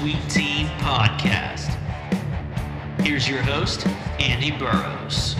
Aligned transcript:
Tweet 0.00 0.28
Team 0.28 0.66
Podcast. 0.78 1.74
Here's 3.00 3.26
your 3.26 3.40
host, 3.40 3.86
Andy 4.20 4.50
Burrows. 4.50 5.34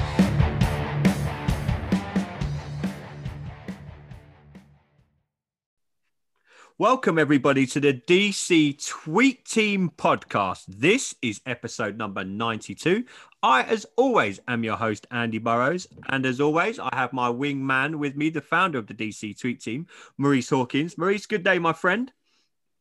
Welcome, 6.79 7.18
everybody, 7.18 7.66
to 7.66 7.80
the 7.80 7.93
DC 7.93 8.82
Tweet 8.82 9.45
Team 9.45 9.93
podcast. 9.95 10.64
This 10.66 11.14
is 11.20 11.43
episode 11.45 11.98
number 11.98 12.25
92. 12.25 13.04
I, 13.43 13.62
as 13.64 13.84
always, 13.96 14.40
am 14.48 14.64
your 14.64 14.76
host, 14.76 15.07
Andy 15.11 15.39
Burrows. 15.39 15.86
And 16.09 16.25
as 16.25 16.40
always, 16.40 16.79
I 16.79 16.89
have 16.95 17.12
my 17.12 17.29
wingman 17.29 17.96
with 17.96 18.17
me, 18.17 18.31
the 18.31 18.40
founder 18.40 18.79
of 18.79 18.86
the 18.86 18.95
DC 18.95 19.39
Tweet 19.39 19.61
Team, 19.61 19.86
Maurice 20.17 20.48
Hawkins. 20.48 20.96
Maurice, 20.96 21.26
good 21.26 21.45
day, 21.45 21.59
my 21.59 21.75
friend. 21.75 22.11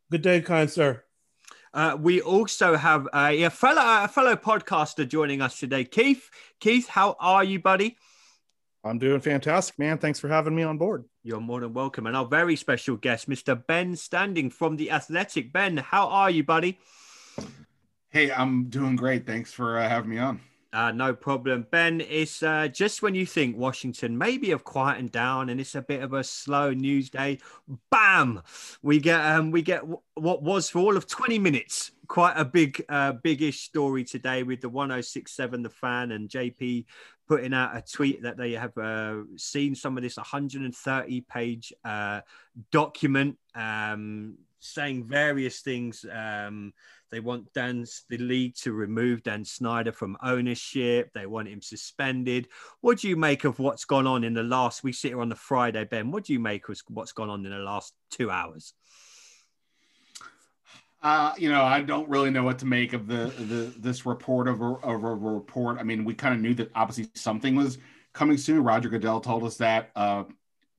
Good 0.10 0.22
day, 0.22 0.40
kind 0.40 0.72
sir. 0.72 1.05
Uh, 1.76 1.98
we 2.00 2.22
also 2.22 2.78
have 2.78 3.06
a, 3.14 3.44
a 3.44 3.50
fellow 3.50 3.82
a 3.84 4.08
fellow 4.08 4.38
podcaster 4.38 5.06
joining 5.06 5.42
us 5.42 5.60
today, 5.60 5.84
Keith. 5.84 6.30
Keith, 6.62 6.88
how 6.88 7.18
are 7.20 7.44
you, 7.44 7.60
buddy? 7.60 7.98
I'm 8.86 8.98
doing 8.98 9.20
fantastic, 9.20 9.78
man. 9.78 9.98
Thanks 9.98 10.18
for 10.18 10.30
having 10.30 10.56
me 10.56 10.64
on 10.64 10.78
board. 10.78 11.04
You're 11.22 11.42
more 11.42 11.60
than 11.60 11.74
welcome. 11.74 12.08
And 12.08 12.16
our 12.16 12.26
very 12.26 12.56
special 12.56 12.96
guest, 12.96 13.28
Mr. 13.30 13.62
Ben 13.68 13.94
Standig 13.96 14.54
from 14.54 14.78
The 14.78 14.90
Athletic. 14.90 15.52
Ben, 15.52 15.76
how 15.76 16.08
are 16.08 16.32
you, 16.32 16.46
buddy? 16.46 16.80
Hey, 18.10 18.32
I'm 18.32 18.70
doing 18.70 18.96
great. 18.96 19.26
Thanks 19.26 19.52
for 19.52 19.78
uh, 19.78 19.90
having 19.90 20.12
me 20.12 20.20
on. 20.20 20.40
Uh, 20.76 20.92
no 20.92 21.14
problem. 21.14 21.66
Ben, 21.72 22.02
it's 22.02 22.44
uh, 22.44 22.68
just 22.68 23.02
when 23.02 23.16
you 23.16 23.26
think 23.26 23.56
Washington 23.56 24.18
maybe 24.18 24.50
have 24.50 24.66
quietened 24.66 25.14
down 25.14 25.48
and 25.50 25.62
it's 25.62 25.74
a 25.74 25.82
bit 25.82 26.04
of 26.04 26.12
a 26.12 26.22
slow 26.22 26.74
news 26.74 27.10
day, 27.10 27.40
bam, 27.90 28.42
we 28.82 29.00
get 29.00 29.22
um, 29.22 29.52
we 29.52 29.62
get 29.62 29.80
w- 29.80 30.02
what 30.16 30.44
was 30.44 30.70
for 30.70 30.80
all 30.80 30.98
of 30.98 31.08
20 31.08 31.40
minutes 31.40 31.92
quite 32.08 32.34
a 32.36 32.44
big 32.44 32.84
uh, 32.90 33.14
big-ish 33.14 33.62
story 33.62 34.04
today 34.04 34.44
with 34.44 34.60
the 34.60 34.68
1067 34.68 35.64
the 35.64 35.70
fan 35.70 36.12
and 36.12 36.28
JP 36.28 36.86
putting 37.26 37.54
out 37.54 37.78
a 37.78 37.82
tweet 37.82 38.22
that 38.24 38.36
they 38.36 38.52
have 38.52 38.78
uh, 38.78 39.22
seen 39.38 39.76
some 39.76 39.96
of 39.96 40.04
this 40.04 40.18
130 40.18 41.22
page 41.22 41.72
uh, 41.86 42.20
document 42.72 43.38
um, 43.56 44.36
saying 44.60 45.06
various 45.06 45.62
things 45.62 46.06
um, 46.12 46.74
they 47.12 47.20
want 47.20 47.54
Dan, 47.54 47.86
the 48.10 48.18
league 48.18 48.56
to 48.58 48.74
remove 48.74 49.24
Dan 49.24 49.46
Snyder 49.46 49.92
from 49.92 50.18
ownership. 50.24 51.12
They 51.14 51.26
want 51.26 51.48
him 51.48 51.62
suspended. 51.62 52.48
What 52.82 53.00
do 53.00 53.08
you 53.08 53.16
make 53.16 53.44
of 53.44 53.60
what's 53.60 53.86
gone 53.86 54.08
on 54.08 54.24
in 54.24 54.34
the 54.34 54.44
last? 54.44 54.84
We 54.84 54.92
sit 54.92 55.10
here 55.10 55.22
on 55.22 55.30
the 55.30 55.36
Friday, 55.36 55.86
Ben. 55.86 56.12
What 56.12 56.26
do 56.26 56.34
you 56.34 56.40
make 56.40 56.68
of 56.70 56.80
what's 56.90 57.12
gone 57.14 57.30
on 57.30 57.46
in 57.46 57.52
the 57.52 57.60
last 57.60 57.94
two 58.10 58.32
hours? 58.32 58.74
Uh, 61.06 61.34
you 61.38 61.50
know, 61.50 61.62
I 61.62 61.82
don't 61.82 62.10
really 62.10 62.32
know 62.32 62.42
what 62.42 62.58
to 62.60 62.66
make 62.66 62.94
of 62.94 63.06
the 63.06 63.32
the 63.38 63.74
this 63.78 64.08
report 64.08 64.48
of 64.48 64.62
a, 64.62 64.66
of 64.66 65.04
a 65.04 65.14
report. 65.16 65.78
I 65.80 65.84
mean, 65.84 66.04
we 66.04 66.16
kind 66.16 66.34
of 66.34 66.40
knew 66.40 66.56
that 66.56 66.72
obviously 66.74 67.12
something 67.14 67.56
was 67.56 67.78
coming 68.12 68.38
soon. 68.38 68.64
Roger 68.64 68.90
Goodell 68.90 69.22
told 69.22 69.44
us 69.44 69.58
that 69.58 69.92
uh, 69.96 70.24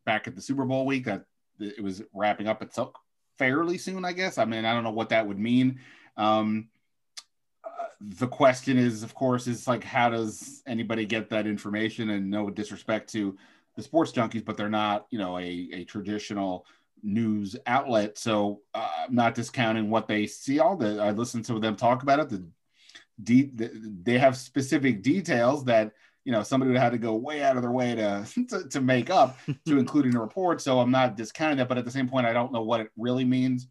back 0.04 0.26
at 0.26 0.34
the 0.34 0.42
Super 0.42 0.64
Bowl 0.64 0.84
week 0.84 1.04
that 1.04 1.26
it 1.60 1.80
was 1.80 2.02
wrapping 2.12 2.48
up 2.48 2.60
itself 2.60 2.92
fairly 3.38 3.78
soon. 3.78 4.04
I 4.04 4.12
guess. 4.12 4.36
I 4.36 4.44
mean, 4.46 4.64
I 4.64 4.74
don't 4.74 4.82
know 4.82 4.90
what 4.90 5.10
that 5.10 5.28
would 5.28 5.38
mean. 5.38 5.78
Um, 6.16 6.68
uh, 7.64 7.68
the 8.00 8.28
question 8.28 8.78
is, 8.78 9.02
of 9.02 9.14
course, 9.14 9.46
is 9.46 9.66
like 9.66 9.84
how 9.84 10.10
does 10.10 10.62
anybody 10.66 11.06
get 11.06 11.30
that 11.30 11.46
information? 11.46 12.10
And 12.10 12.30
no 12.30 12.50
disrespect 12.50 13.10
to 13.12 13.36
the 13.76 13.82
sports 13.82 14.12
junkies, 14.12 14.44
but 14.44 14.56
they're 14.56 14.68
not, 14.70 15.06
you 15.10 15.18
know, 15.18 15.38
a, 15.38 15.68
a 15.72 15.84
traditional 15.84 16.66
news 17.02 17.56
outlet. 17.66 18.18
So 18.18 18.60
uh, 18.74 18.88
I'm 19.04 19.14
not 19.14 19.34
discounting 19.34 19.90
what 19.90 20.08
they 20.08 20.26
see. 20.26 20.58
All 20.58 20.76
the 20.76 21.00
I 21.00 21.12
listen 21.12 21.42
to 21.44 21.58
them 21.58 21.76
talk 21.76 22.02
about 22.02 22.20
it. 22.20 22.28
The, 22.28 22.46
de- 23.22 23.50
the 23.54 23.70
they 24.02 24.18
have 24.18 24.36
specific 24.36 25.02
details 25.02 25.64
that 25.64 25.92
you 26.24 26.32
know 26.32 26.42
somebody 26.42 26.72
would 26.72 26.80
have 26.80 26.92
to 26.92 26.98
go 26.98 27.14
way 27.14 27.42
out 27.42 27.56
of 27.56 27.62
their 27.62 27.70
way 27.70 27.94
to 27.94 28.26
to, 28.50 28.68
to 28.68 28.80
make 28.80 29.10
up 29.10 29.38
to 29.66 29.78
include 29.78 30.06
in 30.06 30.16
a 30.16 30.20
report. 30.20 30.60
So 30.60 30.80
I'm 30.80 30.90
not 30.90 31.16
discounting 31.16 31.58
that, 31.58 31.68
but 31.68 31.78
at 31.78 31.84
the 31.84 31.90
same 31.90 32.08
point, 32.08 32.26
I 32.26 32.32
don't 32.32 32.52
know 32.52 32.62
what 32.62 32.80
it 32.80 32.90
really 32.96 33.24
means. 33.24 33.68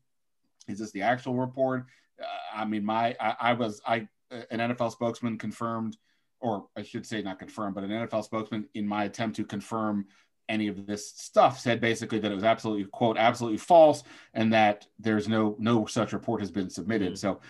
Is 0.68 0.80
this 0.80 0.92
the 0.92 1.04
actual 1.04 1.36
report? 1.36 1.86
Uh, 2.22 2.26
I 2.56 2.66
mean, 2.66 2.86
my 2.86 3.16
I, 3.20 3.36
I, 3.40 3.54
was 3.54 3.82
I 3.86 4.08
an 4.32 4.60
NFL 4.60 4.92
spokesman 4.92 5.38
confirmed, 5.38 5.98
or 6.40 6.68
I 6.76 6.84
should 6.84 7.06
say 7.06 7.22
not 7.22 7.40
confirmed, 7.40 7.76
but 7.76 7.84
an 7.84 7.90
NFL 7.90 8.24
spokesman 8.24 8.68
in 8.74 8.88
my 8.88 9.06
attempt 9.06 9.36
to 9.38 9.46
confirm 9.46 10.08
any 10.48 10.68
of 10.68 10.86
this 10.86 11.10
stuff 11.10 11.60
said 11.60 11.82
basically 11.82 12.20
that 12.20 12.32
it 12.32 12.36
was 12.36 12.44
absolutely 12.44 12.86
quote 12.86 13.18
absolutely 13.18 13.58
false 13.58 14.04
and 14.36 14.54
that 14.54 14.86
there's 15.00 15.28
no 15.28 15.56
no 15.58 15.88
such 15.88 16.14
report 16.14 16.40
has 16.40 16.52
been 16.52 16.70
submitted. 16.70 17.14
Mm-hmm. 17.14 17.16
So, 17.16 17.42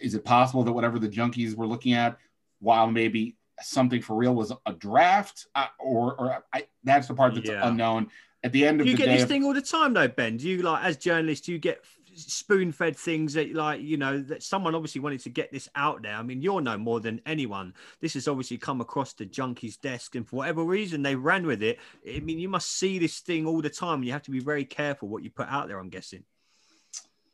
is 0.00 0.14
it 0.14 0.24
possible 0.24 0.62
that 0.64 0.72
whatever 0.72 0.98
the 0.98 1.08
junkies 1.08 1.54
were 1.54 1.66
looking 1.66 1.92
at, 1.92 2.18
while 2.60 2.90
maybe 2.90 3.36
something 3.60 4.02
for 4.02 4.16
real 4.16 4.34
was 4.34 4.52
a 4.66 4.72
draft, 4.72 5.46
uh, 5.54 5.66
or 5.78 6.14
or 6.14 6.44
I, 6.52 6.66
that's 6.84 7.08
the 7.08 7.14
part 7.14 7.34
that's 7.34 7.48
yeah. 7.48 7.66
unknown. 7.68 8.08
At 8.44 8.52
the 8.52 8.64
end 8.64 8.80
of 8.80 8.86
you 8.86 8.92
the 8.92 8.98
get 8.98 9.06
day, 9.06 9.16
this 9.16 9.26
thing 9.26 9.44
all 9.44 9.52
the 9.52 9.60
time, 9.60 9.94
though, 9.94 10.06
Ben. 10.06 10.36
Do 10.36 10.48
you 10.48 10.62
like 10.62 10.84
as 10.84 10.96
journalists? 10.96 11.46
Do 11.46 11.52
you 11.52 11.58
get 11.58 11.84
spoon 12.18 12.72
fed 12.72 12.96
things 12.96 13.34
that 13.34 13.54
like 13.54 13.80
you 13.80 13.96
know 13.96 14.20
that 14.20 14.42
someone 14.42 14.74
obviously 14.74 15.00
wanted 15.00 15.20
to 15.20 15.30
get 15.30 15.50
this 15.52 15.68
out 15.74 16.02
there 16.02 16.14
i 16.14 16.22
mean 16.22 16.42
you're 16.42 16.60
no 16.60 16.76
more 16.76 17.00
than 17.00 17.20
anyone 17.26 17.72
this 18.00 18.14
has 18.14 18.28
obviously 18.28 18.58
come 18.58 18.80
across 18.80 19.12
the 19.12 19.24
junkie's 19.24 19.76
desk 19.76 20.14
and 20.14 20.26
for 20.26 20.36
whatever 20.36 20.64
reason 20.64 21.02
they 21.02 21.14
ran 21.14 21.46
with 21.46 21.62
it 21.62 21.78
i 22.06 22.20
mean 22.20 22.38
you 22.38 22.48
must 22.48 22.70
see 22.70 22.98
this 22.98 23.20
thing 23.20 23.46
all 23.46 23.62
the 23.62 23.70
time 23.70 23.96
and 23.96 24.06
you 24.06 24.12
have 24.12 24.22
to 24.22 24.30
be 24.30 24.40
very 24.40 24.64
careful 24.64 25.08
what 25.08 25.22
you 25.22 25.30
put 25.30 25.48
out 25.48 25.68
there 25.68 25.78
i'm 25.78 25.90
guessing 25.90 26.24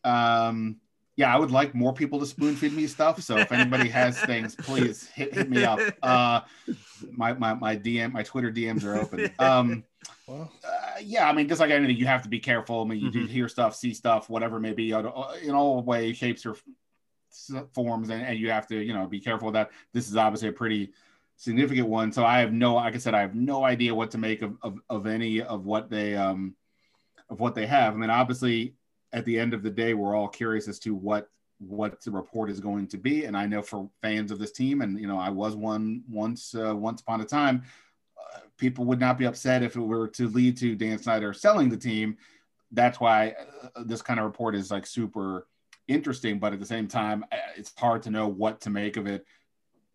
um 0.05 0.78
yeah, 1.17 1.33
I 1.33 1.39
would 1.39 1.50
like 1.50 1.75
more 1.75 1.93
people 1.93 2.19
to 2.19 2.27
spoon 2.27 2.56
feed 2.56 2.73
me 2.73 2.87
stuff. 2.87 3.23
So 3.23 3.37
if 3.37 3.53
anybody 3.53 3.89
has 3.89 4.19
things, 4.21 4.56
please 4.56 5.06
hit, 5.09 5.33
hit 5.33 5.49
me 5.49 5.65
up. 5.65 5.78
Uh, 6.03 6.41
my, 7.12 7.33
my, 7.34 7.55
my 7.55 7.77
DM, 7.77 8.12
my 8.12 8.23
Twitter 8.23 8.50
DMs 8.50 8.84
are 8.84 8.97
open. 8.97 9.31
Um, 9.39 9.84
well, 10.27 10.51
uh, 10.65 10.99
yeah, 11.03 11.29
I 11.29 11.33
mean, 11.33 11.49
just 11.49 11.61
like 11.61 11.71
anything, 11.71 11.97
you 11.97 12.07
have 12.07 12.23
to 12.23 12.29
be 12.29 12.41
careful. 12.41 12.83
I 12.83 12.85
mean, 12.85 13.01
you 13.01 13.11
mm-hmm. 13.11 13.27
hear 13.27 13.49
stuff, 13.49 13.75
see 13.75 13.95
stuff, 13.95 14.31
whatever 14.31 14.61
may 14.61 14.73
be, 14.73 14.93
in 14.93 15.51
all 15.51 15.83
ways, 15.83 16.17
shapes, 16.17 16.47
or 16.47 16.57
forms, 17.73 18.11
and, 18.11 18.23
and 18.23 18.39
you 18.39 18.51
have 18.51 18.67
to, 18.69 18.77
you 18.77 18.95
know, 18.95 19.07
be 19.07 19.21
careful 19.21 19.51
that. 19.53 19.71
This 19.93 20.09
is 20.09 20.17
obviously 20.17 20.49
a 20.49 20.53
pretty 20.53 20.93
significant 21.37 21.89
one. 21.89 22.13
So 22.13 22.25
I 22.25 22.41
have 22.41 22.53
no, 22.53 22.75
like 22.75 22.95
I 22.95 22.99
said, 22.99 23.15
I 23.15 23.21
have 23.21 23.35
no 23.35 23.65
idea 23.65 23.95
what 23.95 24.11
to 24.13 24.19
make 24.19 24.43
of, 24.43 24.57
of, 24.63 24.79
of 24.89 25.07
any 25.07 25.43
of 25.43 25.65
what 25.65 25.91
they, 25.91 26.15
um, 26.15 26.55
of 27.29 27.41
what 27.41 27.55
they 27.55 27.67
have. 27.67 27.95
I 27.95 27.97
mean, 27.97 28.11
obviously, 28.11 28.75
at 29.13 29.25
the 29.25 29.39
end 29.39 29.55
of 29.55 29.63
the 29.63 29.71
day, 29.71 29.95
we're 29.95 30.17
all 30.17 30.29
curious 30.29 30.69
as 30.69 30.79
to 30.81 30.95
what 30.95 31.29
what 31.59 32.03
the 32.03 32.11
report 32.11 32.51
is 32.51 32.61
going 32.61 32.87
to 32.89 32.99
be. 32.99 33.25
And 33.25 33.37
I 33.37 33.47
know 33.47 33.63
for 33.63 33.89
fans 34.03 34.31
of 34.31 34.39
this 34.39 34.53
team, 34.53 34.83
and 34.83 34.99
you 34.99 35.07
know, 35.07 35.19
I 35.19 35.31
was 35.31 35.55
one 35.55 36.03
once 36.11 36.55
uh, 36.55 36.75
once 36.75 37.01
upon 37.01 37.21
a 37.21 37.25
time. 37.25 37.63
People 38.56 38.84
would 38.87 39.00
not 39.00 39.19
be 39.19 39.25
upset 39.25 39.62
if 39.62 39.77
it 39.77 39.81
were 39.81 40.09
to 40.09 40.28
lead 40.28 40.56
to 40.59 40.75
Dan 40.75 40.99
Snyder 40.99 41.33
selling 41.33 41.69
the 41.69 41.77
team. 41.77 42.17
That's 42.72 43.00
why 43.00 43.34
uh, 43.75 43.83
this 43.84 44.03
kind 44.03 44.19
of 44.19 44.27
report 44.27 44.55
is 44.55 44.71
like 44.71 44.87
super 44.87 45.47
interesting. 45.89 46.39
But 46.39 46.53
at 46.53 46.61
the 46.61 46.67
same 46.67 46.89
time, 46.89 47.25
uh, 47.33 47.37
it's 47.56 47.73
hard 47.77 48.03
to 48.05 48.11
know 48.11 48.28
what 48.28 48.61
to 48.62 48.71
make 48.71 48.97
of 48.97 49.06
it, 49.06 49.25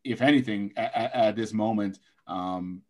if 0.04 0.22
anything, 0.22 0.74
at, 0.78 1.14
at 1.14 1.36
this 1.36 1.54
moment. 1.54 2.00
Um, 2.28 2.84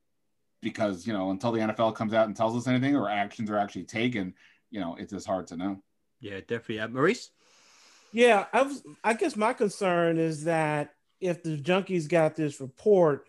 because 0.62 1.08
you 1.08 1.14
know, 1.14 1.32
until 1.32 1.52
the 1.52 1.60
NFL 1.60 1.96
comes 1.96 2.14
out 2.14 2.28
and 2.28 2.36
tells 2.36 2.56
us 2.56 2.68
anything 2.68 2.96
or 2.96 3.10
actions 3.10 3.50
are 3.50 3.58
actually 3.58 3.86
taken, 3.86 4.34
you 4.72 4.80
know, 4.80 4.96
it's 5.00 5.14
just 5.14 5.28
hard 5.28 5.48
to 5.48 5.58
know. 5.58 5.82
Yeah, 6.20 6.40
definitely. 6.40 6.82
Uh, 6.82 6.90
Maurice? 6.90 7.32
Yeah, 8.12 8.46
I 8.52 8.64
was. 8.64 8.84
I 9.04 9.14
guess 9.14 9.36
my 9.36 9.54
concern 9.54 10.18
is 10.18 10.46
that 10.46 10.96
if 11.20 11.44
the 11.44 11.58
junkies 11.58 12.08
got 12.10 12.36
this 12.36 12.60
report 12.60 13.28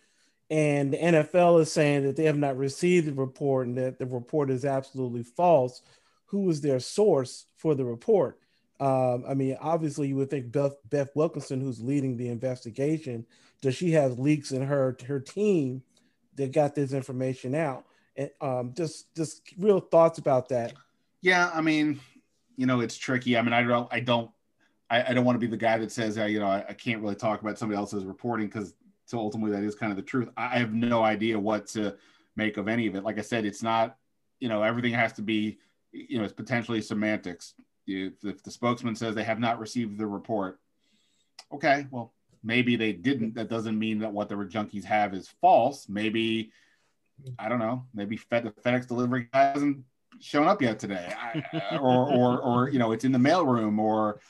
and 0.50 0.92
the 0.92 0.98
NFL 0.98 1.60
is 1.60 1.72
saying 1.72 2.02
that 2.04 2.16
they 2.16 2.24
have 2.24 2.36
not 2.36 2.56
received 2.56 3.06
the 3.06 3.12
report 3.12 3.68
and 3.68 3.78
that 3.78 3.98
the 3.98 4.06
report 4.06 4.50
is 4.50 4.64
absolutely 4.64 5.22
false, 5.22 5.82
who 6.26 6.50
is 6.50 6.60
their 6.60 6.80
source 6.80 7.46
for 7.56 7.74
the 7.74 7.84
report? 7.84 8.38
Um, 8.80 9.24
I 9.28 9.34
mean, 9.34 9.56
obviously, 9.60 10.08
you 10.08 10.16
would 10.16 10.30
think 10.30 10.50
Beth, 10.50 10.74
Beth 10.88 11.10
Wilkinson, 11.14 11.60
who's 11.60 11.80
leading 11.80 12.16
the 12.16 12.28
investigation, 12.28 13.26
does 13.60 13.76
she 13.76 13.92
have 13.92 14.18
leaks 14.18 14.52
in 14.52 14.62
her 14.62 14.96
her 15.06 15.20
team 15.20 15.82
that 16.36 16.52
got 16.52 16.74
this 16.74 16.92
information 16.92 17.54
out? 17.54 17.84
And 18.16 18.30
um, 18.40 18.72
just 18.74 19.14
just 19.14 19.42
real 19.58 19.80
thoughts 19.80 20.18
about 20.18 20.48
that. 20.48 20.72
Yeah, 21.20 21.50
I 21.52 21.60
mean, 21.60 22.00
you 22.56 22.66
know, 22.66 22.80
it's 22.80 22.96
tricky. 22.96 23.36
I 23.36 23.42
mean, 23.42 23.52
I 23.52 23.62
don't, 23.62 23.88
I 23.92 24.00
don't, 24.00 24.30
I, 24.88 25.10
I 25.10 25.12
don't 25.12 25.24
want 25.24 25.36
to 25.36 25.40
be 25.40 25.50
the 25.50 25.56
guy 25.58 25.78
that 25.78 25.92
says, 25.92 26.18
uh, 26.18 26.24
you 26.24 26.40
know, 26.40 26.48
I, 26.48 26.64
I, 26.70 26.72
can't 26.72 27.02
really 27.02 27.14
talk 27.14 27.42
about 27.42 27.58
somebody 27.58 27.76
else's 27.76 28.04
reporting 28.04 28.46
because 28.46 28.74
so 29.10 29.18
ultimately 29.18 29.50
that 29.50 29.64
is 29.64 29.74
kind 29.74 29.90
of 29.90 29.96
the 29.96 30.02
truth. 30.02 30.28
I 30.36 30.58
have 30.58 30.72
no 30.72 31.02
idea 31.02 31.38
what 31.38 31.66
to 31.68 31.96
make 32.36 32.56
of 32.56 32.68
any 32.68 32.86
of 32.86 32.94
it. 32.94 33.02
Like 33.02 33.18
I 33.18 33.22
said, 33.22 33.44
it's 33.44 33.62
not, 33.62 33.96
you 34.38 34.48
know, 34.48 34.62
everything 34.62 34.92
has 34.92 35.12
to 35.14 35.22
be, 35.22 35.58
you 35.92 36.18
know, 36.18 36.24
it's 36.24 36.32
potentially 36.32 36.80
semantics. 36.80 37.54
If, 37.86 38.24
if 38.24 38.42
the 38.44 38.52
spokesman 38.52 38.94
says 38.94 39.16
they 39.16 39.24
have 39.24 39.40
not 39.40 39.58
received 39.58 39.98
the 39.98 40.06
report, 40.06 40.60
okay, 41.52 41.86
well, 41.90 42.14
maybe 42.44 42.76
they 42.76 42.92
didn't. 42.92 43.34
That 43.34 43.48
doesn't 43.48 43.76
mean 43.76 43.98
that 43.98 44.12
what 44.12 44.28
the 44.28 44.36
junkies 44.36 44.84
have 44.84 45.12
is 45.12 45.28
false. 45.40 45.88
Maybe, 45.88 46.52
I 47.36 47.48
don't 47.48 47.58
know, 47.58 47.86
maybe 47.92 48.16
Fed, 48.16 48.44
the 48.44 48.50
FedEx 48.50 48.86
delivery 48.86 49.28
hasn't 49.32 49.84
shown 50.20 50.46
up 50.46 50.62
yet 50.62 50.78
today, 50.78 51.12
I, 51.18 51.76
or, 51.78 52.08
or, 52.12 52.40
or, 52.40 52.68
you 52.70 52.78
know, 52.78 52.92
it's 52.92 53.04
in 53.04 53.10
the 53.10 53.18
mailroom, 53.18 53.78
or 53.80 54.20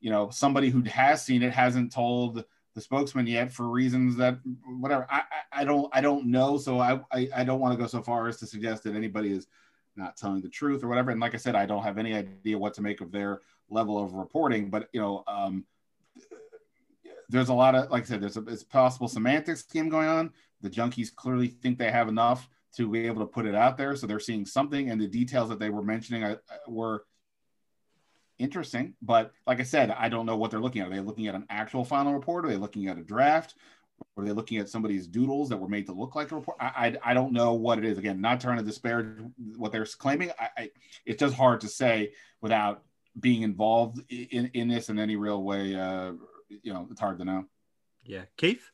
you 0.00 0.10
know, 0.10 0.30
somebody 0.30 0.70
who 0.70 0.82
has 0.82 1.24
seen 1.24 1.42
it 1.42 1.52
hasn't 1.52 1.90
told 1.90 2.44
the 2.78 2.84
spokesman 2.84 3.26
yet 3.26 3.52
for 3.52 3.68
reasons 3.68 4.16
that 4.16 4.38
whatever. 4.78 5.06
I, 5.10 5.22
I, 5.52 5.64
don't 5.64 5.90
I 5.92 6.00
don't 6.00 6.26
know. 6.26 6.56
So 6.58 6.78
I, 6.78 7.00
I, 7.12 7.28
I 7.36 7.44
don't 7.44 7.58
want 7.58 7.76
to 7.76 7.82
go 7.82 7.88
so 7.88 8.00
far 8.00 8.28
as 8.28 8.36
to 8.38 8.46
suggest 8.46 8.84
that 8.84 8.94
anybody 8.94 9.32
is 9.32 9.48
not 9.96 10.16
telling 10.16 10.40
the 10.40 10.48
truth 10.48 10.84
or 10.84 10.88
whatever. 10.88 11.10
And 11.10 11.20
like 11.20 11.34
I 11.34 11.38
said, 11.38 11.56
I 11.56 11.66
don't 11.66 11.82
have 11.82 11.98
any 11.98 12.14
idea 12.14 12.56
what 12.56 12.74
to 12.74 12.82
make 12.82 13.00
of 13.00 13.10
their 13.10 13.40
level 13.68 14.02
of 14.02 14.14
reporting. 14.14 14.70
But 14.70 14.88
you 14.92 15.00
know, 15.00 15.24
um, 15.26 15.64
there's 17.28 17.48
a 17.48 17.54
lot 17.54 17.74
of 17.74 17.90
like 17.90 18.04
I 18.04 18.06
said, 18.06 18.20
there's 18.20 18.36
a 18.36 18.42
it's 18.42 18.62
possible 18.62 19.08
semantics 19.08 19.60
scheme 19.60 19.88
going 19.88 20.08
on. 20.08 20.32
The 20.60 20.70
junkies 20.70 21.12
clearly 21.12 21.48
think 21.48 21.78
they 21.78 21.90
have 21.90 22.08
enough 22.08 22.48
to 22.76 22.88
be 22.88 23.06
able 23.06 23.22
to 23.22 23.26
put 23.26 23.44
it 23.44 23.56
out 23.56 23.76
there, 23.76 23.96
so 23.96 24.06
they're 24.06 24.20
seeing 24.20 24.46
something, 24.46 24.90
and 24.90 25.00
the 25.00 25.08
details 25.08 25.48
that 25.48 25.58
they 25.58 25.70
were 25.70 25.82
mentioning 25.82 26.22
uh, 26.22 26.36
were 26.68 27.04
interesting. 28.38 28.94
But 29.02 29.32
like 29.46 29.60
I 29.60 29.64
said, 29.64 29.90
I 29.90 30.08
don't 30.08 30.26
know 30.26 30.36
what 30.36 30.50
they're 30.50 30.60
looking 30.60 30.82
at. 30.82 30.88
Are 30.88 30.94
they 30.94 31.00
looking 31.00 31.26
at 31.26 31.34
an 31.34 31.46
actual 31.50 31.84
final 31.84 32.14
report? 32.14 32.44
Are 32.44 32.48
they 32.48 32.56
looking 32.56 32.88
at 32.88 32.98
a 32.98 33.02
draft? 33.02 33.54
Are 34.16 34.24
they 34.24 34.32
looking 34.32 34.58
at 34.58 34.68
somebody's 34.68 35.06
doodles 35.06 35.48
that 35.48 35.56
were 35.56 35.68
made 35.68 35.86
to 35.86 35.92
look 35.92 36.14
like 36.14 36.30
a 36.30 36.36
report? 36.36 36.56
I, 36.60 36.66
I, 37.04 37.10
I 37.10 37.14
don't 37.14 37.32
know 37.32 37.54
what 37.54 37.78
it 37.78 37.84
is. 37.84 37.98
Again, 37.98 38.20
not 38.20 38.40
trying 38.40 38.58
to 38.58 38.64
disparage 38.64 39.18
what 39.56 39.72
they're 39.72 39.86
claiming. 39.86 40.30
I, 40.38 40.48
I, 40.56 40.70
it's 41.04 41.20
just 41.20 41.34
hard 41.34 41.60
to 41.62 41.68
say 41.68 42.12
without 42.40 42.82
being 43.18 43.42
involved 43.42 44.00
in, 44.08 44.50
in 44.54 44.68
this 44.68 44.88
in 44.88 44.98
any 44.98 45.16
real 45.16 45.42
way. 45.42 45.74
Uh, 45.74 46.12
you 46.62 46.72
know, 46.72 46.88
it's 46.90 47.00
hard 47.00 47.18
to 47.18 47.24
know. 47.24 47.44
Yeah, 48.04 48.24
Keith. 48.36 48.70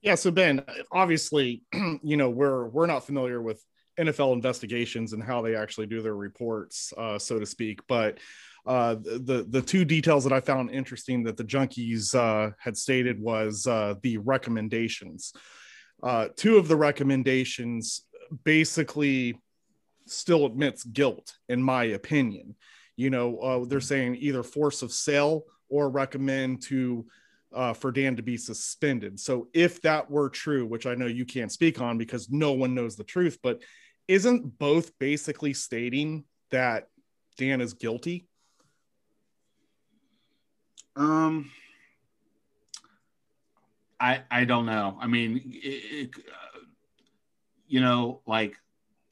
Yeah, 0.00 0.16
so 0.16 0.30
Ben, 0.30 0.64
obviously, 0.92 1.62
you 2.02 2.16
know, 2.16 2.30
we're 2.30 2.66
we're 2.68 2.86
not 2.86 3.06
familiar 3.06 3.40
with 3.40 3.64
NFL 3.98 4.32
investigations 4.32 5.12
and 5.12 5.22
how 5.22 5.42
they 5.42 5.54
actually 5.54 5.86
do 5.86 6.02
their 6.02 6.16
reports, 6.16 6.92
uh, 6.96 7.18
so 7.18 7.38
to 7.38 7.46
speak. 7.46 7.80
But 7.86 8.18
uh, 8.66 8.94
the 8.94 9.46
the 9.48 9.62
two 9.62 9.84
details 9.84 10.24
that 10.24 10.32
I 10.32 10.40
found 10.40 10.70
interesting 10.70 11.22
that 11.24 11.36
the 11.36 11.44
junkies 11.44 12.14
uh, 12.14 12.52
had 12.58 12.76
stated 12.76 13.20
was 13.20 13.66
uh, 13.66 13.94
the 14.02 14.16
recommendations. 14.18 15.32
Uh, 16.02 16.28
two 16.34 16.56
of 16.56 16.68
the 16.68 16.76
recommendations 16.76 18.02
basically 18.42 19.38
still 20.06 20.46
admits 20.46 20.84
guilt, 20.84 21.34
in 21.48 21.62
my 21.62 21.84
opinion. 21.84 22.56
You 22.96 23.10
know, 23.10 23.38
uh, 23.38 23.64
they're 23.66 23.80
saying 23.80 24.16
either 24.16 24.42
force 24.42 24.82
of 24.82 24.92
sale 24.92 25.44
or 25.68 25.90
recommend 25.90 26.62
to 26.62 27.06
uh, 27.54 27.72
for 27.72 27.92
Dan 27.92 28.16
to 28.16 28.22
be 28.22 28.36
suspended. 28.36 29.18
So 29.20 29.48
if 29.54 29.80
that 29.82 30.10
were 30.10 30.28
true, 30.28 30.66
which 30.66 30.86
I 30.86 30.94
know 30.94 31.06
you 31.06 31.24
can't 31.24 31.52
speak 31.52 31.80
on 31.80 31.98
because 31.98 32.30
no 32.30 32.52
one 32.52 32.74
knows 32.74 32.96
the 32.96 33.04
truth, 33.04 33.38
but 33.42 33.62
isn't 34.08 34.58
both 34.58 34.98
basically 34.98 35.54
stating 35.54 36.24
that 36.50 36.88
Dan 37.36 37.60
is 37.60 37.74
guilty? 37.74 38.28
Um, 40.96 41.50
I 43.98 44.22
I 44.30 44.44
don't 44.44 44.66
know. 44.66 44.96
I 45.00 45.06
mean, 45.06 45.42
it, 45.44 45.68
it, 45.68 46.10
uh, 46.16 46.60
you 47.66 47.80
know, 47.80 48.20
like 48.26 48.56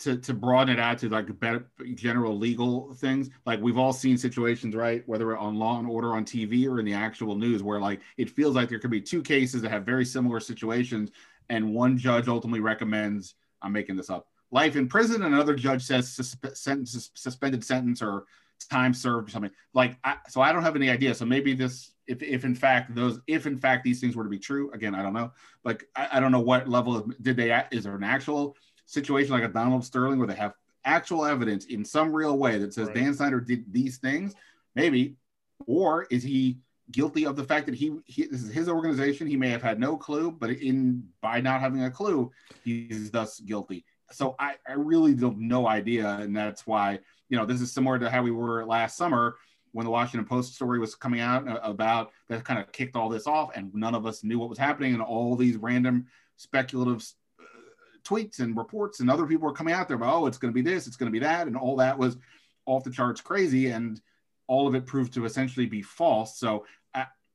to 0.00 0.16
to 0.18 0.34
broaden 0.34 0.76
it 0.76 0.80
out 0.80 0.98
to 0.98 1.08
like 1.08 1.38
better 1.40 1.70
general 1.94 2.36
legal 2.36 2.94
things. 2.94 3.30
Like 3.46 3.60
we've 3.60 3.78
all 3.78 3.92
seen 3.92 4.16
situations, 4.16 4.76
right? 4.76 5.02
Whether 5.06 5.36
on 5.36 5.56
Law 5.56 5.78
and 5.78 5.88
Order 5.88 6.14
on 6.14 6.24
TV 6.24 6.68
or 6.68 6.78
in 6.78 6.84
the 6.84 6.94
actual 6.94 7.34
news, 7.34 7.62
where 7.62 7.80
like 7.80 8.00
it 8.16 8.30
feels 8.30 8.54
like 8.54 8.68
there 8.68 8.78
could 8.78 8.90
be 8.90 9.00
two 9.00 9.22
cases 9.22 9.62
that 9.62 9.70
have 9.70 9.84
very 9.84 10.04
similar 10.04 10.38
situations, 10.38 11.10
and 11.48 11.74
one 11.74 11.98
judge 11.98 12.28
ultimately 12.28 12.60
recommends. 12.60 13.34
I'm 13.60 13.72
making 13.72 13.96
this 13.96 14.10
up 14.10 14.26
life 14.52 14.76
in 14.76 14.86
prison, 14.86 15.22
and 15.22 15.34
another 15.34 15.56
judge 15.56 15.82
says 15.82 16.08
susp- 16.08 16.56
sentence, 16.56 17.10
suspended 17.14 17.64
sentence 17.64 18.00
or 18.02 18.26
time 18.70 18.94
served 18.94 19.28
or 19.28 19.32
something. 19.32 19.50
Like, 19.74 19.98
I, 20.04 20.16
so 20.28 20.40
I 20.40 20.52
don't 20.52 20.62
have 20.62 20.76
any 20.76 20.90
idea. 20.90 21.14
So 21.14 21.24
maybe 21.24 21.54
this, 21.54 21.92
if, 22.06 22.22
if 22.22 22.44
in 22.44 22.54
fact 22.54 22.94
those, 22.94 23.18
if 23.26 23.46
in 23.46 23.58
fact 23.58 23.82
these 23.82 24.00
things 24.00 24.14
were 24.14 24.24
to 24.24 24.30
be 24.30 24.38
true, 24.38 24.70
again, 24.72 24.94
I 24.94 25.02
don't 25.02 25.14
know. 25.14 25.32
Like, 25.64 25.88
I, 25.96 26.08
I 26.12 26.20
don't 26.20 26.30
know 26.30 26.40
what 26.40 26.68
level 26.68 26.96
of, 26.96 27.22
did 27.22 27.36
they, 27.36 27.64
is 27.72 27.84
there 27.84 27.96
an 27.96 28.04
actual 28.04 28.56
situation 28.84 29.32
like 29.32 29.42
a 29.42 29.48
Donald 29.48 29.84
Sterling 29.84 30.18
where 30.18 30.28
they 30.28 30.34
have 30.34 30.52
actual 30.84 31.24
evidence 31.24 31.64
in 31.66 31.84
some 31.84 32.12
real 32.12 32.38
way 32.38 32.58
that 32.58 32.74
says 32.74 32.88
right. 32.88 32.96
Dan 32.96 33.14
Snyder 33.14 33.40
did 33.40 33.72
these 33.72 33.98
things? 33.98 34.34
Maybe. 34.74 35.16
Or 35.66 36.06
is 36.10 36.22
he 36.22 36.58
guilty 36.90 37.24
of 37.24 37.36
the 37.36 37.44
fact 37.44 37.66
that 37.66 37.74
he, 37.74 37.96
he, 38.04 38.26
this 38.26 38.42
is 38.42 38.52
his 38.52 38.68
organization 38.68 39.26
he 39.26 39.36
may 39.36 39.48
have 39.48 39.62
had 39.62 39.80
no 39.80 39.96
clue 39.96 40.30
but 40.30 40.50
in 40.50 41.02
by 41.22 41.40
not 41.40 41.60
having 41.60 41.84
a 41.84 41.90
clue 41.90 42.30
he's 42.64 43.10
thus 43.10 43.40
guilty 43.40 43.84
so 44.12 44.34
I, 44.38 44.54
I 44.68 44.72
really 44.72 45.14
don't 45.14 45.38
no 45.38 45.66
idea, 45.66 46.08
and 46.08 46.36
that's 46.36 46.66
why 46.66 47.00
you 47.28 47.36
know 47.36 47.46
this 47.46 47.60
is 47.60 47.72
similar 47.72 47.98
to 47.98 48.10
how 48.10 48.22
we 48.22 48.30
were 48.30 48.64
last 48.64 48.96
summer 48.96 49.36
when 49.72 49.84
the 49.84 49.90
Washington 49.90 50.26
Post 50.26 50.54
story 50.54 50.78
was 50.78 50.94
coming 50.94 51.20
out 51.20 51.46
about 51.62 52.10
that 52.28 52.44
kind 52.44 52.60
of 52.60 52.70
kicked 52.72 52.96
all 52.96 53.08
this 53.08 53.26
off, 53.26 53.50
and 53.54 53.74
none 53.74 53.94
of 53.94 54.06
us 54.06 54.22
knew 54.22 54.38
what 54.38 54.48
was 54.48 54.58
happening, 54.58 54.92
and 54.92 55.02
all 55.02 55.36
these 55.36 55.56
random 55.56 56.06
speculative 56.36 57.02
uh, 57.40 57.44
tweets 58.04 58.40
and 58.40 58.56
reports 58.56 59.00
and 59.00 59.10
other 59.10 59.26
people 59.26 59.46
were 59.46 59.54
coming 59.54 59.74
out 59.74 59.86
there 59.86 59.96
about 59.96 60.14
oh 60.14 60.26
it's 60.26 60.38
going 60.38 60.52
to 60.52 60.62
be 60.62 60.68
this, 60.68 60.86
it's 60.86 60.96
going 60.96 61.10
to 61.10 61.18
be 61.18 61.24
that, 61.24 61.46
and 61.46 61.56
all 61.56 61.76
that 61.76 61.98
was 61.98 62.16
off 62.66 62.84
the 62.84 62.90
charts 62.90 63.20
crazy, 63.20 63.68
and 63.68 64.00
all 64.46 64.66
of 64.66 64.74
it 64.74 64.86
proved 64.86 65.14
to 65.14 65.24
essentially 65.24 65.66
be 65.66 65.82
false. 65.82 66.38
So 66.38 66.66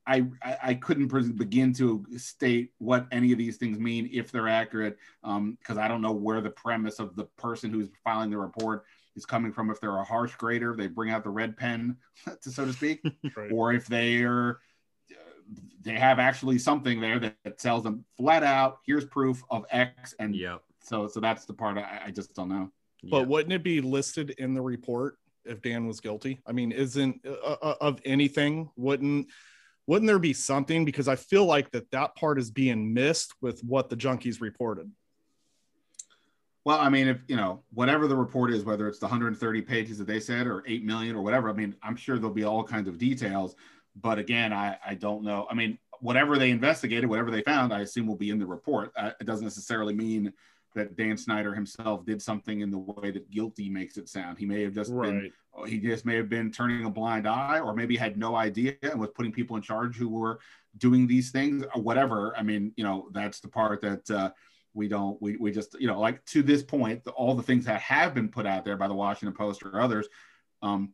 I, 0.07 0.25
I 0.63 0.73
couldn't 0.75 1.07
begin 1.37 1.73
to 1.73 2.05
state 2.15 2.71
what 2.77 3.07
any 3.11 3.33
of 3.33 3.37
these 3.37 3.57
things 3.57 3.77
mean 3.77 4.09
if 4.11 4.31
they're 4.31 4.47
accurate 4.47 4.97
because 5.21 5.77
um, 5.77 5.79
I 5.79 5.87
don't 5.89 6.01
know 6.01 6.13
where 6.13 6.39
the 6.39 6.49
premise 6.49 6.99
of 6.99 7.15
the 7.15 7.25
person 7.37 7.71
who's 7.71 7.89
filing 8.03 8.29
the 8.29 8.37
report 8.37 8.85
is 9.17 9.25
coming 9.25 9.51
from. 9.51 9.69
If 9.69 9.81
they're 9.81 9.97
a 9.97 10.03
harsh 10.03 10.35
grader, 10.35 10.75
they 10.75 10.87
bring 10.87 11.11
out 11.11 11.25
the 11.25 11.29
red 11.29 11.57
pen, 11.57 11.97
to, 12.41 12.49
so 12.51 12.65
to 12.65 12.71
speak, 12.71 13.01
right. 13.35 13.51
or 13.51 13.73
if 13.73 13.87
they're 13.87 14.59
they 15.81 15.93
have 15.93 16.19
actually 16.19 16.59
something 16.59 16.99
there 16.99 17.19
that, 17.19 17.35
that, 17.45 17.57
tells 17.57 17.83
them 17.83 18.03
flat 18.17 18.43
out, 18.43 18.79
here's 18.85 19.05
proof 19.05 19.41
of 19.49 19.65
X, 19.71 20.13
and 20.19 20.35
yeah. 20.35 20.57
So 20.81 21.07
so 21.07 21.19
that's 21.19 21.45
the 21.45 21.53
part 21.53 21.77
I, 21.77 22.03
I 22.05 22.11
just 22.11 22.33
don't 22.33 22.49
know. 22.49 22.71
But 23.03 23.19
yep. 23.19 23.27
wouldn't 23.27 23.53
it 23.53 23.63
be 23.63 23.81
listed 23.81 24.31
in 24.37 24.53
the 24.53 24.61
report 24.61 25.17
if 25.45 25.61
Dan 25.61 25.85
was 25.85 25.99
guilty? 25.99 26.39
I 26.47 26.53
mean, 26.53 26.71
isn't 26.71 27.25
uh, 27.25 27.55
uh 27.61 27.75
of 27.81 27.99
anything? 28.05 28.69
Wouldn't 28.77 29.27
wouldn't 29.87 30.07
there 30.07 30.19
be 30.19 30.33
something? 30.33 30.85
Because 30.85 31.07
i 31.07 31.15
feel 31.15 31.45
like 31.45 31.71
that 31.71 31.89
that 31.91 32.15
part 32.15 32.37
is 32.37 32.51
being 32.51 32.93
missed 32.93 33.33
with 33.41 33.61
what 33.61 33.89
the 33.89 33.95
junkies 33.95 34.41
reported. 34.41 34.91
Well 36.65 36.79
i 36.79 36.89
mean 36.89 37.07
if 37.07 37.17
you 37.27 37.37
know 37.37 37.63
whatever 37.73 38.07
the 38.07 38.15
report 38.15 38.51
is 38.51 38.63
whether 38.63 38.87
it's 38.87 38.99
the 38.99 39.05
130 39.05 39.61
pages 39.61 39.97
that 39.97 40.07
they 40.07 40.19
said 40.19 40.45
or 40.45 40.63
8 40.67 40.83
million 40.83 41.15
or 41.15 41.23
whatever 41.23 41.49
i 41.49 41.53
mean 41.53 41.75
i'm 41.81 41.95
sure 41.95 42.17
there'll 42.17 42.33
be 42.33 42.43
all 42.43 42.63
kinds 42.63 42.87
of 42.87 42.97
details. 42.97 43.55
But 43.95 44.19
again 44.19 44.53
i 44.53 44.77
i 44.85 44.93
don't 44.93 45.23
know. 45.23 45.47
I 45.49 45.55
mean 45.55 45.79
whatever 45.99 46.37
they 46.37 46.51
investigated 46.51 47.09
whatever 47.09 47.31
they 47.31 47.41
found 47.41 47.73
i 47.73 47.79
assume 47.79 48.05
will 48.05 48.15
be 48.15 48.29
in 48.29 48.37
the 48.37 48.45
report. 48.45 48.91
Uh, 48.95 49.11
it 49.19 49.25
doesn't 49.25 49.45
necessarily 49.45 49.95
mean 49.95 50.33
that 50.75 50.95
Dan 50.95 51.17
Snyder 51.17 51.53
himself 51.55 52.05
did 52.05 52.21
something 52.21 52.61
in 52.61 52.69
the 52.69 52.77
way 52.77 53.11
that 53.11 53.31
guilty 53.31 53.67
makes 53.69 53.97
it 53.97 54.07
sound. 54.07 54.37
He 54.37 54.45
may 54.45 54.61
have 54.61 54.73
just 54.73 54.91
right. 54.91 55.09
been 55.09 55.31
he 55.65 55.79
just 55.79 56.05
may 56.05 56.15
have 56.15 56.29
been 56.29 56.51
turning 56.51 56.85
a 56.85 56.89
blind 56.89 57.27
eye 57.27 57.59
or 57.59 57.73
maybe 57.73 57.95
had 57.95 58.17
no 58.17 58.35
idea 58.35 58.75
and 58.81 58.99
was 58.99 59.09
putting 59.15 59.31
people 59.31 59.55
in 59.55 59.61
charge 59.61 59.95
who 59.95 60.09
were 60.09 60.39
doing 60.77 61.07
these 61.07 61.31
things 61.31 61.63
or 61.73 61.81
whatever. 61.81 62.35
I 62.37 62.43
mean, 62.43 62.73
you 62.75 62.83
know, 62.83 63.09
that's 63.11 63.39
the 63.39 63.47
part 63.47 63.81
that 63.81 64.09
uh, 64.11 64.31
we 64.73 64.87
don't 64.87 65.19
we, 65.21 65.37
we 65.37 65.51
just 65.51 65.79
you 65.79 65.87
know 65.87 65.99
like 65.99 66.23
to 66.25 66.43
this 66.43 66.61
point 66.61 67.03
the, 67.03 67.11
all 67.11 67.33
the 67.33 67.43
things 67.43 67.65
that 67.65 67.81
have 67.81 68.13
been 68.13 68.29
put 68.29 68.45
out 68.45 68.63
there 68.63 68.77
by 68.77 68.87
the 68.87 68.93
Washington 68.93 69.35
Post 69.35 69.63
or 69.63 69.79
others 69.79 70.07
um, 70.61 70.93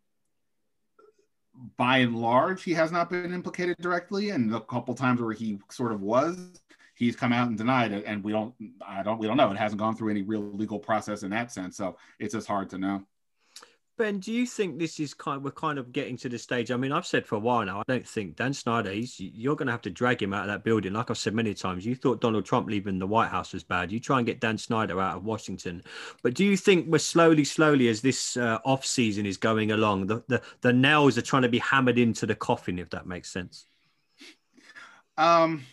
by 1.78 2.00
and 2.00 2.16
large, 2.16 2.64
he 2.64 2.74
has 2.74 2.92
not 2.92 3.10
been 3.10 3.34
implicated 3.34 3.78
directly. 3.80 4.32
And 4.32 4.52
the 4.52 4.62
couple 4.62 4.96
times 4.96 5.22
where 5.22 5.34
he 5.34 5.60
sort 5.70 5.92
of 5.92 6.02
was, 6.02 6.62
he's 6.96 7.16
come 7.16 7.32
out 7.34 7.48
and 7.48 7.58
denied 7.58 7.92
it 7.92 8.04
and 8.06 8.24
we 8.24 8.32
don't 8.32 8.54
i 8.86 9.02
don't 9.04 9.18
we 9.18 9.28
don't 9.28 9.38
know 9.38 9.52
it 9.52 9.58
hasn't 9.58 9.80
gone 9.80 9.96
through 9.96 10.12
any 10.12 10.22
real 10.22 10.42
legal 10.54 10.80
process 10.80 11.24
in 11.24 11.32
that 11.32 11.52
sense 11.52 11.76
so 11.76 11.98
it's 12.20 12.34
just 12.34 12.48
hard 12.48 12.70
to 12.70 12.78
know 12.78 13.04
Ben, 13.96 14.18
do 14.18 14.32
you 14.32 14.48
think 14.48 14.80
this 14.80 15.00
is 15.00 15.14
kind? 15.14 15.38
Of, 15.38 15.44
we're 15.44 15.52
kind 15.52 15.78
of 15.78 15.92
getting 15.92 16.18
to 16.18 16.30
the 16.30 16.40
stage. 16.40 16.72
I 16.72 16.78
mean, 16.78 16.92
I've 16.92 17.06
said 17.06 17.28
for 17.28 17.36
a 17.36 17.40
while 17.40 17.64
now. 17.64 17.80
I 17.80 17.84
don't 17.88 18.08
think 18.08 18.36
Dan 18.36 18.52
Snyder. 18.52 18.92
He's 18.92 19.20
you're 19.20 19.56
going 19.56 19.68
to 19.68 19.72
have 19.72 19.84
to 19.84 19.92
drag 19.92 20.22
him 20.22 20.34
out 20.34 20.42
of 20.42 20.48
that 20.48 20.64
building. 20.64 20.94
Like 20.94 21.12
I've 21.12 21.18
said 21.18 21.36
many 21.36 21.54
times, 21.54 21.86
you 21.86 21.94
thought 21.94 22.20
Donald 22.20 22.44
Trump 22.46 22.68
leaving 22.68 22.98
the 22.98 23.06
White 23.06 23.30
House 23.30 23.54
was 23.54 23.64
bad. 23.64 23.92
You 23.92 24.00
try 24.00 24.18
and 24.18 24.26
get 24.26 24.40
Dan 24.40 24.58
Snyder 24.58 25.00
out 25.00 25.18
of 25.18 25.26
Washington. 25.26 25.84
But 26.24 26.34
do 26.34 26.44
you 26.44 26.58
think 26.58 26.88
we're 26.88 26.98
slowly, 26.98 27.44
slowly, 27.44 27.88
as 27.88 28.02
this 28.02 28.36
uh, 28.36 28.60
off 28.66 28.84
season 28.84 29.28
is 29.28 29.38
going 29.38 29.72
along, 29.72 30.08
the, 30.08 30.24
the 30.28 30.42
the 30.62 30.74
nails 30.74 31.20
are 31.20 31.22
trying 31.22 31.44
to 31.44 31.50
be 31.50 31.60
hammered 31.60 32.00
into 32.00 32.26
the 32.26 32.36
coffin, 32.36 32.80
if 32.80 32.90
that 32.90 33.06
makes 33.06 33.30
sense? 33.30 33.68
Um, 35.18 35.66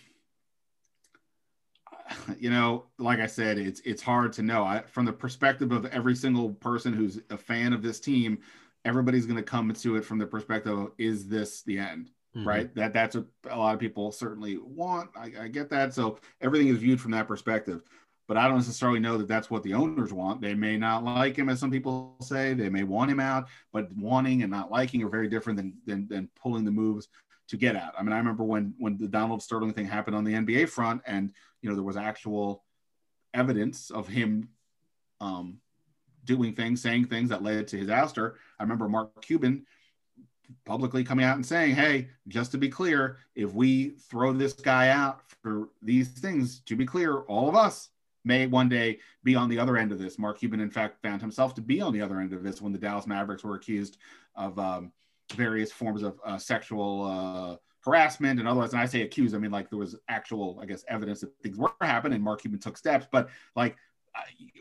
you 2.38 2.50
know, 2.50 2.84
like 2.98 3.20
I 3.20 3.26
said, 3.26 3.58
it's 3.58 3.80
it's 3.80 4.02
hard 4.02 4.32
to 4.34 4.42
know. 4.42 4.64
I, 4.64 4.82
from 4.82 5.04
the 5.04 5.12
perspective 5.12 5.72
of 5.72 5.86
every 5.86 6.14
single 6.16 6.50
person 6.50 6.92
who's 6.92 7.20
a 7.30 7.36
fan 7.36 7.72
of 7.72 7.82
this 7.82 8.00
team, 8.00 8.38
everybody's 8.84 9.26
going 9.26 9.36
to 9.36 9.42
come 9.42 9.72
to 9.72 9.96
it 9.96 10.04
from 10.04 10.18
the 10.18 10.26
perspective 10.26 10.78
of 10.78 10.92
is 10.98 11.28
this 11.28 11.62
the 11.62 11.78
end? 11.78 12.10
Mm-hmm. 12.36 12.48
Right. 12.48 12.74
That 12.74 12.92
that's 12.92 13.16
what 13.16 13.26
a 13.50 13.58
lot 13.58 13.74
of 13.74 13.80
people 13.80 14.12
certainly 14.12 14.58
want. 14.58 15.10
I, 15.16 15.32
I 15.42 15.48
get 15.48 15.68
that. 15.70 15.94
So 15.94 16.18
everything 16.40 16.68
is 16.68 16.78
viewed 16.78 17.00
from 17.00 17.10
that 17.12 17.26
perspective. 17.26 17.82
but 18.28 18.36
I 18.36 18.46
don't 18.46 18.58
necessarily 18.58 19.00
know 19.00 19.18
that 19.18 19.26
that's 19.26 19.50
what 19.50 19.64
the 19.64 19.74
owners 19.74 20.12
want. 20.12 20.40
They 20.40 20.54
may 20.54 20.76
not 20.76 21.02
like 21.02 21.34
him, 21.36 21.48
as 21.48 21.58
some 21.58 21.72
people 21.72 22.14
say. 22.22 22.54
They 22.54 22.68
may 22.68 22.84
want 22.84 23.10
him 23.10 23.18
out, 23.18 23.48
but 23.72 23.90
wanting 23.96 24.42
and 24.42 24.50
not 24.52 24.70
liking 24.70 25.02
are 25.02 25.08
very 25.08 25.26
different 25.28 25.56
than 25.56 25.72
than, 25.84 26.06
than 26.06 26.28
pulling 26.40 26.64
the 26.64 26.70
moves 26.70 27.08
to 27.50 27.56
get 27.56 27.74
out. 27.74 27.92
I 27.98 28.02
mean, 28.02 28.12
I 28.12 28.18
remember 28.18 28.44
when 28.44 28.74
when 28.78 28.96
the 28.96 29.08
Donald 29.08 29.42
Sterling 29.42 29.72
thing 29.72 29.86
happened 29.86 30.16
on 30.16 30.24
the 30.24 30.34
NBA 30.34 30.68
front, 30.68 31.02
and 31.04 31.32
you 31.60 31.68
know 31.68 31.74
there 31.74 31.84
was 31.84 31.96
actual 31.96 32.64
evidence 33.34 33.90
of 33.90 34.08
him 34.08 34.48
um, 35.20 35.58
doing 36.24 36.54
things, 36.54 36.80
saying 36.80 37.06
things 37.06 37.28
that 37.30 37.42
led 37.42 37.66
to 37.68 37.76
his 37.76 37.88
ouster. 37.88 38.34
I 38.58 38.62
remember 38.62 38.88
Mark 38.88 39.20
Cuban 39.22 39.66
publicly 40.64 41.02
coming 41.02 41.24
out 41.24 41.36
and 41.36 41.44
saying, 41.44 41.74
"Hey, 41.74 42.08
just 42.28 42.52
to 42.52 42.58
be 42.58 42.68
clear, 42.68 43.18
if 43.34 43.52
we 43.52 43.90
throw 43.90 44.32
this 44.32 44.52
guy 44.52 44.90
out 44.90 45.20
for 45.42 45.70
these 45.82 46.08
things, 46.08 46.60
to 46.60 46.76
be 46.76 46.86
clear, 46.86 47.18
all 47.22 47.48
of 47.48 47.56
us 47.56 47.88
may 48.24 48.46
one 48.46 48.68
day 48.68 49.00
be 49.24 49.34
on 49.34 49.48
the 49.48 49.58
other 49.58 49.76
end 49.76 49.90
of 49.90 49.98
this." 49.98 50.20
Mark 50.20 50.38
Cuban, 50.38 50.60
in 50.60 50.70
fact, 50.70 51.02
found 51.02 51.20
himself 51.20 51.54
to 51.56 51.60
be 51.60 51.80
on 51.80 51.92
the 51.92 52.00
other 52.00 52.20
end 52.20 52.32
of 52.32 52.44
this 52.44 52.62
when 52.62 52.72
the 52.72 52.78
Dallas 52.78 53.08
Mavericks 53.08 53.42
were 53.42 53.56
accused 53.56 53.96
of 54.36 54.56
um, 54.56 54.92
various 55.32 55.72
forms 55.72 56.02
of 56.02 56.18
uh, 56.24 56.38
sexual 56.38 57.04
uh, 57.04 57.56
harassment 57.84 58.38
and 58.38 58.48
otherwise. 58.48 58.72
And 58.72 58.80
I 58.80 58.86
say 58.86 59.02
accused, 59.02 59.34
I 59.34 59.38
mean 59.38 59.50
like 59.50 59.70
there 59.70 59.78
was 59.78 59.96
actual, 60.08 60.58
I 60.62 60.66
guess, 60.66 60.84
evidence 60.88 61.20
that 61.20 61.32
things 61.42 61.58
were 61.58 61.72
happening. 61.80 62.16
And 62.16 62.24
Mark 62.24 62.42
Cuban 62.42 62.58
took 62.58 62.76
steps, 62.76 63.06
but 63.10 63.28
like 63.56 63.76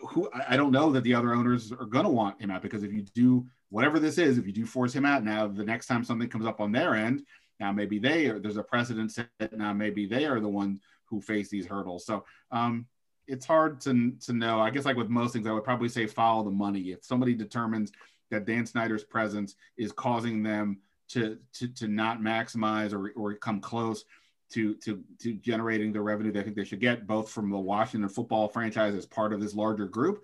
who 0.08 0.30
I 0.48 0.58
don't 0.58 0.72
know 0.72 0.92
that 0.92 1.04
the 1.04 1.14
other 1.14 1.34
owners 1.34 1.72
are 1.72 1.86
going 1.86 2.06
to 2.06 2.12
want 2.12 2.42
him 2.42 2.52
out 2.52 2.62
because 2.62 2.84
if 2.84 2.94
you 2.94 3.02
do 3.14 3.46
whatever 3.70 4.00
this 4.00 4.18
is, 4.18 4.38
if 4.38 4.46
you 4.46 4.54
do 4.54 4.66
force 4.66 4.94
him 4.94 5.06
out 5.06 5.24
now, 5.24 5.48
the 5.48 5.64
next 5.64 5.88
time 5.88 6.04
something 6.04 6.30
comes 6.30 6.46
up 6.46 6.62
on 6.62 6.72
their 6.72 6.96
end, 6.96 7.24
now 7.60 7.72
maybe 7.72 8.00
they 8.00 8.28
are 8.28 8.40
there's 8.40 8.58
a 8.58 8.64
precedent 8.64 9.12
set. 9.12 9.30
Now 9.52 9.74
maybe 9.74 10.06
they 10.06 10.26
are 10.26 10.40
the 10.40 10.48
one 10.48 10.80
who 11.06 11.22
face 11.22 11.50
these 11.50 11.66
hurdles. 11.66 12.06
So 12.06 12.26
um, 12.52 12.86
it's 13.28 13.46
hard 13.46 13.82
to 13.82 14.12
to 14.26 14.34
know. 14.34 14.60
I 14.60 14.70
guess 14.70 14.86
like 14.86 14.98
with 14.98 15.10
most 15.10 15.34
things, 15.34 15.48
I 15.48 15.52
would 15.52 15.64
probably 15.64 15.90
say 15.90 16.08
follow 16.08 16.44
the 16.44 16.52
money. 16.52 16.92
If 16.92 17.04
somebody 17.04 17.34
determines 17.34 17.92
that 18.32 18.46
Dan 18.46 18.66
Snyder's 18.66 19.04
presence 19.04 19.56
is 19.78 19.92
causing 19.92 20.44
them 20.44 20.80
to 21.10 21.38
to, 21.54 21.68
to 21.70 21.88
not 21.88 22.20
maximize 22.20 22.94
or, 22.94 23.12
or 23.16 23.34
come 23.36 23.60
close 23.60 24.06
to, 24.52 24.76
to 24.76 25.04
to 25.20 25.34
generating 25.36 25.94
the 25.94 26.02
revenue 26.02 26.32
they 26.32 26.44
think 26.44 26.56
they 26.56 26.64
should 26.64 26.80
get, 26.80 27.06
both 27.08 27.30
from 27.30 27.50
the 27.50 27.58
Washington 27.58 28.10
football 28.10 28.48
franchise 28.48 28.96
as 28.96 29.06
part 29.06 29.34
of 29.34 29.40
this 29.40 29.54
larger 29.54 29.86
group, 29.86 30.24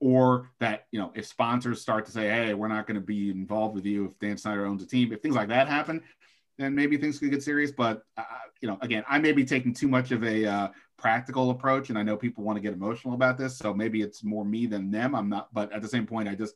or 0.00 0.50
that 0.60 0.86
you 0.90 0.98
know 0.98 1.12
if 1.14 1.26
sponsors 1.26 1.80
start 1.80 2.06
to 2.06 2.12
say, 2.12 2.28
"Hey, 2.28 2.54
we're 2.54 2.68
not 2.68 2.86
going 2.86 2.94
to 2.94 3.06
be 3.06 3.30
involved 3.30 3.74
with 3.74 3.84
you 3.84 4.06
if 4.06 4.18
Dan 4.18 4.36
Snyder 4.36 4.66
owns 4.66 4.82
a 4.82 4.86
team," 4.86 5.12
if 5.12 5.20
things 5.20 5.34
like 5.34 5.48
that 5.48 5.68
happen, 5.68 6.02
then 6.58 6.74
maybe 6.74 6.96
things 6.96 7.18
could 7.18 7.30
get 7.30 7.42
serious. 7.42 7.70
But 7.70 8.02
uh, 8.16 8.24
you 8.60 8.68
know, 8.68 8.78
again, 8.80 9.04
I 9.08 9.18
may 9.18 9.32
be 9.32 9.44
taking 9.44 9.74
too 9.74 9.88
much 9.88 10.10
of 10.10 10.24
a 10.24 10.46
uh, 10.46 10.68
practical 10.96 11.50
approach, 11.50 11.90
and 11.90 11.98
I 11.98 12.02
know 12.02 12.16
people 12.16 12.44
want 12.44 12.56
to 12.56 12.62
get 12.62 12.72
emotional 12.72 13.14
about 13.14 13.36
this, 13.36 13.58
so 13.58 13.74
maybe 13.74 14.00
it's 14.00 14.24
more 14.24 14.44
me 14.44 14.66
than 14.66 14.90
them. 14.90 15.14
I'm 15.14 15.28
not, 15.28 15.52
but 15.52 15.70
at 15.72 15.82
the 15.82 15.88
same 15.88 16.06
point, 16.06 16.28
I 16.28 16.34
just 16.34 16.54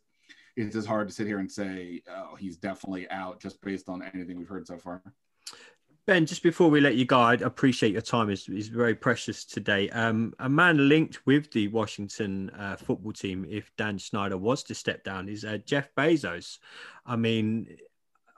it's 0.58 0.74
just 0.74 0.88
hard 0.88 1.08
to 1.08 1.14
sit 1.14 1.26
here 1.26 1.38
and 1.38 1.50
say, 1.50 2.02
"Oh, 2.10 2.34
he's 2.34 2.56
definitely 2.56 3.08
out," 3.10 3.40
just 3.40 3.60
based 3.62 3.88
on 3.88 4.02
anything 4.02 4.36
we've 4.36 4.48
heard 4.48 4.66
so 4.66 4.76
far. 4.76 5.02
Ben, 6.06 6.24
just 6.26 6.42
before 6.42 6.70
we 6.70 6.80
let 6.80 6.96
you 6.96 7.04
go, 7.04 7.18
I 7.20 7.34
appreciate 7.34 7.92
your 7.92 8.02
time. 8.02 8.30
is 8.30 8.48
is 8.48 8.68
very 8.68 8.94
precious 8.94 9.44
today. 9.44 9.88
Um, 9.90 10.34
a 10.38 10.48
man 10.48 10.88
linked 10.88 11.24
with 11.26 11.50
the 11.52 11.68
Washington 11.68 12.50
uh, 12.50 12.76
football 12.76 13.12
team, 13.12 13.46
if 13.48 13.70
Dan 13.76 13.98
Snyder 13.98 14.36
was 14.36 14.62
to 14.64 14.74
step 14.74 15.04
down, 15.04 15.28
is 15.28 15.44
uh, 15.44 15.58
Jeff 15.64 15.94
Bezos. 15.94 16.58
I 17.06 17.16
mean, 17.16 17.76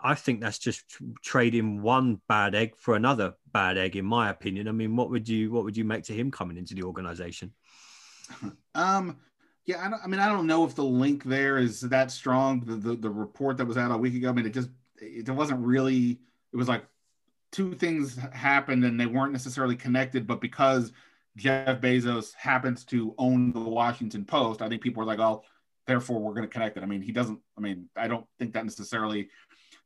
I 0.03 0.15
think 0.15 0.41
that's 0.41 0.59
just 0.59 0.85
trading 1.23 1.81
one 1.81 2.21
bad 2.29 2.55
egg 2.55 2.77
for 2.77 2.97
another 2.97 3.35
bad 3.53 3.79
egg, 3.79 3.97
in 3.97 4.05
my 4.05 4.31
opinion. 4.31 4.69
I 4.69 4.73
mean, 4.73 4.97
what 4.97 5.11
would 5.11 5.29
you 5.29 5.51
what 5.51 5.65
would 5.65 5.77
you 5.77 5.85
make 5.85 6.05
to 6.05 6.13
him 6.13 6.31
coming 6.31 6.59
into 6.59 6.75
the 6.75 6.83
organization? 6.83 7.53
Um, 8.73 9.17
yeah, 9.67 9.79
I, 9.79 10.05
I 10.05 10.07
mean, 10.07 10.21
I 10.21 10.29
don't 10.29 10.47
know 10.47 10.65
if 10.65 10.75
the 10.75 10.85
link 10.85 11.25
there 11.25 11.59
is 11.59 11.81
that 11.81 12.11
strong. 12.11 12.61
The, 12.61 12.77
the 12.77 12.97
the 12.97 13.11
report 13.11 13.57
that 13.59 13.67
was 13.67 13.77
out 13.77 13.91
a 13.91 13.97
week 13.97 14.15
ago, 14.15 14.29
I 14.29 14.33
mean, 14.33 14.47
it 14.47 14.55
just 14.55 14.71
it 15.01 15.29
wasn't 15.29 15.61
really. 15.65 16.21
It 16.53 16.57
was 16.57 16.69
like 16.69 16.85
two 17.53 17.75
things 17.75 18.17
happened 18.33 18.85
and 18.85 18.99
they 18.99 19.07
weren't 19.07 19.33
necessarily 19.33 19.77
connected, 19.77 20.27
but 20.27 20.41
because 20.41 20.93
Jeff 21.37 21.81
Bezos 21.81 22.35
happens 22.35 22.85
to 22.87 23.15
own 23.19 23.53
the 23.53 23.61
Washington 23.61 24.25
Post, 24.25 24.63
I 24.63 24.69
think 24.69 24.83
people 24.83 25.03
are 25.03 25.07
like, 25.07 25.19
oh, 25.19 25.43
therefore 25.87 26.21
we're 26.21 26.35
going 26.35 26.47
to 26.47 26.53
connect 26.53 26.77
it. 26.77 26.83
I 26.83 26.87
mean, 26.87 27.03
he 27.03 27.13
doesn't, 27.13 27.39
I 27.57 27.61
mean, 27.61 27.89
I 27.97 28.09
don't 28.09 28.27
think 28.39 28.53
that 28.55 28.65
necessarily 28.65 29.29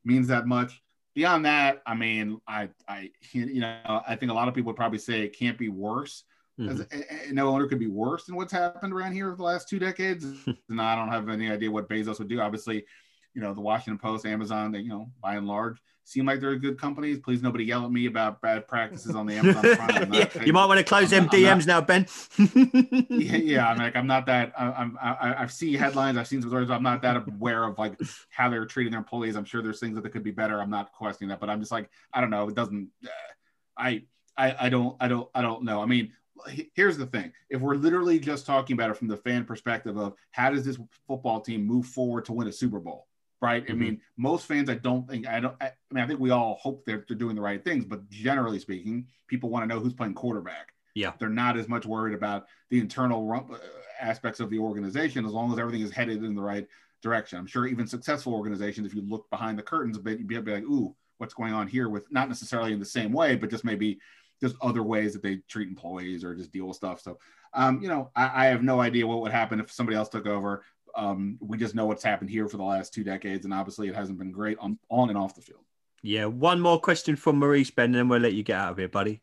means 0.05 0.29
that 0.29 0.47
much. 0.47 0.83
Beyond 1.15 1.45
that, 1.45 1.83
I 1.87 1.95
mean, 1.95 2.41
I, 2.47 2.71
I, 2.89 3.11
you 3.33 3.61
know, 3.61 4.03
I 4.07 4.17
think 4.17 4.33
a 4.33 4.35
lot 4.35 4.49
of 4.49 4.55
people 4.55 4.71
would 4.71 4.77
probably 4.77 4.99
say 4.99 5.23
it 5.23 5.39
can't 5.39 5.57
be 5.57 5.69
worse. 5.69 6.25
Mm-hmm. 6.59 7.35
No 7.35 7.49
owner 7.49 7.67
could 7.67 7.81
be 7.81 7.89
worse 7.89 8.27
than 8.27 8.37
what's 8.37 8.53
happened 8.53 8.93
around 8.93 9.13
here 9.13 9.31
for 9.31 9.37
the 9.37 9.43
last 9.43 9.69
two 9.69 9.79
decades. 9.79 10.25
and 10.69 10.81
I 10.81 10.95
don't 10.95 11.09
have 11.09 11.29
any 11.29 11.51
idea 11.51 11.71
what 11.71 11.89
Bezos 11.89 12.19
would 12.19 12.29
do. 12.29 12.41
Obviously, 12.41 12.85
you 13.35 13.41
know, 13.41 13.53
the 13.53 13.61
Washington 13.61 13.99
Post, 13.99 14.25
Amazon, 14.27 14.71
they, 14.71 14.79
you 14.79 14.89
know, 14.89 15.11
by 15.21 15.35
and 15.35 15.47
large, 15.47 15.79
seem 16.05 16.27
like 16.27 16.41
they're 16.41 16.55
good 16.57 16.79
companies. 16.79 17.19
Please, 17.19 17.43
nobody 17.43 17.65
yell 17.65 17.85
at 17.85 17.91
me 17.91 18.07
about 18.07 18.41
bad 18.41 18.69
practices 18.69 19.17
on 19.17 19.27
the 19.27 19.35
Amazon 19.35 19.63
front. 19.77 20.15
yeah, 20.15 20.45
you 20.45 20.53
might 20.53 20.67
want 20.67 20.79
to 20.79 20.85
close 20.85 21.11
them 21.11 21.29
DMs 21.29 21.67
now, 21.67 21.81
Ben. 21.81 22.07
yeah, 23.11 23.37
yeah, 23.37 23.69
I'm 23.69 23.79
like, 23.79 23.97
I'm 23.97 24.07
not 24.07 24.27
that. 24.27 24.53
I'm, 24.57 24.97
I, 25.03 25.35
I've 25.39 25.53
seen 25.53 25.75
headlines. 25.75 26.17
I've 26.17 26.29
seen 26.29 26.41
some 26.41 26.51
stories. 26.51 26.71
I'm 26.71 26.83
not 26.83 27.03
that 27.03 27.17
aware 27.17 27.65
of 27.65 27.79
like 27.79 27.99
how 28.29 28.49
they're 28.49 28.67
treating 28.67 28.93
their 28.93 29.01
employees. 29.01 29.35
I'm 29.35 29.45
sure 29.45 29.63
there's 29.63 29.81
things 29.81 30.01
that 30.01 30.09
could 30.11 30.23
be 30.25 30.31
better. 30.31 30.61
I'm 30.61 30.71
not 30.71 30.93
questioning 30.93 31.31
that, 31.31 31.41
but 31.41 31.51
I'm 31.51 31.59
just 31.59 31.73
like, 31.73 31.91
I 32.13 32.21
don't 32.21 32.31
know. 32.31 32.49
It 32.49 32.55
doesn't. 32.55 32.91
Uh, 33.05 33.09
I, 33.77 34.03
I, 34.37 34.67
I 34.67 34.69
don't, 34.69 34.97
I 35.01 35.09
don't, 35.09 35.29
I 35.35 35.43
don't 35.43 35.65
know. 35.65 35.83
I 35.83 35.87
mean, 35.87 36.13
here's 36.75 36.99
the 36.99 37.07
thing 37.07 37.33
if 37.49 37.61
we're 37.61 37.77
literally 37.77 38.19
just 38.19 38.45
talking 38.45 38.75
about 38.75 38.91
it 38.91 38.97
from 38.97 39.09
the 39.09 39.17
fan 39.17 39.45
perspective 39.45 39.97
of 39.97 40.15
how 40.33 40.51
does 40.51 40.65
this 40.65 40.79
football 41.07 41.41
team 41.41 41.65
move 41.65 41.87
forward 41.87 42.25
to 42.25 42.33
win 42.33 42.49
a 42.49 42.53
super 42.53 42.81
bowl 42.81 43.07
right? 43.45 43.65
Mm-hmm. 43.65 43.73
I 43.73 43.77
mean, 43.77 44.01
most 44.17 44.47
fans, 44.47 44.71
I 44.71 44.75
don't 44.75 45.07
think, 45.07 45.29
I 45.29 45.39
don't, 45.39 45.55
I, 45.61 45.73
mean, 45.91 46.03
I 46.03 46.07
think 46.07 46.19
we 46.19 46.31
all 46.31 46.59
hope 46.63 46.85
that 46.87 47.07
they're 47.07 47.17
doing 47.17 47.37
the 47.37 47.43
right 47.43 47.63
things, 47.63 47.85
but 47.85 48.09
generally 48.09 48.59
speaking, 48.59 49.07
people 49.29 49.51
want 49.51 49.65
to 49.65 49.67
know 49.67 49.81
who's 49.81 49.93
playing 49.93 50.15
quarterback. 50.15 50.73
Yeah. 50.95 51.13
They're 51.19 51.29
not 51.29 51.59
as 51.59 51.69
much 51.69 51.85
worried 51.85 52.15
about 52.15 52.47
the 52.71 52.79
internal 52.79 53.31
uh, 53.31 53.57
aspects 54.01 54.41
of 54.41 54.49
the 54.49 54.59
organization 54.59 55.27
as 55.27 55.33
long 55.33 55.53
as 55.53 55.59
everything 55.59 55.83
is 55.83 55.91
headed 55.91 56.25
in 56.25 56.35
the 56.35 56.41
right 56.41 56.67
direction. 57.03 57.39
I'm 57.39 57.47
sure 57.47 57.67
even 57.67 57.87
successful 57.87 58.35
organizations, 58.35 58.87
if 58.87 58.95
you 58.95 59.03
look 59.03 59.29
behind 59.29 59.59
the 59.59 59.63
curtains 59.63 59.99
a 59.99 60.01
bit, 60.01 60.19
you'd 60.19 60.29
be 60.29 60.37
like, 60.37 60.63
ooh, 60.63 60.97
what's 61.19 61.35
going 61.35 61.53
on 61.53 61.69
here 61.69 61.91
with 61.91 62.11
not 62.11 62.29
necessarily 62.29 62.73
in 62.73 62.81
the 62.81 62.87
same 62.87 63.13
way, 63.13 63.37
but 63.37 63.51
just 63.51 63.65
maybe 63.65 63.99
just 64.41 64.57
other 64.61 64.83
ways 64.83 65.13
that 65.13 65.23
they 65.23 65.37
treat 65.49 65.69
employees 65.69 66.25
or 66.25 66.35
just 66.35 66.53
deal 66.53 66.67
with 66.67 66.77
stuff. 66.77 67.01
So, 67.01 67.19
um, 67.53 67.81
you 67.81 67.89
know, 67.89 68.11
I, 68.17 68.45
I, 68.45 68.47
have 68.47 68.63
no 68.63 68.81
idea 68.81 69.07
what 69.07 69.21
would 69.23 69.33
happen 69.33 69.61
if 69.61 69.71
somebody 69.71 69.97
else 69.97 70.09
took 70.09 70.27
over. 70.27 70.65
Um, 70.97 71.39
we 71.41 71.57
just 71.57 71.75
know 71.75 71.87
what's 71.87 72.03
happened 72.03 72.31
here 72.31 72.49
for 72.49 72.57
the 72.57 72.65
last 72.65 72.93
two 72.93 73.05
decades, 73.05 73.45
and 73.45 73.55
obviously 73.55 73.89
it 73.89 73.95
hasn't 73.95 74.19
been 74.19 74.33
great 74.33 74.59
on 74.59 74.79
on 74.91 75.09
and 75.09 75.19
off 75.19 75.35
the 75.35 75.41
field. 75.41 75.65
Yeah, 76.03 76.27
one 76.27 76.61
more 76.61 76.79
question 76.79 77.17
from 77.17 77.39
Maurice 77.39 77.71
Ben, 77.71 77.87
and 77.87 77.95
then 77.95 78.09
we'll 78.09 78.21
let 78.21 78.35
you 78.35 78.43
get 78.43 78.59
out 78.59 78.73
of 78.73 78.79
here, 78.79 78.89
buddy. 78.89 79.23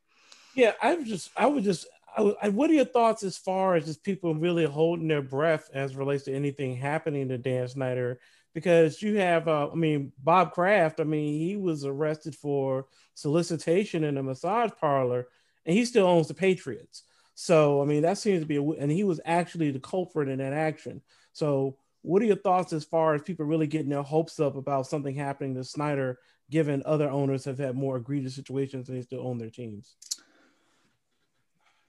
Yeah, 0.56 0.74
I 0.82 0.96
was 0.96 1.08
just, 1.08 1.30
I 1.38 1.46
would 1.46 1.64
just, 1.64 1.86
I, 2.18 2.34
I, 2.42 2.50
what 2.50 2.70
are 2.72 2.74
your 2.74 2.86
thoughts 2.86 3.24
as 3.24 3.38
far 3.38 3.76
as 3.76 3.86
just 3.86 4.04
people 4.04 4.34
really 4.34 4.66
holding 4.66 5.08
their 5.08 5.22
breath 5.22 5.70
as 5.74 5.96
relates 5.96 6.24
to 6.24 6.34
anything 6.34 6.76
happening 6.76 7.30
to 7.30 7.38
Dan 7.38 7.68
Snyder? 7.68 8.20
Because 8.54 9.02
you 9.02 9.18
have, 9.18 9.48
uh, 9.48 9.70
I 9.72 9.76
mean, 9.76 10.12
Bob 10.22 10.52
Kraft, 10.52 11.00
I 11.00 11.06
mean, 11.06 11.40
he 11.40 11.56
was 11.56 11.86
arrested 11.86 12.36
for 12.36 12.88
solicitation 13.14 14.04
in 14.04 14.18
a 14.18 14.24
massage 14.24 14.72
parlor, 14.80 15.28
and 15.66 15.76
he 15.76 15.86
still 15.86 16.06
owns 16.06 16.28
the 16.28 16.34
Patriots. 16.34 17.04
So, 17.34 17.82
I 17.82 17.86
mean, 17.86 18.02
that 18.02 18.18
seems 18.18 18.42
to 18.42 18.46
be, 18.46 18.58
a, 18.58 18.62
and 18.62 18.92
he 18.92 19.04
was 19.04 19.22
actually 19.26 19.72
the 19.72 19.80
culprit 19.80 20.28
in 20.28 20.40
that 20.40 20.54
action. 20.54 21.02
So, 21.32 21.78
what 22.02 22.22
are 22.22 22.26
your 22.26 22.36
thoughts 22.36 22.74
as 22.74 22.84
far 22.84 23.14
as 23.14 23.22
people 23.22 23.46
really 23.46 23.68
getting 23.68 23.90
their 23.90 24.02
hopes 24.02 24.40
up 24.40 24.56
about 24.56 24.88
something 24.88 25.16
happening 25.16 25.56
to 25.56 25.64
Snyder, 25.64 26.18
given 26.50 26.84
other 26.86 27.10
owners 27.10 27.46
have 27.46 27.60
had 27.60 27.76
more 27.76 27.98
egregious 27.98 28.36
situations 28.36 28.90
and 28.90 28.98
they 28.98 29.04
still 29.04 29.26
own 29.26 29.38
their 29.38 29.50
teams? 29.50 29.96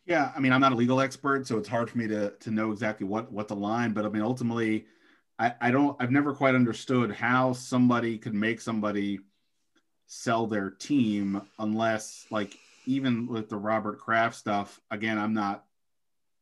Yeah, 0.04 0.32
I 0.36 0.40
mean, 0.40 0.52
I'm 0.52 0.60
not 0.60 0.72
a 0.72 0.76
legal 0.76 1.00
expert, 1.00 1.46
so 1.46 1.58
it's 1.58 1.68
hard 1.68 1.88
for 1.88 1.96
me 1.98 2.08
to 2.08 2.30
to 2.30 2.50
know 2.50 2.72
exactly 2.72 3.06
what 3.06 3.30
what 3.30 3.48
the 3.48 3.54
line. 3.54 3.92
But 3.92 4.04
I 4.04 4.08
mean, 4.08 4.22
ultimately, 4.22 4.86
I, 5.38 5.54
I 5.60 5.70
don't. 5.70 5.96
I've 6.00 6.10
never 6.10 6.34
quite 6.34 6.54
understood 6.54 7.10
how 7.12 7.52
somebody 7.52 8.18
could 8.18 8.34
make 8.34 8.60
somebody 8.60 9.20
sell 10.06 10.46
their 10.46 10.70
team 10.70 11.42
unless, 11.58 12.26
like, 12.30 12.56
even 12.86 13.26
with 13.26 13.48
the 13.48 13.56
Robert 13.56 13.98
Kraft 13.98 14.36
stuff. 14.36 14.80
Again, 14.90 15.18
I'm 15.18 15.34
not. 15.34 15.64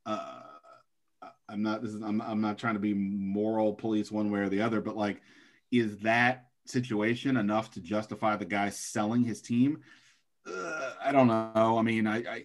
Uh, 0.04 0.40
I'm 1.48 1.62
not 1.62 1.82
this 1.82 1.92
is 1.92 2.02
I'm, 2.02 2.20
I'm 2.20 2.40
not 2.40 2.58
trying 2.58 2.74
to 2.74 2.80
be 2.80 2.94
moral 2.94 3.74
police 3.74 4.10
one 4.10 4.30
way 4.30 4.40
or 4.40 4.48
the 4.48 4.62
other, 4.62 4.80
but 4.80 4.96
like, 4.96 5.20
is 5.72 5.98
that 5.98 6.46
situation 6.66 7.36
enough 7.36 7.72
to 7.72 7.80
justify 7.80 8.36
the 8.36 8.44
guy 8.44 8.70
selling 8.70 9.24
his 9.24 9.42
team? 9.42 9.82
Uh, 10.46 10.92
I 11.02 11.12
don't 11.12 11.26
know. 11.26 11.76
I 11.78 11.82
mean, 11.82 12.06
I, 12.06 12.18
I 12.18 12.44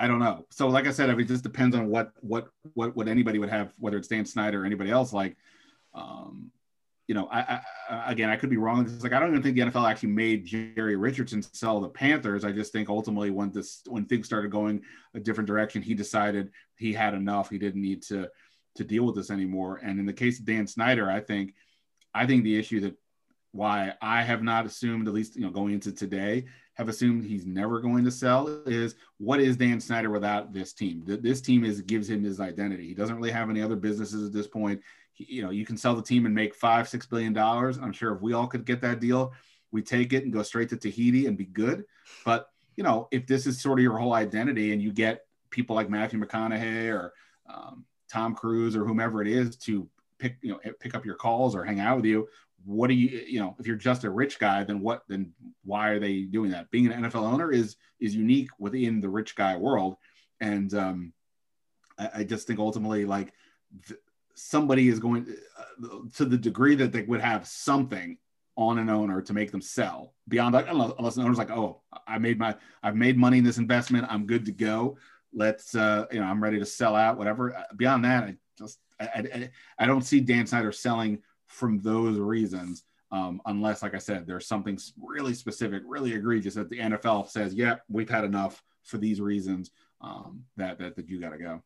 I 0.00 0.06
don't 0.06 0.18
know. 0.18 0.46
So 0.48 0.66
like 0.68 0.86
I 0.86 0.92
said, 0.92 1.10
I 1.10 1.12
mean, 1.12 1.26
it 1.26 1.28
just 1.28 1.42
depends 1.42 1.76
on 1.76 1.88
what 1.88 2.12
what 2.20 2.48
what 2.72 2.96
what 2.96 3.06
anybody 3.06 3.38
would 3.38 3.50
have, 3.50 3.74
whether 3.78 3.98
it's 3.98 4.08
Dan 4.08 4.24
Snyder 4.24 4.62
or 4.62 4.64
anybody 4.64 4.90
else. 4.90 5.12
Like, 5.12 5.36
um, 5.94 6.50
you 7.06 7.14
know, 7.14 7.28
I, 7.30 7.60
I, 7.90 8.10
again, 8.10 8.30
I 8.30 8.36
could 8.36 8.48
be 8.48 8.56
wrong. 8.56 8.86
It's 8.86 9.02
like 9.02 9.12
I 9.12 9.20
don't 9.20 9.28
even 9.28 9.42
think 9.42 9.56
the 9.56 9.62
NFL 9.62 9.88
actually 9.88 10.12
made 10.12 10.46
Jerry 10.46 10.96
Richardson 10.96 11.42
sell 11.42 11.80
the 11.80 11.88
Panthers. 11.90 12.46
I 12.46 12.52
just 12.52 12.72
think 12.72 12.88
ultimately 12.88 13.28
when 13.28 13.52
this 13.52 13.82
when 13.88 14.06
things 14.06 14.24
started 14.24 14.50
going 14.50 14.80
a 15.14 15.20
different 15.20 15.46
direction, 15.46 15.82
he 15.82 15.92
decided 15.92 16.50
he 16.76 16.94
had 16.94 17.12
enough. 17.12 17.50
He 17.50 17.58
didn't 17.58 17.82
need 17.82 18.00
to 18.04 18.30
to 18.76 18.84
deal 18.84 19.04
with 19.04 19.16
this 19.16 19.30
anymore. 19.30 19.80
And 19.82 20.00
in 20.00 20.06
the 20.06 20.14
case 20.14 20.38
of 20.38 20.46
Dan 20.46 20.66
Snyder, 20.66 21.10
I 21.10 21.20
think 21.20 21.52
I 22.14 22.26
think 22.26 22.42
the 22.42 22.58
issue 22.58 22.80
that 22.80 22.96
why 23.52 23.94
I 24.00 24.22
have 24.22 24.42
not 24.42 24.66
assumed, 24.66 25.08
at 25.08 25.14
least 25.14 25.36
you 25.36 25.42
know, 25.42 25.50
going 25.50 25.74
into 25.74 25.92
today, 25.92 26.44
have 26.74 26.88
assumed 26.88 27.24
he's 27.24 27.46
never 27.46 27.80
going 27.80 28.04
to 28.04 28.10
sell 28.10 28.48
is 28.64 28.94
what 29.18 29.40
is 29.40 29.56
Dan 29.56 29.80
Snyder 29.80 30.10
without 30.10 30.52
this 30.52 30.72
team? 30.72 31.02
This 31.04 31.40
team 31.40 31.64
is 31.64 31.82
gives 31.82 32.08
him 32.08 32.22
his 32.22 32.40
identity. 32.40 32.86
He 32.86 32.94
doesn't 32.94 33.16
really 33.16 33.32
have 33.32 33.50
any 33.50 33.60
other 33.60 33.76
businesses 33.76 34.26
at 34.26 34.32
this 34.32 34.46
point 34.46 34.80
you 35.28 35.42
know, 35.42 35.50
you 35.50 35.66
can 35.66 35.76
sell 35.76 35.94
the 35.94 36.02
team 36.02 36.26
and 36.26 36.34
make 36.34 36.54
five, 36.54 36.88
six 36.88 37.06
billion 37.06 37.32
dollars. 37.32 37.78
I'm 37.78 37.92
sure 37.92 38.14
if 38.14 38.22
we 38.22 38.32
all 38.32 38.46
could 38.46 38.64
get 38.64 38.80
that 38.82 39.00
deal, 39.00 39.32
we 39.70 39.82
take 39.82 40.12
it 40.12 40.24
and 40.24 40.32
go 40.32 40.42
straight 40.42 40.68
to 40.70 40.76
Tahiti 40.76 41.26
and 41.26 41.36
be 41.36 41.44
good. 41.44 41.84
But 42.24 42.48
you 42.76 42.84
know, 42.84 43.08
if 43.10 43.26
this 43.26 43.46
is 43.46 43.60
sort 43.60 43.78
of 43.78 43.82
your 43.82 43.98
whole 43.98 44.14
identity 44.14 44.72
and 44.72 44.80
you 44.80 44.92
get 44.92 45.26
people 45.50 45.76
like 45.76 45.90
Matthew 45.90 46.18
McConaughey 46.18 46.88
or 46.88 47.12
um, 47.52 47.84
Tom 48.10 48.34
Cruise 48.34 48.76
or 48.76 48.84
whomever 48.84 49.20
it 49.20 49.28
is 49.28 49.56
to 49.58 49.88
pick, 50.18 50.38
you 50.40 50.52
know, 50.52 50.60
pick 50.78 50.94
up 50.94 51.04
your 51.04 51.16
calls 51.16 51.54
or 51.54 51.64
hang 51.64 51.80
out 51.80 51.96
with 51.96 52.06
you, 52.06 52.28
what 52.64 52.88
do 52.88 52.94
you, 52.94 53.24
you 53.26 53.40
know, 53.40 53.56
if 53.58 53.66
you're 53.66 53.76
just 53.76 54.04
a 54.04 54.10
rich 54.10 54.38
guy, 54.38 54.64
then 54.64 54.80
what, 54.80 55.02
then 55.08 55.32
why 55.64 55.88
are 55.88 55.98
they 55.98 56.22
doing 56.22 56.50
that? 56.50 56.70
Being 56.70 56.90
an 56.90 57.04
NFL 57.04 57.30
owner 57.32 57.50
is 57.50 57.76
is 58.00 58.14
unique 58.14 58.48
within 58.58 59.00
the 59.00 59.08
rich 59.08 59.34
guy 59.34 59.56
world, 59.56 59.96
and 60.40 60.72
um, 60.74 61.12
I, 61.98 62.10
I 62.16 62.24
just 62.24 62.46
think 62.46 62.58
ultimately 62.58 63.04
like. 63.04 63.32
Th- 63.86 64.00
somebody 64.34 64.88
is 64.88 64.98
going 64.98 65.26
uh, 65.58 65.88
to 66.14 66.24
the 66.24 66.38
degree 66.38 66.74
that 66.74 66.92
they 66.92 67.02
would 67.02 67.20
have 67.20 67.46
something 67.46 68.16
on 68.56 68.78
an 68.78 68.90
owner 68.90 69.22
to 69.22 69.32
make 69.32 69.50
them 69.50 69.60
sell 69.60 70.12
beyond 70.28 70.54
that 70.54 70.68
unless, 70.68 70.92
unless 70.98 71.16
an 71.16 71.22
owner's 71.22 71.38
like 71.38 71.50
oh 71.50 71.80
i 72.06 72.18
made 72.18 72.38
my 72.38 72.54
i've 72.82 72.96
made 72.96 73.16
money 73.16 73.38
in 73.38 73.44
this 73.44 73.58
investment 73.58 74.06
i'm 74.10 74.26
good 74.26 74.44
to 74.44 74.52
go 74.52 74.96
let's 75.32 75.74
uh 75.74 76.04
you 76.10 76.20
know 76.20 76.26
i'm 76.26 76.42
ready 76.42 76.58
to 76.58 76.66
sell 76.66 76.96
out 76.96 77.16
whatever 77.16 77.56
uh, 77.56 77.62
beyond 77.76 78.04
that 78.04 78.24
i 78.24 78.36
just 78.58 78.78
i, 78.98 79.04
I, 79.04 79.50
I 79.78 79.86
don't 79.86 80.02
see 80.02 80.20
dan 80.20 80.46
snyder 80.46 80.72
selling 80.72 81.20
from 81.50 81.80
those 81.80 82.16
reasons 82.18 82.84
um, 83.12 83.42
unless 83.46 83.82
like 83.82 83.94
i 83.94 83.98
said 83.98 84.26
there's 84.26 84.46
something 84.46 84.78
really 85.00 85.34
specific 85.34 85.82
really 85.84 86.14
egregious 86.14 86.54
that 86.54 86.70
the 86.70 86.78
nfl 86.78 87.28
says 87.28 87.54
yeah 87.54 87.76
we've 87.88 88.08
had 88.08 88.24
enough 88.24 88.62
for 88.84 88.98
these 88.98 89.20
reasons 89.20 89.70
um, 90.00 90.44
that, 90.56 90.78
that 90.78 90.96
that 90.96 91.08
you 91.08 91.20
got 91.20 91.30
to 91.30 91.38
go 91.38 91.62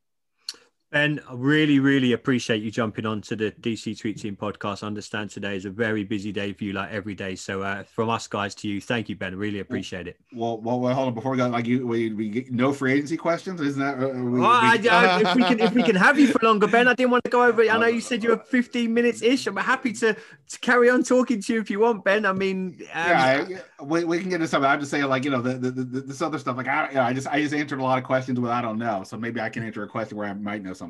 Ben, 0.94 1.20
I 1.28 1.34
really, 1.34 1.80
really 1.80 2.12
appreciate 2.12 2.62
you 2.62 2.70
jumping 2.70 3.04
on 3.04 3.20
to 3.22 3.34
the 3.34 3.50
DC 3.50 3.98
Tweet 3.98 4.16
Team 4.16 4.36
podcast. 4.36 4.84
I 4.84 4.86
understand 4.86 5.28
today 5.28 5.56
is 5.56 5.64
a 5.64 5.70
very 5.70 6.04
busy 6.04 6.30
day 6.30 6.52
for 6.52 6.62
you, 6.62 6.72
like 6.72 6.92
every 6.92 7.16
day. 7.16 7.34
So, 7.34 7.62
uh, 7.62 7.82
from 7.82 8.08
us 8.10 8.28
guys 8.28 8.54
to 8.54 8.68
you, 8.68 8.80
thank 8.80 9.08
you, 9.08 9.16
Ben. 9.16 9.34
Really 9.34 9.58
appreciate 9.58 10.06
it. 10.06 10.20
Well, 10.32 10.58
well, 10.58 10.78
well 10.78 10.94
hold 10.94 11.08
on. 11.08 11.14
Before 11.14 11.32
we 11.32 11.36
go, 11.36 11.48
like 11.48 11.66
you, 11.66 11.84
we, 11.84 12.12
we 12.12 12.28
get 12.28 12.52
no 12.52 12.72
free 12.72 12.92
agency 12.92 13.16
questions. 13.16 13.60
Isn't 13.60 13.82
that? 13.82 13.98
Uh, 13.98 14.22
we, 14.22 14.38
well, 14.38 14.48
I, 14.48 14.78
I, 14.88 15.20
if 15.30 15.34
we 15.34 15.42
can, 15.42 15.58
if 15.58 15.72
we 15.72 15.82
can 15.82 15.96
have 15.96 16.16
you 16.16 16.28
for 16.28 16.38
longer, 16.44 16.68
Ben. 16.68 16.86
I 16.86 16.94
didn't 16.94 17.10
want 17.10 17.24
to 17.24 17.30
go 17.30 17.42
over. 17.42 17.62
It. 17.62 17.74
I 17.74 17.76
know 17.76 17.88
you 17.88 18.00
said 18.00 18.22
you 18.22 18.30
were 18.30 18.36
15 18.36 18.94
minutes 18.94 19.20
ish. 19.20 19.48
I'm 19.48 19.56
happy 19.56 19.92
to, 19.94 20.14
to 20.14 20.58
carry 20.60 20.90
on 20.90 21.02
talking 21.02 21.42
to 21.42 21.54
you 21.54 21.60
if 21.60 21.70
you 21.70 21.80
want, 21.80 22.04
Ben. 22.04 22.24
I 22.24 22.32
mean, 22.32 22.76
um, 22.92 23.08
yeah, 23.08 23.46
I, 23.80 23.82
we, 23.82 24.04
we 24.04 24.20
can 24.20 24.28
get 24.28 24.36
into 24.36 24.46
something. 24.46 24.70
I'm 24.70 24.78
just 24.78 24.92
saying, 24.92 25.06
like 25.06 25.24
you 25.24 25.32
know, 25.32 25.42
the, 25.42 25.54
the, 25.54 25.70
the 25.72 26.00
this 26.02 26.22
other 26.22 26.38
stuff. 26.38 26.56
Like 26.56 26.68
I, 26.68 26.88
you 26.90 26.94
know, 26.94 27.02
I 27.02 27.12
just 27.12 27.26
I 27.26 27.42
just 27.42 27.52
answered 27.52 27.80
a 27.80 27.82
lot 27.82 27.98
of 27.98 28.04
questions 28.04 28.38
where 28.38 28.52
I 28.52 28.62
don't 28.62 28.78
know. 28.78 29.02
So 29.02 29.16
maybe 29.16 29.40
I 29.40 29.48
can 29.48 29.64
answer 29.64 29.82
a 29.82 29.88
question 29.88 30.16
where 30.16 30.28
I 30.28 30.34
might 30.34 30.62
know 30.62 30.72
something. 30.72 30.83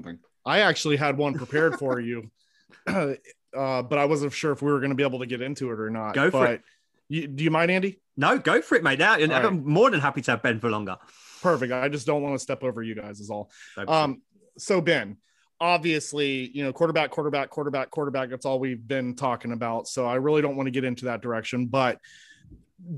I 0.44 0.60
actually 0.60 0.96
had 0.96 1.16
one 1.16 1.34
prepared 1.34 1.78
for 1.78 2.00
you, 2.00 2.30
uh, 2.86 3.14
but 3.52 3.98
I 3.98 4.04
wasn't 4.04 4.32
sure 4.32 4.52
if 4.52 4.62
we 4.62 4.70
were 4.70 4.78
going 4.78 4.90
to 4.90 4.96
be 4.96 5.02
able 5.02 5.20
to 5.20 5.26
get 5.26 5.40
into 5.40 5.70
it 5.70 5.80
or 5.80 5.90
not. 5.90 6.14
Go 6.14 6.30
for 6.30 6.40
but 6.40 6.50
it. 6.50 6.62
You, 7.08 7.26
do 7.26 7.44
you 7.44 7.50
mind, 7.50 7.70
Andy? 7.70 8.00
No, 8.16 8.38
go 8.38 8.62
for 8.62 8.76
it, 8.76 8.82
mate. 8.82 8.98
Now, 8.98 9.14
I'm 9.14 9.30
right. 9.30 9.52
more 9.52 9.90
than 9.90 10.00
happy 10.00 10.22
to 10.22 10.32
have 10.32 10.42
Ben 10.42 10.60
for 10.60 10.70
longer. 10.70 10.96
Perfect. 11.42 11.72
I 11.72 11.88
just 11.88 12.06
don't 12.06 12.22
want 12.22 12.34
to 12.34 12.38
step 12.38 12.62
over 12.62 12.82
you 12.82 12.94
guys, 12.94 13.20
is 13.20 13.30
all. 13.30 13.50
Um, 13.88 14.22
so 14.56 14.80
Ben, 14.80 15.18
obviously, 15.60 16.50
you 16.54 16.64
know, 16.64 16.72
quarterback, 16.72 17.10
quarterback, 17.10 17.50
quarterback, 17.50 17.90
quarterback. 17.90 18.30
That's 18.30 18.46
all 18.46 18.58
we've 18.58 18.86
been 18.86 19.14
talking 19.16 19.52
about. 19.52 19.88
So 19.88 20.06
I 20.06 20.14
really 20.14 20.42
don't 20.42 20.56
want 20.56 20.66
to 20.68 20.70
get 20.70 20.84
into 20.84 21.06
that 21.06 21.20
direction, 21.20 21.66
but 21.66 21.98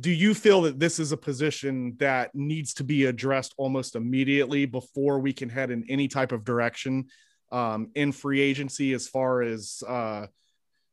do 0.01 0.11
you 0.11 0.35
feel 0.35 0.63
that 0.63 0.79
this 0.79 0.99
is 0.99 1.13
a 1.13 1.17
position 1.17 1.97
that 1.99 2.35
needs 2.35 2.75
to 2.75 2.85
be 2.85 3.05
addressed 3.05 3.55
almost 3.59 3.95
immediately 3.95 4.65
before 4.65 5.19
we 5.19 5.33
can 5.33 5.49
head 5.49 5.71
in 5.71 5.85
any 5.89 6.09
type 6.09 6.33
of 6.33 6.45
direction 6.45 7.07
um, 7.53 7.91
in 7.95 8.11
free 8.11 8.41
agency 8.41 8.95
as 8.95 9.07
far 9.07 9.43
as 9.43 9.83
uh, 9.87 10.27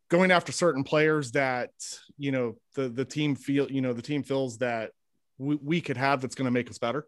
going 0.09 0.31
after 0.31 0.51
certain 0.51 0.83
players 0.83 1.31
that 1.31 1.71
you 2.17 2.31
know 2.31 2.55
the 2.75 2.89
the 2.89 3.05
team 3.05 3.35
feel 3.35 3.71
you 3.71 3.81
know 3.81 3.93
the 3.93 4.01
team 4.01 4.21
feels 4.21 4.57
that 4.57 4.91
we, 5.37 5.55
we 5.55 5.81
could 5.81 5.97
have 5.97 6.21
that's 6.21 6.35
going 6.35 6.45
to 6.45 6.51
make 6.51 6.69
us 6.69 6.77
better? 6.77 7.07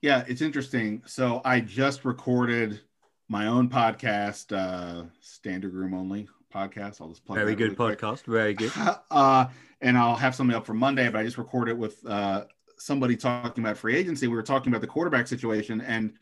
Yeah 0.00 0.24
it's 0.26 0.42
interesting. 0.42 1.02
So 1.06 1.42
i 1.44 1.60
just 1.60 2.04
recorded 2.04 2.80
my 3.28 3.46
own 3.46 3.68
podcast 3.68 4.52
uh 4.56 5.04
Standig 5.22 5.72
room 5.72 5.92
only 5.92 6.28
podcast 6.52 7.00
i'll 7.00 7.08
just 7.08 7.24
plug 7.24 7.38
very 7.38 7.54
good 7.54 7.78
really 7.78 7.94
podcast 7.94 8.24
quick. 8.24 8.34
very 8.34 8.54
good 8.54 8.72
uh 9.10 9.46
and 9.80 9.96
i'll 9.96 10.16
have 10.16 10.34
something 10.34 10.56
up 10.56 10.66
for 10.66 10.74
monday 10.74 11.08
but 11.08 11.18
i 11.18 11.24
just 11.24 11.38
recorded 11.38 11.78
with 11.78 12.04
uh 12.06 12.44
somebody 12.78 13.16
talking 13.16 13.64
about 13.64 13.76
free 13.76 13.96
agency 13.96 14.28
we 14.28 14.36
were 14.36 14.42
talking 14.42 14.72
about 14.72 14.80
the 14.80 14.86
quarterback 14.86 15.26
situation 15.26 15.80
and 15.80 16.12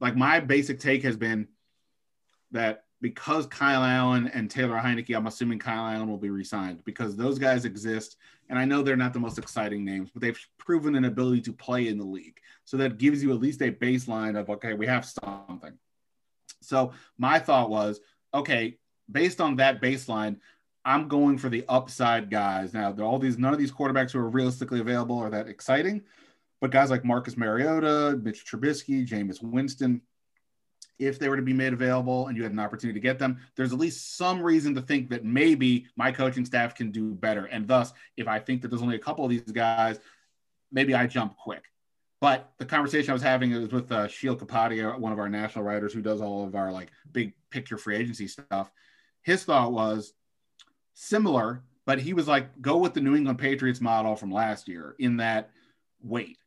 like 0.00 0.16
my 0.16 0.40
basic 0.40 0.80
take 0.80 1.02
has 1.02 1.16
been 1.16 1.46
that 2.50 2.84
because 3.02 3.46
Kyle 3.46 3.82
Allen 3.82 4.28
and 4.28 4.48
Taylor 4.48 4.78
Heinicke, 4.78 5.14
I'm 5.14 5.26
assuming 5.26 5.58
Kyle 5.58 5.84
Allen 5.84 6.08
will 6.08 6.18
be 6.18 6.30
resigned 6.30 6.84
because 6.84 7.16
those 7.16 7.38
guys 7.38 7.64
exist. 7.64 8.16
And 8.48 8.58
I 8.58 8.64
know 8.64 8.82
they're 8.82 8.96
not 8.96 9.12
the 9.12 9.18
most 9.18 9.38
exciting 9.38 9.84
names, 9.84 10.10
but 10.10 10.22
they've 10.22 10.38
proven 10.56 10.94
an 10.94 11.04
ability 11.04 11.40
to 11.42 11.52
play 11.52 11.88
in 11.88 11.98
the 11.98 12.04
league. 12.04 12.38
So 12.64 12.76
that 12.76 12.98
gives 12.98 13.22
you 13.22 13.32
at 13.32 13.40
least 13.40 13.60
a 13.60 13.72
baseline 13.72 14.38
of, 14.38 14.48
okay, 14.50 14.74
we 14.74 14.86
have 14.86 15.04
something. 15.04 15.72
So 16.60 16.92
my 17.18 17.40
thought 17.40 17.70
was, 17.70 18.00
okay, 18.32 18.78
based 19.10 19.40
on 19.40 19.56
that 19.56 19.80
baseline, 19.80 20.36
I'm 20.84 21.08
going 21.08 21.38
for 21.38 21.48
the 21.48 21.64
upside 21.68 22.30
guys. 22.30 22.74
Now, 22.74 22.94
all 23.00 23.18
these, 23.18 23.38
none 23.38 23.52
of 23.52 23.58
these 23.58 23.72
quarterbacks 23.72 24.12
who 24.12 24.18
are 24.18 24.28
realistically 24.28 24.80
available 24.80 25.18
are 25.18 25.30
that 25.30 25.48
exciting. 25.48 26.02
But 26.60 26.70
guys 26.70 26.90
like 26.90 27.04
Marcus 27.04 27.36
Mariota, 27.36 28.18
Mitch 28.22 28.44
Trubisky, 28.44 29.06
Jameis 29.06 29.42
Winston, 29.42 30.00
if 30.98 31.18
they 31.18 31.28
were 31.28 31.36
to 31.36 31.42
be 31.42 31.52
made 31.52 31.72
available 31.72 32.28
and 32.28 32.36
you 32.36 32.42
had 32.42 32.52
an 32.52 32.58
opportunity 32.58 32.98
to 32.98 33.02
get 33.02 33.18
them, 33.18 33.40
there's 33.56 33.72
at 33.72 33.78
least 33.78 34.16
some 34.16 34.40
reason 34.40 34.74
to 34.74 34.82
think 34.82 35.10
that 35.10 35.24
maybe 35.24 35.86
my 35.96 36.12
coaching 36.12 36.44
staff 36.44 36.74
can 36.74 36.90
do 36.90 37.14
better. 37.14 37.46
And 37.46 37.66
thus, 37.66 37.92
if 38.16 38.28
I 38.28 38.38
think 38.38 38.62
that 38.62 38.68
there's 38.68 38.82
only 38.82 38.96
a 38.96 39.00
couple 39.00 39.24
of 39.24 39.30
these 39.30 39.42
guys, 39.42 39.98
maybe 40.70 40.94
I 40.94 41.06
jump 41.06 41.36
quick. 41.36 41.64
But 42.20 42.52
the 42.58 42.66
conversation 42.66 43.10
I 43.10 43.14
was 43.14 43.22
having 43.22 43.50
is 43.50 43.72
with 43.72 43.90
uh, 43.90 44.06
Sheil 44.06 44.36
Kapadia, 44.36 44.96
one 44.96 45.12
of 45.12 45.18
our 45.18 45.28
national 45.28 45.64
writers 45.64 45.92
who 45.92 46.02
does 46.02 46.20
all 46.20 46.44
of 46.44 46.54
our 46.54 46.70
like 46.70 46.92
big 47.10 47.32
picture 47.50 47.76
free 47.76 47.96
agency 47.96 48.28
stuff. 48.28 48.70
His 49.22 49.44
thought 49.44 49.72
was 49.72 50.12
similar, 50.94 51.62
but 51.86 52.00
he 52.00 52.14
was 52.14 52.28
like, 52.28 52.60
go 52.60 52.78
with 52.78 52.94
the 52.94 53.00
New 53.00 53.16
England 53.16 53.38
Patriots 53.38 53.80
model 53.80 54.16
from 54.16 54.30
last 54.30 54.68
year 54.68 54.94
in 54.98 55.16
that 55.18 55.50
wait 56.02 56.38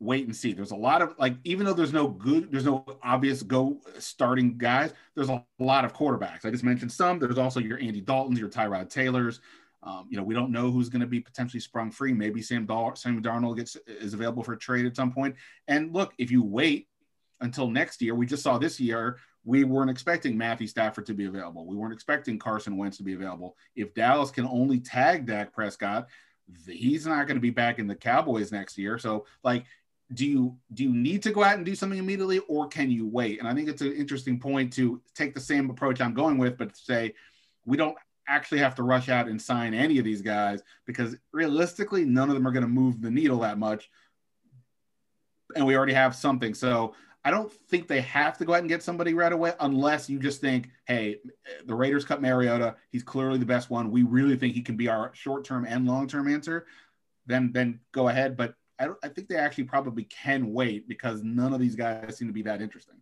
wait 0.00 0.26
and 0.26 0.36
see. 0.36 0.52
There's 0.52 0.72
a 0.72 0.76
lot 0.76 1.02
of 1.02 1.14
like, 1.18 1.36
even 1.44 1.64
though 1.66 1.72
there's 1.72 1.92
no 1.92 2.08
good, 2.08 2.50
there's 2.50 2.64
no 2.64 2.84
obvious 3.02 3.42
go 3.42 3.80
starting 3.98 4.58
guys. 4.58 4.92
There's 5.14 5.28
a 5.28 5.44
lot 5.58 5.84
of 5.84 5.94
quarterbacks. 5.94 6.44
I 6.44 6.50
just 6.50 6.64
mentioned 6.64 6.92
some. 6.92 7.18
There's 7.18 7.38
also 7.38 7.60
your 7.60 7.78
Andy 7.78 8.02
Daltons, 8.02 8.38
your 8.38 8.48
Tyrod 8.48 8.90
Taylors. 8.90 9.40
Um, 9.82 10.06
you 10.10 10.16
know, 10.16 10.22
we 10.24 10.34
don't 10.34 10.50
know 10.50 10.70
who's 10.70 10.88
going 10.88 11.00
to 11.00 11.06
be 11.06 11.20
potentially 11.20 11.60
sprung 11.60 11.90
free. 11.90 12.12
Maybe 12.12 12.42
Sam, 12.42 12.66
Dar- 12.66 12.96
Sam 12.96 13.22
Darnold 13.22 13.56
gets 13.56 13.76
is 13.86 14.14
available 14.14 14.42
for 14.42 14.56
trade 14.56 14.84
at 14.84 14.96
some 14.96 15.12
point. 15.12 15.36
And 15.68 15.92
look, 15.92 16.12
if 16.18 16.30
you 16.30 16.42
wait 16.42 16.88
until 17.40 17.68
next 17.68 18.00
year, 18.02 18.14
we 18.14 18.26
just 18.26 18.42
saw 18.42 18.58
this 18.58 18.80
year 18.80 19.18
we 19.46 19.62
weren't 19.62 19.90
expecting 19.90 20.36
Matthew 20.36 20.66
Stafford 20.66 21.06
to 21.06 21.14
be 21.14 21.26
available. 21.26 21.66
We 21.66 21.76
weren't 21.76 21.92
expecting 21.92 22.36
Carson 22.36 22.76
Wentz 22.76 22.96
to 22.96 23.04
be 23.04 23.14
available. 23.14 23.56
If 23.76 23.94
Dallas 23.94 24.32
can 24.32 24.44
only 24.44 24.80
tag 24.80 25.24
Dak 25.24 25.52
Prescott, 25.52 26.08
he's 26.66 27.06
not 27.06 27.28
going 27.28 27.36
to 27.36 27.40
be 27.40 27.50
back 27.50 27.78
in 27.78 27.86
the 27.86 27.94
Cowboys 27.94 28.50
next 28.50 28.76
year. 28.76 28.98
So, 28.98 29.24
like, 29.44 29.64
do 30.14 30.26
you 30.26 30.56
do 30.74 30.82
you 30.82 30.92
need 30.92 31.22
to 31.22 31.32
go 31.32 31.42
out 31.42 31.56
and 31.56 31.64
do 31.64 31.74
something 31.74 31.98
immediately 31.98 32.38
or 32.48 32.68
can 32.68 32.88
you 32.88 33.08
wait 33.08 33.40
and 33.40 33.48
i 33.48 33.52
think 33.52 33.68
it's 33.68 33.82
an 33.82 33.92
interesting 33.92 34.38
point 34.38 34.72
to 34.72 35.02
take 35.16 35.34
the 35.34 35.40
same 35.40 35.68
approach 35.68 36.00
i'm 36.00 36.14
going 36.14 36.38
with 36.38 36.56
but 36.56 36.76
say 36.76 37.12
we 37.64 37.76
don't 37.76 37.96
actually 38.28 38.60
have 38.60 38.76
to 38.76 38.84
rush 38.84 39.08
out 39.08 39.26
and 39.26 39.42
sign 39.42 39.74
any 39.74 39.98
of 39.98 40.04
these 40.04 40.22
guys 40.22 40.62
because 40.86 41.16
realistically 41.32 42.04
none 42.04 42.28
of 42.28 42.36
them 42.36 42.46
are 42.46 42.52
going 42.52 42.62
to 42.62 42.68
move 42.68 43.02
the 43.02 43.10
needle 43.10 43.40
that 43.40 43.58
much 43.58 43.90
and 45.56 45.66
we 45.66 45.76
already 45.76 45.92
have 45.92 46.14
something 46.14 46.54
so 46.54 46.94
i 47.26 47.30
don't 47.30 47.52
think 47.52 47.86
they 47.86 48.00
have 48.00 48.38
to 48.38 48.44
go 48.46 48.54
out 48.54 48.60
and 48.60 48.68
get 48.68 48.82
somebody 48.82 49.12
right 49.12 49.32
away 49.32 49.52
unless 49.60 50.08
you 50.08 50.18
just 50.18 50.40
think 50.40 50.70
hey 50.86 51.16
the 51.66 51.74
raiders 51.74 52.04
cut 52.04 52.22
mariota 52.22 52.74
he's 52.90 53.02
clearly 53.02 53.38
the 53.38 53.44
best 53.44 53.68
one 53.68 53.90
we 53.90 54.02
really 54.02 54.36
think 54.36 54.54
he 54.54 54.62
can 54.62 54.76
be 54.76 54.88
our 54.88 55.10
short-term 55.12 55.66
and 55.68 55.86
long-term 55.86 56.26
answer 56.32 56.66
then 57.26 57.52
then 57.52 57.78
go 57.92 58.08
ahead 58.08 58.36
but 58.36 58.54
I, 58.78 58.88
I 59.02 59.08
think 59.08 59.28
they 59.28 59.36
actually 59.36 59.64
probably 59.64 60.04
can 60.04 60.52
wait 60.52 60.88
because 60.88 61.22
none 61.22 61.52
of 61.52 61.60
these 61.60 61.76
guys 61.76 62.16
seem 62.16 62.28
to 62.28 62.34
be 62.34 62.42
that 62.42 62.60
interesting. 62.60 62.96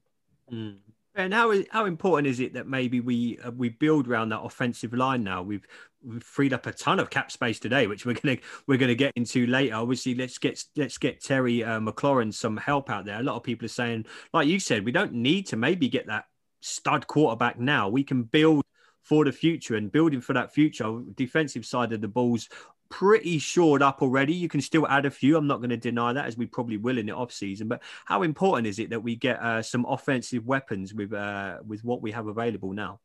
Mm. 0.52 0.76
And 1.16 1.32
how 1.32 1.54
how 1.70 1.84
important 1.84 2.26
is 2.26 2.40
it 2.40 2.54
that 2.54 2.66
maybe 2.66 3.00
we 3.00 3.38
uh, 3.38 3.52
we 3.52 3.68
build 3.68 4.08
around 4.08 4.30
that 4.30 4.40
offensive 4.40 4.92
line 4.92 5.22
now? 5.22 5.42
We've 5.42 5.66
we've 5.93 5.93
freed 6.20 6.52
up 6.52 6.66
a 6.66 6.72
ton 6.72 7.00
of 7.00 7.10
cap 7.10 7.30
space 7.30 7.58
today, 7.58 7.86
which 7.86 8.06
we're 8.06 8.14
gonna 8.22 8.38
we're 8.66 8.78
gonna 8.78 8.94
get 8.94 9.12
into 9.16 9.46
later. 9.46 9.74
Obviously, 9.74 10.14
let's 10.14 10.38
get 10.38 10.62
let's 10.76 10.98
get 10.98 11.22
Terry 11.22 11.64
uh, 11.64 11.80
McLaurin 11.80 12.32
some 12.32 12.56
help 12.56 12.90
out 12.90 13.04
there. 13.04 13.20
A 13.20 13.22
lot 13.22 13.36
of 13.36 13.42
people 13.42 13.66
are 13.66 13.68
saying, 13.68 14.06
like 14.32 14.48
you 14.48 14.60
said, 14.60 14.84
we 14.84 14.92
don't 14.92 15.12
need 15.12 15.46
to 15.48 15.56
maybe 15.56 15.88
get 15.88 16.06
that 16.06 16.24
stud 16.60 17.06
quarterback 17.06 17.58
now. 17.58 17.88
We 17.88 18.04
can 18.04 18.22
build 18.22 18.64
for 19.02 19.24
the 19.24 19.32
future 19.32 19.76
and 19.76 19.92
building 19.92 20.20
for 20.20 20.32
that 20.32 20.52
future. 20.52 21.00
Defensive 21.14 21.66
side 21.66 21.92
of 21.92 22.00
the 22.00 22.08
balls 22.08 22.48
pretty 22.90 23.38
shored 23.38 23.82
up 23.82 24.02
already. 24.02 24.32
You 24.32 24.48
can 24.48 24.60
still 24.60 24.86
add 24.86 25.04
a 25.04 25.10
few. 25.10 25.36
I'm 25.36 25.46
not 25.46 25.58
going 25.58 25.70
to 25.70 25.76
deny 25.76 26.12
that, 26.12 26.26
as 26.26 26.36
we 26.36 26.46
probably 26.46 26.76
will 26.76 26.98
in 26.98 27.06
the 27.06 27.12
off 27.12 27.32
season. 27.32 27.68
But 27.68 27.82
how 28.04 28.22
important 28.22 28.66
is 28.66 28.78
it 28.78 28.90
that 28.90 29.00
we 29.00 29.16
get 29.16 29.40
uh, 29.40 29.62
some 29.62 29.84
offensive 29.86 30.46
weapons 30.46 30.94
with 30.94 31.12
uh, 31.12 31.58
with 31.66 31.84
what 31.84 32.02
we 32.02 32.12
have 32.12 32.26
available 32.26 32.72
now? 32.72 33.00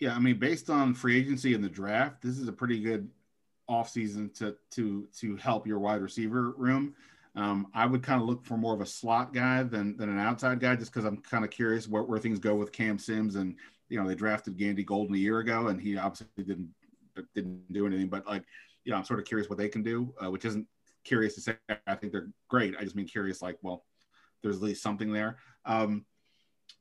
Yeah, 0.00 0.14
I 0.16 0.18
mean, 0.18 0.38
based 0.38 0.70
on 0.70 0.94
free 0.94 1.18
agency 1.18 1.54
and 1.54 1.62
the 1.62 1.68
draft, 1.68 2.22
this 2.22 2.38
is 2.38 2.48
a 2.48 2.52
pretty 2.52 2.80
good 2.80 3.08
offseason 3.68 4.34
to 4.38 4.56
to 4.72 5.06
to 5.18 5.36
help 5.36 5.66
your 5.66 5.78
wide 5.78 6.00
receiver 6.02 6.52
room. 6.52 6.94
Um, 7.36 7.68
I 7.74 7.86
would 7.86 8.02
kind 8.02 8.20
of 8.20 8.26
look 8.28 8.44
for 8.44 8.56
more 8.56 8.74
of 8.74 8.80
a 8.80 8.86
slot 8.86 9.34
guy 9.34 9.62
than 9.62 9.96
than 9.96 10.08
an 10.08 10.18
outside 10.18 10.58
guy, 10.60 10.74
just 10.76 10.92
because 10.92 11.04
I'm 11.04 11.18
kind 11.18 11.44
of 11.44 11.50
curious 11.50 11.86
where, 11.86 12.02
where 12.02 12.18
things 12.18 12.38
go 12.38 12.54
with 12.56 12.72
Cam 12.72 12.98
Sims 12.98 13.36
and 13.36 13.56
you 13.90 14.00
know 14.00 14.08
they 14.08 14.14
drafted 14.14 14.56
Gandy 14.56 14.84
Golden 14.84 15.14
a 15.14 15.18
year 15.18 15.38
ago 15.40 15.68
and 15.68 15.80
he 15.80 15.96
obviously 15.98 16.26
didn't 16.38 16.70
didn't 17.34 17.70
do 17.72 17.86
anything, 17.86 18.08
but 18.08 18.26
like 18.26 18.44
you 18.84 18.92
know 18.92 18.98
I'm 18.98 19.04
sort 19.04 19.20
of 19.20 19.26
curious 19.26 19.48
what 19.50 19.58
they 19.58 19.68
can 19.68 19.82
do, 19.82 20.14
uh, 20.24 20.30
which 20.30 20.44
isn't 20.46 20.66
curious 21.04 21.34
to 21.34 21.40
say 21.42 21.56
I 21.86 21.94
think 21.94 22.12
they're 22.12 22.30
great. 22.48 22.74
I 22.78 22.84
just 22.84 22.96
mean 22.96 23.06
curious, 23.06 23.42
like 23.42 23.58
well, 23.62 23.84
there's 24.42 24.56
at 24.56 24.62
least 24.62 24.82
something 24.82 25.12
there. 25.12 25.36
Um, 25.66 26.06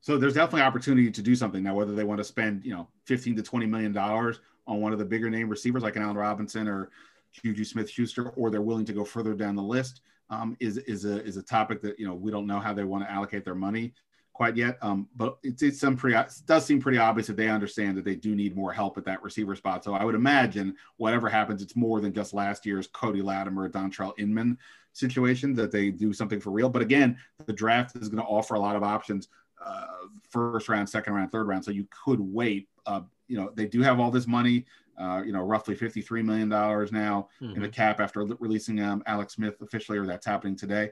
so 0.02 0.18
there's 0.18 0.34
definitely 0.34 0.62
opportunity 0.62 1.12
to 1.12 1.22
do 1.22 1.36
something 1.36 1.64
now. 1.64 1.76
Whether 1.76 1.94
they 1.94 2.04
want 2.04 2.20
to 2.20 2.24
spend 2.24 2.64
you 2.64 2.74
know 2.74 2.88
15 3.06 3.36
to 3.38 3.44
20 3.44 3.66
million 3.66 3.92
dollars 3.92 4.40
on 4.68 4.82
one 4.82 4.94
of 4.94 5.00
the 5.00 5.06
bigger 5.06 5.30
name 5.30 5.50
receivers 5.50 5.84
like 5.84 5.96
an 5.96 6.04
Allen 6.04 6.18
Robinson 6.18 6.68
or 6.68 6.90
Juju 7.32 7.64
Smith 7.64 7.90
Schuster, 7.90 8.30
or 8.32 8.50
they're 8.50 8.62
willing 8.62 8.86
to 8.86 8.94
go 8.94 9.04
further 9.04 9.34
down 9.34 9.56
the 9.56 9.64
list, 9.64 10.02
um, 10.30 10.56
is 10.60 10.78
is 10.78 11.06
a 11.06 11.24
is 11.24 11.38
a 11.38 11.44
topic 11.44 11.82
that 11.82 12.00
you 12.00 12.08
know 12.08 12.14
we 12.14 12.32
don't 12.32 12.48
know 12.48 12.60
how 12.60 12.74
they 12.74 12.84
want 12.84 13.04
to 13.04 13.12
allocate 13.12 13.46
their 13.46 13.56
money 13.56 13.94
quite 14.40 14.56
yet. 14.56 14.78
Um, 14.82 15.10
but 15.18 15.38
it's 15.44 15.62
it's 15.62 15.82
some 15.82 15.98
pretty 15.98 16.16
it 16.16 16.32
does 16.46 16.66
seem 16.66 16.80
pretty 16.80 16.98
obvious 16.98 17.28
that 17.28 17.36
they 17.36 17.50
understand 17.50 17.98
that 17.98 18.06
they 18.06 18.16
do 18.16 18.36
need 18.36 18.56
more 18.56 18.72
help 18.72 18.98
at 18.98 19.04
that 19.04 19.22
receiver 19.22 19.54
spot. 19.54 19.84
So 19.84 19.94
I 19.94 20.06
would 20.06 20.16
imagine 20.16 20.76
whatever 20.96 21.28
happens, 21.28 21.62
it's 21.62 21.76
more 21.76 22.00
than 22.00 22.14
just 22.14 22.34
last 22.34 22.66
year's 22.66 22.88
Cody 22.88 23.22
Latimer, 23.22 23.68
Dontrelle 23.68 24.18
Inman 24.18 24.58
situation 24.94 25.54
that 25.56 25.72
they 25.72 25.90
do 25.90 26.14
something 26.14 26.40
for 26.40 26.52
real. 26.52 26.70
But 26.70 26.82
again, 26.82 27.18
the 27.46 27.54
draft 27.54 27.98
is 27.98 28.08
going 28.08 28.24
to 28.24 28.30
offer 28.30 28.56
a 28.56 28.60
lot 28.60 28.78
of 28.78 28.84
options 28.84 29.28
uh, 29.64 29.86
first 30.30 30.70
round, 30.70 30.90
second 30.90 31.14
round, 31.14 31.32
third 31.32 31.48
round. 31.48 31.66
So 31.66 31.72
you 31.72 31.88
could 32.06 32.20
wait. 32.20 32.68
Uh, 32.86 33.02
you 33.28 33.38
know, 33.38 33.52
they 33.56 33.66
do 33.66 33.82
have 33.82 34.00
all 34.00 34.12
this 34.12 34.28
money. 34.28 34.66
Uh, 34.98 35.22
you 35.26 35.32
know, 35.32 35.40
roughly 35.40 35.76
$53 35.76 36.26
million 36.26 36.50
now 36.50 36.58
mm-hmm. 36.58 37.46
in 37.46 37.62
the 37.62 37.68
mm-hmm. 37.68 37.70
cap 37.70 38.02
after 38.02 38.26
releasing 38.26 38.82
um, 38.82 39.02
Alex 39.06 39.36
Smith 39.36 39.56
officially, 39.62 39.98
or 39.98 40.06
that's 40.06 40.26
happening 40.26 40.58
today. 40.58 40.92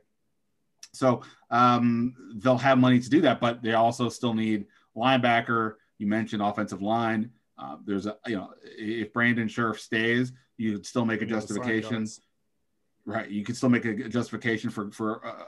So 0.94 1.24
um, 1.52 2.16
they'll 2.36 2.58
have 2.58 2.78
money 2.78 3.00
to 3.00 3.10
do 3.10 3.20
that, 3.22 3.42
but 3.42 3.62
they 3.62 3.74
also 3.74 4.08
still 4.08 4.34
need 4.34 4.66
linebacker. 4.96 5.76
You 5.98 6.08
mentioned 6.08 6.42
offensive 6.42 6.82
line. 6.82 7.32
Uh, 7.58 7.78
there's 7.86 8.06
a, 8.06 8.18
you 8.28 8.38
know, 8.38 8.54
if 8.64 9.12
Brandon 9.12 9.50
Scherff 9.50 9.80
stays, 9.80 10.32
you 10.58 10.74
could 10.74 10.86
still 10.86 11.06
make 11.06 11.22
a 11.22 11.26
justification. 11.26 12.08
Right. 13.06 13.30
You 13.30 13.44
could 13.44 13.58
still 13.58 13.70
make 13.70 13.86
a 13.86 14.10
justification 14.10 14.70
for, 14.70 14.92
for 14.92 15.26
uh, 15.26 15.44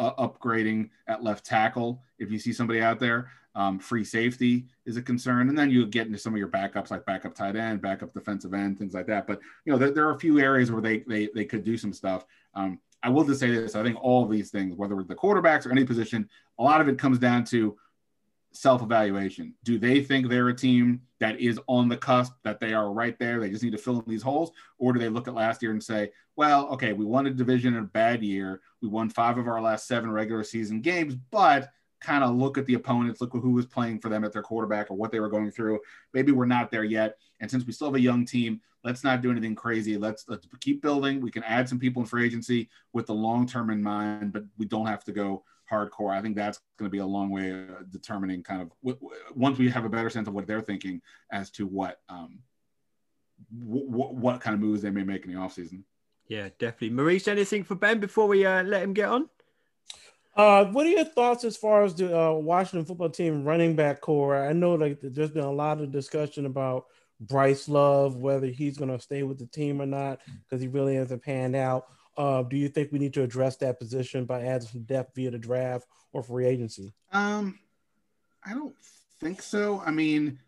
uh, 0.00 0.14
upgrading 0.14 0.88
at 1.06 1.22
left 1.22 1.44
tackle 1.44 2.02
if 2.18 2.30
you 2.30 2.38
see 2.38 2.52
somebody 2.52 2.80
out 2.80 2.98
there. 2.98 3.30
Um, 3.54 3.78
free 3.78 4.04
safety 4.04 4.66
is 4.86 4.96
a 4.96 5.02
concern, 5.02 5.48
and 5.48 5.58
then 5.58 5.70
you 5.70 5.84
get 5.86 6.06
into 6.06 6.18
some 6.18 6.32
of 6.32 6.38
your 6.38 6.48
backups 6.48 6.90
like 6.90 7.04
backup 7.04 7.34
tight 7.34 7.56
end, 7.56 7.82
backup 7.82 8.14
defensive 8.14 8.54
end, 8.54 8.78
things 8.78 8.94
like 8.94 9.06
that. 9.06 9.26
But 9.26 9.40
you 9.64 9.72
know 9.72 9.78
there, 9.78 9.90
there 9.90 10.06
are 10.06 10.14
a 10.14 10.18
few 10.18 10.38
areas 10.38 10.70
where 10.70 10.80
they 10.80 10.98
they 11.00 11.28
they 11.34 11.44
could 11.44 11.64
do 11.64 11.76
some 11.76 11.92
stuff. 11.92 12.24
Um, 12.54 12.78
I 13.02 13.08
will 13.08 13.24
just 13.24 13.40
say 13.40 13.50
this: 13.50 13.74
I 13.74 13.82
think 13.82 14.02
all 14.02 14.24
of 14.24 14.30
these 14.30 14.50
things, 14.50 14.76
whether 14.76 14.98
it's 15.00 15.08
the 15.08 15.16
quarterbacks 15.16 15.66
or 15.66 15.72
any 15.72 15.84
position, 15.84 16.28
a 16.58 16.62
lot 16.62 16.80
of 16.80 16.88
it 16.88 16.96
comes 16.96 17.18
down 17.18 17.44
to 17.46 17.76
self-evaluation. 18.52 19.54
Do 19.64 19.78
they 19.78 20.02
think 20.02 20.28
they're 20.28 20.48
a 20.48 20.54
team 20.54 21.02
that 21.20 21.40
is 21.40 21.60
on 21.66 21.88
the 21.88 21.96
cusp, 21.96 22.32
that 22.44 22.60
they 22.60 22.72
are 22.72 22.92
right 22.92 23.18
there? 23.18 23.40
They 23.40 23.50
just 23.50 23.62
need 23.62 23.72
to 23.72 23.78
fill 23.78 24.00
in 24.00 24.04
these 24.06 24.22
holes, 24.22 24.52
or 24.78 24.92
do 24.92 24.98
they 24.98 25.08
look 25.08 25.28
at 25.28 25.34
last 25.34 25.62
year 25.62 25.72
and 25.72 25.82
say, 25.82 26.10
"Well, 26.36 26.68
okay, 26.70 26.92
we 26.92 27.04
won 27.04 27.26
a 27.26 27.30
division 27.30 27.74
in 27.74 27.84
a 27.84 27.86
bad 27.86 28.22
year. 28.22 28.60
We 28.82 28.88
won 28.88 29.08
five 29.10 29.38
of 29.38 29.46
our 29.46 29.60
last 29.60 29.86
seven 29.86 30.10
regular 30.10 30.44
season 30.44 30.80
games, 30.80 31.14
but." 31.30 31.70
kind 32.00 32.24
of 32.24 32.34
look 32.34 32.56
at 32.56 32.64
the 32.64 32.74
opponents, 32.74 33.20
look 33.20 33.30
who 33.32 33.50
was 33.50 33.66
playing 33.66 34.00
for 34.00 34.08
them 34.08 34.24
at 34.24 34.32
their 34.32 34.42
quarterback 34.42 34.90
or 34.90 34.94
what 34.94 35.12
they 35.12 35.20
were 35.20 35.28
going 35.28 35.50
through. 35.50 35.78
Maybe 36.14 36.32
we're 36.32 36.46
not 36.46 36.70
there 36.70 36.82
yet. 36.82 37.18
And 37.40 37.50
since 37.50 37.66
we 37.66 37.72
still 37.72 37.88
have 37.88 37.94
a 37.94 38.00
young 38.00 38.24
team, 38.24 38.60
let's 38.84 39.04
not 39.04 39.20
do 39.20 39.30
anything 39.30 39.54
crazy. 39.54 39.96
Let's 39.96 40.24
let's 40.28 40.46
keep 40.60 40.82
building. 40.82 41.20
We 41.20 41.30
can 41.30 41.42
add 41.44 41.68
some 41.68 41.78
people 41.78 42.02
in 42.02 42.06
free 42.06 42.24
agency 42.24 42.68
with 42.92 43.06
the 43.06 43.14
long 43.14 43.46
term 43.46 43.70
in 43.70 43.82
mind, 43.82 44.32
but 44.32 44.44
we 44.56 44.66
don't 44.66 44.86
have 44.86 45.04
to 45.04 45.12
go 45.12 45.44
hardcore. 45.70 46.10
I 46.10 46.20
think 46.20 46.36
that's 46.36 46.60
going 46.78 46.88
to 46.88 46.92
be 46.92 46.98
a 46.98 47.06
long 47.06 47.30
way 47.30 47.50
of 47.50 47.90
determining 47.90 48.42
kind 48.42 48.62
of 48.62 48.70
w- 48.82 48.98
w- 48.98 49.22
once 49.34 49.58
we 49.58 49.70
have 49.70 49.84
a 49.84 49.88
better 49.88 50.10
sense 50.10 50.28
of 50.28 50.34
what 50.34 50.46
they're 50.46 50.60
thinking 50.60 51.00
as 51.30 51.50
to 51.52 51.66
what 51.66 52.00
um, 52.08 52.40
w- 53.58 53.86
what 53.86 54.40
kind 54.40 54.54
of 54.54 54.60
moves 54.60 54.82
they 54.82 54.90
may 54.90 55.04
make 55.04 55.24
in 55.24 55.32
the 55.32 55.38
offseason. 55.38 55.82
Yeah, 56.28 56.48
definitely. 56.58 56.90
Maurice, 56.90 57.28
anything 57.28 57.64
for 57.64 57.74
Ben 57.74 57.98
before 57.98 58.28
we 58.28 58.46
uh, 58.46 58.62
let 58.62 58.82
him 58.82 58.92
get 58.92 59.08
on? 59.08 59.28
Uh, 60.36 60.64
what 60.66 60.86
are 60.86 60.90
your 60.90 61.04
thoughts 61.04 61.44
as 61.44 61.56
far 61.56 61.82
as 61.82 61.94
the 61.94 62.16
uh, 62.16 62.32
Washington 62.32 62.86
football 62.86 63.10
team 63.10 63.44
running 63.44 63.74
back 63.74 64.00
core? 64.00 64.46
I 64.46 64.52
know 64.52 64.74
like 64.74 65.00
there's 65.02 65.32
been 65.32 65.44
a 65.44 65.52
lot 65.52 65.80
of 65.80 65.90
discussion 65.90 66.46
about 66.46 66.86
Bryce 67.20 67.68
Love, 67.68 68.16
whether 68.16 68.46
he's 68.46 68.78
going 68.78 68.90
to 68.90 69.00
stay 69.00 69.22
with 69.24 69.38
the 69.38 69.46
team 69.46 69.82
or 69.82 69.86
not, 69.86 70.20
because 70.48 70.62
he 70.62 70.68
really 70.68 70.94
hasn't 70.94 71.22
panned 71.22 71.56
out. 71.56 71.86
Uh, 72.16 72.42
do 72.42 72.56
you 72.56 72.68
think 72.68 72.92
we 72.92 72.98
need 72.98 73.14
to 73.14 73.22
address 73.22 73.56
that 73.56 73.78
position 73.78 74.24
by 74.24 74.42
adding 74.42 74.68
some 74.68 74.82
depth 74.82 75.14
via 75.14 75.30
the 75.30 75.38
draft 75.38 75.86
or 76.12 76.22
free 76.22 76.46
agency? 76.46 76.92
Um, 77.12 77.58
I 78.44 78.54
don't 78.54 78.74
think 79.20 79.42
so. 79.42 79.82
I 79.84 79.90
mean, 79.90 80.38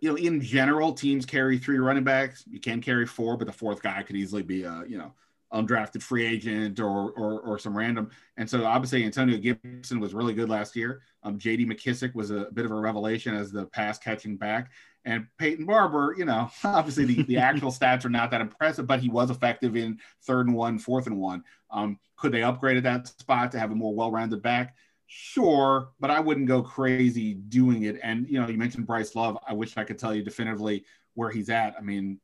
you 0.00 0.10
know, 0.10 0.16
in 0.16 0.40
general, 0.40 0.92
teams 0.92 1.24
carry 1.24 1.58
three 1.58 1.78
running 1.78 2.04
backs. 2.04 2.44
You 2.50 2.60
can 2.60 2.80
carry 2.80 3.06
four, 3.06 3.36
but 3.36 3.46
the 3.46 3.52
fourth 3.52 3.82
guy 3.82 4.02
could 4.02 4.16
easily 4.16 4.42
be 4.42 4.64
a 4.64 4.84
you 4.86 4.98
know 4.98 5.12
undrafted 5.54 6.02
free 6.02 6.26
agent 6.26 6.80
or, 6.80 7.12
or, 7.12 7.40
or 7.40 7.58
some 7.58 7.76
random. 7.76 8.10
And 8.36 8.48
so 8.48 8.64
obviously 8.64 9.04
Antonio 9.04 9.38
Gibson 9.38 10.00
was 10.00 10.12
really 10.12 10.34
good 10.34 10.48
last 10.48 10.74
year. 10.74 11.02
Um, 11.22 11.38
J.D. 11.38 11.64
McKissic 11.66 12.14
was 12.14 12.30
a 12.30 12.48
bit 12.52 12.64
of 12.64 12.72
a 12.72 12.74
revelation 12.74 13.34
as 13.34 13.52
the 13.52 13.66
pass 13.66 13.98
catching 13.98 14.36
back. 14.36 14.72
And 15.04 15.26
Peyton 15.38 15.66
Barber, 15.66 16.14
you 16.16 16.24
know, 16.24 16.50
obviously 16.64 17.04
the, 17.04 17.22
the 17.22 17.38
actual 17.38 17.70
stats 17.72 18.04
are 18.04 18.10
not 18.10 18.30
that 18.30 18.40
impressive, 18.40 18.86
but 18.86 19.00
he 19.00 19.08
was 19.08 19.30
effective 19.30 19.76
in 19.76 19.98
third 20.22 20.46
and 20.46 20.56
one, 20.56 20.78
fourth 20.78 21.06
and 21.06 21.18
one. 21.18 21.44
Um, 21.70 21.98
could 22.16 22.32
they 22.32 22.42
upgrade 22.42 22.76
at 22.76 22.82
that 22.84 23.08
spot 23.08 23.52
to 23.52 23.58
have 23.58 23.72
a 23.72 23.74
more 23.74 23.94
well-rounded 23.94 24.42
back? 24.42 24.76
Sure, 25.06 25.90
but 26.00 26.10
I 26.10 26.20
wouldn't 26.20 26.48
go 26.48 26.62
crazy 26.62 27.34
doing 27.34 27.84
it. 27.84 28.00
And 28.02 28.28
you 28.28 28.40
know, 28.40 28.48
you 28.48 28.56
mentioned 28.56 28.86
Bryce 28.86 29.14
Love. 29.14 29.38
I 29.46 29.52
wish 29.52 29.76
I 29.76 29.84
could 29.84 29.98
tell 29.98 30.14
you 30.14 30.22
definitively 30.22 30.84
where 31.14 31.30
he's 31.30 31.50
at. 31.50 31.74
I 31.78 31.82
mean, 31.82 32.18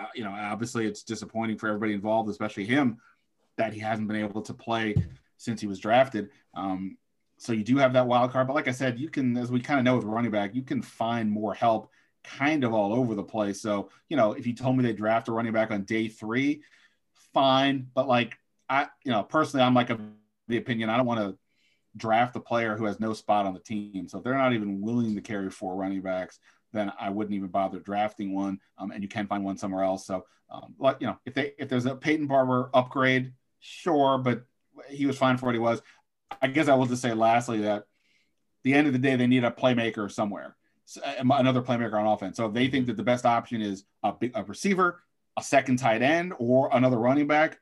uh, 0.00 0.06
you 0.14 0.24
know, 0.24 0.30
obviously 0.30 0.86
it's 0.86 1.02
disappointing 1.02 1.56
for 1.56 1.68
everybody 1.68 1.94
involved, 1.94 2.28
especially 2.28 2.66
him, 2.66 2.98
that 3.56 3.72
he 3.72 3.80
hasn't 3.80 4.06
been 4.06 4.18
able 4.18 4.42
to 4.42 4.54
play 4.54 4.94
since 5.38 5.60
he 5.60 5.66
was 5.66 5.78
drafted. 5.78 6.30
Um, 6.54 6.98
so 7.38 7.52
you 7.52 7.64
do 7.64 7.76
have 7.78 7.92
that 7.94 8.06
wild 8.06 8.32
card. 8.32 8.46
But 8.46 8.54
like 8.54 8.68
I 8.68 8.72
said, 8.72 8.98
you 8.98 9.08
can, 9.08 9.36
as 9.36 9.50
we 9.50 9.60
kind 9.60 9.78
of 9.78 9.84
know 9.84 9.96
with 9.96 10.04
running 10.04 10.30
back, 10.30 10.54
you 10.54 10.62
can 10.62 10.82
find 10.82 11.30
more 11.30 11.54
help 11.54 11.90
kind 12.24 12.64
of 12.64 12.74
all 12.74 12.92
over 12.92 13.14
the 13.14 13.22
place. 13.22 13.60
So, 13.62 13.90
you 14.08 14.16
know, 14.16 14.32
if 14.32 14.46
you 14.46 14.54
told 14.54 14.76
me 14.76 14.82
they 14.82 14.92
draft 14.92 15.28
a 15.28 15.32
running 15.32 15.52
back 15.52 15.70
on 15.70 15.84
day 15.84 16.08
three, 16.08 16.62
fine. 17.32 17.88
But 17.94 18.08
like 18.08 18.36
I, 18.68 18.88
you 19.04 19.12
know, 19.12 19.22
personally, 19.22 19.64
I'm 19.64 19.74
like 19.74 19.90
of 19.90 20.00
the 20.48 20.56
opinion 20.56 20.90
I 20.90 20.96
don't 20.96 21.06
want 21.06 21.20
to 21.20 21.38
draft 21.96 22.36
a 22.36 22.40
player 22.40 22.76
who 22.76 22.84
has 22.84 23.00
no 23.00 23.12
spot 23.12 23.46
on 23.46 23.54
the 23.54 23.60
team. 23.60 24.08
So 24.08 24.18
if 24.18 24.24
they're 24.24 24.34
not 24.34 24.52
even 24.52 24.80
willing 24.80 25.14
to 25.14 25.20
carry 25.20 25.50
four 25.50 25.76
running 25.76 26.00
backs, 26.00 26.38
then 26.72 26.92
I 26.98 27.10
wouldn't 27.10 27.34
even 27.34 27.48
bother 27.48 27.80
drafting 27.80 28.34
one. 28.34 28.58
Um, 28.76 28.90
and 28.90 29.02
you 29.02 29.08
can 29.08 29.26
find 29.26 29.44
one 29.44 29.56
somewhere 29.56 29.84
else. 29.84 30.06
So, 30.06 30.24
um, 30.50 30.74
like 30.78 30.96
you 31.00 31.06
know, 31.06 31.18
if 31.24 31.34
they 31.34 31.52
if 31.58 31.68
there's 31.68 31.86
a 31.86 31.94
Peyton 31.94 32.26
Barber 32.26 32.70
upgrade, 32.74 33.32
sure, 33.60 34.18
but 34.18 34.44
he 34.88 35.06
was 35.06 35.18
fine 35.18 35.36
for 35.36 35.46
what 35.46 35.54
he 35.54 35.58
was. 35.58 35.82
I 36.40 36.48
guess 36.48 36.68
I 36.68 36.74
will 36.74 36.86
just 36.86 37.02
say 37.02 37.14
lastly 37.14 37.62
that 37.62 37.84
the 38.64 38.74
end 38.74 38.86
of 38.86 38.92
the 38.92 38.98
day, 38.98 39.16
they 39.16 39.26
need 39.26 39.44
a 39.44 39.50
playmaker 39.50 40.10
somewhere, 40.10 40.56
uh, 41.04 41.12
another 41.20 41.62
playmaker 41.62 41.94
on 41.94 42.06
offense. 42.06 42.36
So 42.36 42.46
if 42.46 42.52
they 42.52 42.68
think 42.68 42.86
that 42.86 42.96
the 42.96 43.02
best 43.02 43.24
option 43.24 43.62
is 43.62 43.84
a, 44.02 44.14
a 44.34 44.44
receiver, 44.44 45.02
a 45.36 45.42
second 45.42 45.78
tight 45.78 46.02
end, 46.02 46.34
or 46.38 46.68
another 46.72 46.98
running 46.98 47.26
back, 47.26 47.60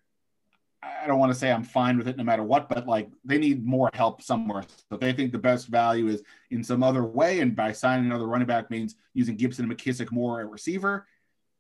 I 0.83 1.07
don't 1.07 1.19
want 1.19 1.33
to 1.33 1.39
say 1.39 1.51
I'm 1.51 1.65
fine 1.65 1.99
with 1.99 2.09
it 2.09 2.17
no 2.17 2.25
matter 2.25 2.43
what, 2.43 2.69
but 2.69 2.87
like 2.87 3.09
they 3.25 3.39
need 3.39 3.65
more 3.65 3.91
help 3.95 4.23
somewhere. 4.23 4.65
So 4.91 4.97
they 4.97 5.13
think 5.13 5.33
the 5.33 5.39
best 5.39 5.69
value 5.69 6.09
is 6.09 6.23
in 6.51 6.63
some 6.63 6.83
other 6.83 7.05
way, 7.05 7.41
and 7.41 7.57
by 7.57 7.73
signing 7.73 8.07
another 8.07 8.27
running 8.27 8.47
back 8.47 8.71
means 8.71 8.97
using 9.15 9.37
Gibson 9.37 9.69
and 9.69 9.77
McKissic 9.77 10.13
more 10.13 10.41
at 10.41 10.51
receiver. 10.51 11.07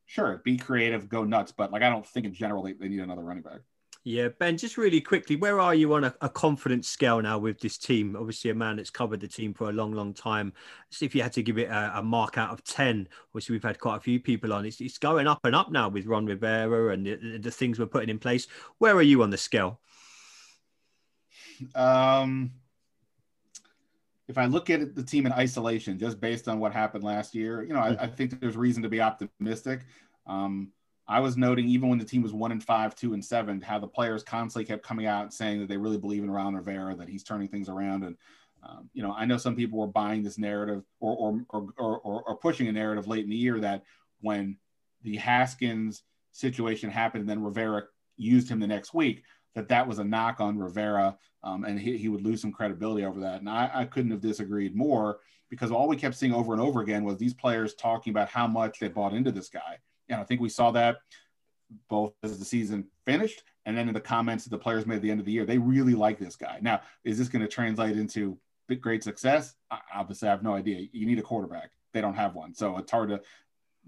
Sure, 0.06 0.40
be 0.44 0.56
creative, 0.56 1.08
go 1.08 1.24
nuts, 1.24 1.52
but 1.52 1.72
like 1.72 1.82
I 1.82 1.90
don't 1.90 2.06
think 2.06 2.26
in 2.26 2.34
general 2.34 2.62
they, 2.62 2.74
they 2.74 2.88
need 2.88 3.00
another 3.00 3.22
running 3.22 3.42
back. 3.42 3.60
Yeah, 4.08 4.28
Ben, 4.28 4.56
just 4.56 4.78
really 4.78 5.00
quickly, 5.00 5.34
where 5.34 5.58
are 5.58 5.74
you 5.74 5.92
on 5.94 6.04
a, 6.04 6.14
a, 6.20 6.28
confidence 6.28 6.86
scale 6.86 7.20
now 7.20 7.40
with 7.40 7.58
this 7.58 7.76
team? 7.76 8.14
Obviously, 8.16 8.52
a 8.52 8.54
man 8.54 8.76
that's 8.76 8.88
covered 8.88 9.18
the 9.18 9.26
team 9.26 9.52
for 9.52 9.68
a 9.68 9.72
long, 9.72 9.90
long 9.90 10.14
time. 10.14 10.52
See 10.90 11.04
if 11.04 11.12
you 11.12 11.24
had 11.24 11.32
to 11.32 11.42
give 11.42 11.58
it 11.58 11.68
a, 11.68 11.98
a, 11.98 12.02
mark 12.04 12.38
out 12.38 12.52
of 12.52 12.62
10, 12.62 13.08
obviously, 13.30 13.54
we've 13.54 13.64
had 13.64 13.80
quite 13.80 13.96
a 13.96 14.00
few 14.00 14.20
people 14.20 14.52
on. 14.52 14.64
It's, 14.64 14.80
it's 14.80 14.98
going 14.98 15.26
up 15.26 15.44
and 15.44 15.56
up 15.56 15.72
now 15.72 15.88
with 15.88 16.06
Ron 16.06 16.24
Rivera 16.24 16.92
and 16.92 17.04
the, 17.04 17.38
the, 17.38 17.50
things 17.50 17.80
we're 17.80 17.86
putting 17.86 18.08
in 18.08 18.20
place. 18.20 18.46
Where 18.78 18.94
are 18.94 19.02
you 19.02 19.24
on 19.24 19.30
the 19.30 19.36
scale? 19.36 19.80
Um, 21.74 22.52
if 24.28 24.38
I 24.38 24.46
look 24.46 24.70
at 24.70 24.94
the 24.94 25.02
team 25.02 25.26
in 25.26 25.32
isolation, 25.32 25.98
just 25.98 26.20
based 26.20 26.46
on 26.46 26.60
what 26.60 26.72
happened 26.72 27.02
last 27.02 27.34
year, 27.34 27.64
you 27.64 27.72
know, 27.72 27.80
I, 27.80 28.04
I 28.04 28.06
think 28.06 28.38
there's 28.40 28.56
reason 28.56 28.84
to 28.84 28.88
be 28.88 29.00
optimistic. 29.00 29.80
Um, 30.28 30.70
I 31.08 31.20
was 31.20 31.36
noting 31.36 31.68
even 31.68 31.88
when 31.88 31.98
the 31.98 32.04
team 32.04 32.22
was 32.22 32.32
one 32.32 32.52
and 32.52 32.62
five, 32.62 32.94
two 32.94 33.14
and 33.14 33.24
seven, 33.24 33.60
how 33.60 33.78
the 33.78 33.86
players 33.86 34.22
constantly 34.22 34.64
kept 34.64 34.84
coming 34.84 35.06
out 35.06 35.32
saying 35.32 35.60
that 35.60 35.68
they 35.68 35.76
really 35.76 35.98
believe 35.98 36.24
in 36.24 36.30
Ron 36.30 36.54
Rivera, 36.54 36.96
that 36.96 37.08
he's 37.08 37.22
turning 37.22 37.48
things 37.48 37.68
around. 37.68 38.04
And 38.04 38.16
um, 38.62 38.90
you 38.92 39.02
know, 39.02 39.12
I 39.12 39.24
know 39.24 39.36
some 39.36 39.54
people 39.54 39.78
were 39.78 39.86
buying 39.86 40.22
this 40.22 40.38
narrative 40.38 40.82
or 41.00 41.44
or, 41.50 41.66
or 41.78 42.00
or, 42.00 42.22
or 42.22 42.36
pushing 42.36 42.68
a 42.68 42.72
narrative 42.72 43.06
late 43.06 43.24
in 43.24 43.30
the 43.30 43.36
year 43.36 43.60
that 43.60 43.84
when 44.20 44.56
the 45.02 45.16
Haskins 45.16 46.02
situation 46.32 46.90
happened 46.90 47.22
and 47.22 47.30
then 47.30 47.42
Rivera 47.42 47.84
used 48.16 48.48
him 48.48 48.58
the 48.58 48.66
next 48.66 48.92
week, 48.92 49.22
that 49.54 49.68
that 49.68 49.86
was 49.86 50.00
a 50.00 50.04
knock 50.04 50.40
on 50.40 50.58
Rivera 50.58 51.16
um, 51.44 51.64
and 51.64 51.78
he, 51.78 51.96
he 51.96 52.08
would 52.08 52.22
lose 52.22 52.40
some 52.40 52.50
credibility 52.50 53.04
over 53.04 53.20
that. 53.20 53.40
And 53.40 53.48
I, 53.48 53.70
I 53.72 53.84
couldn't 53.84 54.10
have 54.10 54.20
disagreed 54.20 54.74
more 54.74 55.20
because 55.48 55.70
all 55.70 55.86
we 55.86 55.96
kept 55.96 56.16
seeing 56.16 56.34
over 56.34 56.52
and 56.52 56.60
over 56.60 56.80
again 56.80 57.04
was 57.04 57.18
these 57.18 57.34
players 57.34 57.74
talking 57.74 58.10
about 58.10 58.28
how 58.28 58.48
much 58.48 58.80
they 58.80 58.88
bought 58.88 59.14
into 59.14 59.30
this 59.30 59.48
guy 59.48 59.78
and 60.08 60.20
I 60.20 60.24
think 60.24 60.40
we 60.40 60.48
saw 60.48 60.70
that 60.72 60.96
both 61.88 62.12
as 62.22 62.38
the 62.38 62.44
season 62.44 62.86
finished 63.04 63.42
and 63.64 63.76
then 63.76 63.88
in 63.88 63.94
the 63.94 64.00
comments 64.00 64.44
that 64.44 64.50
the 64.50 64.58
players 64.58 64.86
made 64.86 64.96
at 64.96 65.02
the 65.02 65.10
end 65.10 65.20
of 65.20 65.26
the 65.26 65.32
year. 65.32 65.44
They 65.44 65.58
really 65.58 65.94
like 65.94 66.18
this 66.18 66.36
guy. 66.36 66.58
Now, 66.62 66.80
is 67.04 67.18
this 67.18 67.28
going 67.28 67.42
to 67.42 67.48
translate 67.48 67.98
into 67.98 68.38
great 68.80 69.02
success? 69.02 69.54
Obviously, 69.92 70.28
I 70.28 70.30
have 70.30 70.42
no 70.42 70.54
idea. 70.54 70.86
You 70.92 71.06
need 71.06 71.18
a 71.18 71.22
quarterback. 71.22 71.70
They 71.92 72.00
don't 72.00 72.14
have 72.14 72.34
one. 72.34 72.54
So 72.54 72.78
it's 72.78 72.90
hard 72.90 73.08
to 73.08 73.20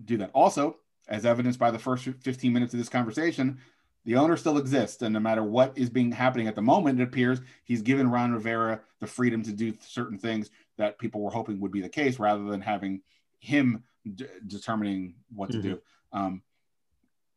do 0.04 0.16
that. 0.18 0.30
Also, 0.34 0.76
as 1.08 1.24
evidenced 1.24 1.58
by 1.58 1.70
the 1.70 1.78
first 1.78 2.04
15 2.04 2.52
minutes 2.52 2.74
of 2.74 2.78
this 2.78 2.88
conversation, 2.88 3.58
the 4.04 4.16
owner 4.16 4.36
still 4.36 4.58
exists. 4.58 5.02
And 5.02 5.12
no 5.12 5.20
matter 5.20 5.44
what 5.44 5.76
is 5.76 5.90
being 5.90 6.10
happening 6.10 6.48
at 6.48 6.54
the 6.54 6.62
moment, 6.62 7.00
it 7.00 7.04
appears 7.04 7.40
he's 7.64 7.82
given 7.82 8.10
Ron 8.10 8.32
Rivera 8.32 8.80
the 9.00 9.06
freedom 9.06 9.42
to 9.44 9.52
do 9.52 9.74
certain 9.86 10.18
things 10.18 10.50
that 10.76 10.98
people 10.98 11.20
were 11.20 11.30
hoping 11.30 11.60
would 11.60 11.72
be 11.72 11.80
the 11.80 11.88
case 11.88 12.18
rather 12.18 12.44
than 12.44 12.60
having 12.60 13.02
him 13.38 13.84
d- 14.14 14.26
determining 14.46 15.14
what 15.34 15.50
to 15.50 15.58
mm-hmm. 15.58 15.68
do. 15.68 15.80
Um, 16.12 16.42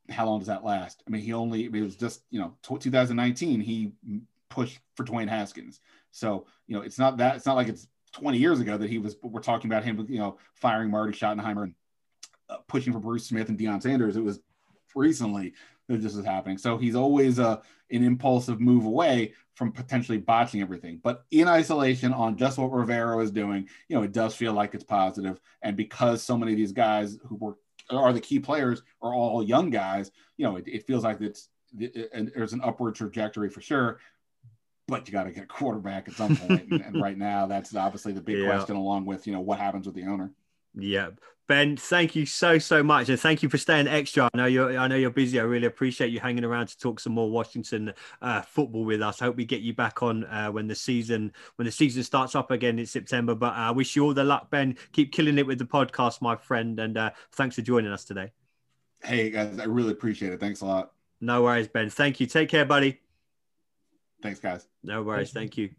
how 0.10 0.26
long 0.26 0.40
does 0.40 0.48
that 0.48 0.64
last? 0.64 1.04
I 1.08 1.10
mean, 1.10 1.22
he 1.22 1.34
only 1.34 1.66
it 1.66 1.72
was 1.72 1.96
just 1.96 2.24
you 2.30 2.40
know 2.40 2.56
2019 2.64 3.62
he 3.62 3.92
pushed 4.50 4.80
for 4.96 5.06
Dwayne 5.06 5.30
Haskins. 5.30 5.80
So 6.12 6.46
you 6.68 6.76
know 6.76 6.82
it's 6.82 7.00
not 7.00 7.18
that 7.18 7.38
it's 7.38 7.46
not 7.46 7.56
like 7.56 7.70
it's 7.70 7.88
20 8.14 8.38
years 8.38 8.60
ago 8.60 8.78
that 8.78 8.90
he 8.90 8.98
was 8.98 9.16
we're 9.24 9.42
talking 9.42 9.72
about 9.72 9.84
him 9.84 10.06
you 10.10 10.20
know 10.20 10.38
firing 10.56 10.92
Marty 10.92 11.14
Schottenheimer 11.14 11.64
and 11.64 11.76
uh, 12.50 12.58
pushing 12.68 12.94
for 12.94 13.00
Bruce 13.00 13.26
Smith 13.26 13.50
and 13.50 13.58
Deion 13.58 13.82
Sanders. 13.82 14.18
It 14.18 14.24
was 14.24 14.40
recently 14.96 15.54
that 15.88 16.02
this 16.02 16.16
is 16.16 16.26
happening. 16.26 16.58
So 16.58 16.78
he's 16.78 16.96
always 16.96 17.40
a 17.40 17.48
uh, 17.48 17.62
an 17.90 18.06
impulsive 18.06 18.62
move 18.62 18.86
away 18.86 19.34
from 19.56 19.72
potentially 19.74 20.18
botching 20.18 20.62
everything. 20.62 21.00
But 21.04 21.26
in 21.30 21.50
isolation 21.50 22.14
on 22.14 22.38
just 22.38 22.58
what 22.58 22.72
Rivera 22.72 23.20
is 23.20 23.32
doing, 23.32 23.68
you 23.90 23.98
know, 23.98 24.04
it 24.04 24.14
does 24.14 24.34
feel 24.34 24.54
like 24.54 24.74
it's 24.74 24.84
positive. 24.84 25.42
And 25.62 25.76
because 25.76 26.24
so 26.24 26.38
many 26.38 26.54
of 26.54 26.58
these 26.58 26.72
guys 26.72 27.18
who 27.28 27.36
were 27.36 27.58
are 27.90 28.14
the 28.14 28.22
key 28.22 28.40
players 28.40 28.82
are 29.02 29.14
all 29.14 29.44
young 29.44 29.70
guys, 29.70 30.12
you 30.38 30.46
know, 30.46 30.58
it, 30.58 30.68
it 30.68 30.88
feels 30.88 31.04
like 31.04 31.22
it's 31.22 31.50
and 32.14 32.32
there's 32.36 32.54
an 32.54 32.62
upward 32.64 32.96
trajectory 32.96 33.50
for 33.50 33.62
sure. 33.62 34.00
But 34.88 35.08
you 35.08 35.14
got 35.14 35.24
to 35.24 35.32
get 35.32 35.44
a 35.44 35.48
quarterback 35.48 36.10
at 36.10 36.16
some 36.16 36.36
point, 36.36 36.70
and, 36.70 36.82
and, 36.82 37.02
right 37.02 37.18
now 37.18 37.46
that's 37.46 37.74
obviously 37.76 38.12
the 38.12 38.20
big 38.20 38.38
yeah. 38.40 38.48
question, 38.48 38.76
along 38.76 39.06
with 39.06 39.26
you 39.26 39.32
know 39.32 39.40
what 39.40 39.58
happens 39.58 39.86
with 39.86 39.96
the 39.96 40.04
owner. 40.04 40.32
Yeah, 40.76 41.10
Ben, 41.52 41.76
thank 41.76 42.16
you 42.16 42.26
so 42.26 42.58
so 42.60 42.82
much, 42.82 43.10
and 43.10 43.20
thank 43.20 43.44
you 43.44 43.50
for 43.50 43.58
staying 43.58 43.86
extra. 43.86 44.30
I 44.34 44.38
know 44.38 44.46
you're 44.46 44.78
I 44.78 44.88
know 44.88 44.96
you're 44.96 45.10
busy. 45.10 45.38
I 45.38 45.44
really 45.44 45.68
appreciate 45.68 46.10
you 46.10 46.22
hanging 46.22 46.46
around 46.46 46.68
to 46.68 46.80
talk 46.80 47.02
some 47.02 47.12
more 47.12 47.30
Washington 47.30 47.94
uh, 48.22 48.42
football 48.42 48.86
with 48.86 49.02
us. 49.02 49.22
I 49.22 49.26
hope 49.26 49.36
we 49.36 49.44
get 49.44 49.60
you 49.60 49.74
back 49.74 50.02
on 50.02 50.24
uh, 50.24 50.50
when 50.50 50.68
the 50.68 50.76
season 50.76 51.34
when 51.58 51.66
the 51.66 51.72
season 51.74 52.04
starts 52.04 52.36
up 52.36 52.52
again 52.52 52.80
in 52.80 52.86
September. 52.86 53.36
But 53.36 53.54
I 53.54 53.68
uh, 53.68 53.74
wish 53.74 53.98
you 53.98 54.06
all 54.06 54.14
the 54.14 54.24
luck, 54.24 54.50
Ben. 54.50 54.78
Keep 54.94 55.12
killing 55.12 55.38
it 55.38 55.46
with 55.46 55.60
the 55.60 55.66
podcast, 55.66 56.22
my 56.22 56.38
friend, 56.38 56.80
and 56.80 56.98
uh, 56.98 57.12
thanks 57.34 57.58
for 57.58 57.64
joining 57.64 57.92
us 57.92 58.06
today. 58.06 58.32
Hey 59.04 59.30
guys, 59.30 59.60
I 59.60 59.66
really 59.66 59.92
appreciate 59.92 60.32
it. 60.32 60.40
Thanks 60.40 60.62
a 60.62 60.66
lot. 60.66 60.94
No 61.20 61.44
worries, 61.44 61.68
Ben. 61.68 61.90
Thank 61.90 62.22
you. 62.22 62.28
Take 62.28 62.48
care, 62.48 62.64
buddy. 62.64 63.02
Thanks, 64.22 64.40
guys. 64.40 64.70
No 64.84 65.04
worries. 65.04 65.32
Thank 65.32 65.58
you. 65.58 65.72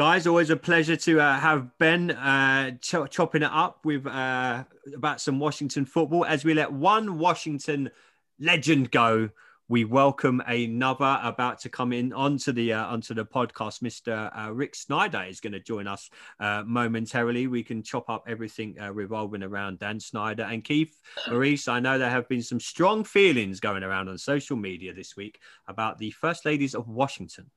Guys, 0.00 0.26
always 0.26 0.48
a 0.48 0.56
pleasure 0.56 0.96
to 0.96 1.20
uh, 1.20 1.38
have 1.38 1.76
Ben 1.76 2.12
uh, 2.12 2.70
ch- 2.80 3.10
chopping 3.10 3.42
it 3.42 3.50
up 3.52 3.84
with 3.84 4.06
uh, 4.06 4.64
about 4.96 5.20
some 5.20 5.38
Washington 5.38 5.84
football. 5.84 6.24
As 6.24 6.42
we 6.42 6.54
let 6.54 6.72
one 6.72 7.18
Washington 7.18 7.90
legend 8.38 8.92
go, 8.92 9.28
we 9.68 9.84
welcome 9.84 10.40
another 10.46 11.20
about 11.22 11.60
to 11.60 11.68
come 11.68 11.92
in 11.92 12.14
onto 12.14 12.50
the 12.50 12.72
uh, 12.72 12.86
onto 12.86 13.12
the 13.12 13.26
podcast. 13.26 13.82
Mr. 13.82 14.30
Uh, 14.34 14.50
Rick 14.54 14.74
Snider 14.74 15.24
is 15.24 15.38
going 15.38 15.52
to 15.52 15.60
join 15.60 15.86
us 15.86 16.08
uh, 16.40 16.62
momentarily. 16.66 17.46
We 17.46 17.62
can 17.62 17.82
chop 17.82 18.08
up 18.08 18.24
everything 18.26 18.76
uh, 18.80 18.94
revolving 18.94 19.42
around 19.42 19.80
Dan 19.80 20.00
Snyder 20.00 20.44
and 20.44 20.64
Keith 20.64 20.98
Maurice. 21.28 21.68
I 21.68 21.78
know 21.78 21.98
there 21.98 22.08
have 22.08 22.26
been 22.26 22.42
some 22.42 22.58
strong 22.58 23.04
feelings 23.04 23.60
going 23.60 23.82
around 23.82 24.08
on 24.08 24.16
social 24.16 24.56
media 24.56 24.94
this 24.94 25.14
week 25.14 25.40
about 25.68 25.98
the 25.98 26.10
First 26.12 26.46
Ladies 26.46 26.74
of 26.74 26.88
Washington 26.88 27.50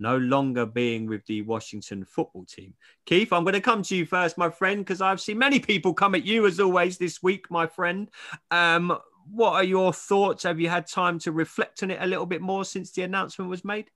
no 0.00 0.16
longer 0.16 0.66
being 0.66 1.06
with 1.06 1.24
the 1.26 1.42
Washington 1.42 2.04
football 2.04 2.44
team. 2.44 2.74
Keith, 3.06 3.32
I'm 3.32 3.44
going 3.44 3.54
to 3.54 3.60
come 3.60 3.82
to 3.82 3.94
you 3.94 4.06
first, 4.06 4.38
my 4.38 4.50
friend, 4.50 4.80
because 4.80 5.00
I've 5.00 5.20
seen 5.20 5.38
many 5.38 5.60
people 5.60 5.94
come 5.94 6.14
at 6.14 6.24
you 6.24 6.46
as 6.46 6.58
always 6.58 6.98
this 6.98 7.22
week, 7.22 7.50
my 7.50 7.66
friend. 7.66 8.10
Um, 8.50 8.98
what 9.30 9.52
are 9.52 9.64
your 9.64 9.92
thoughts? 9.92 10.42
Have 10.44 10.58
you 10.58 10.68
had 10.68 10.86
time 10.86 11.18
to 11.20 11.32
reflect 11.32 11.82
on 11.82 11.90
it 11.90 11.98
a 12.00 12.06
little 12.06 12.26
bit 12.26 12.40
more 12.40 12.64
since 12.64 12.90
the 12.92 13.02
announcement 13.02 13.50
was 13.50 13.64
made? 13.64 13.90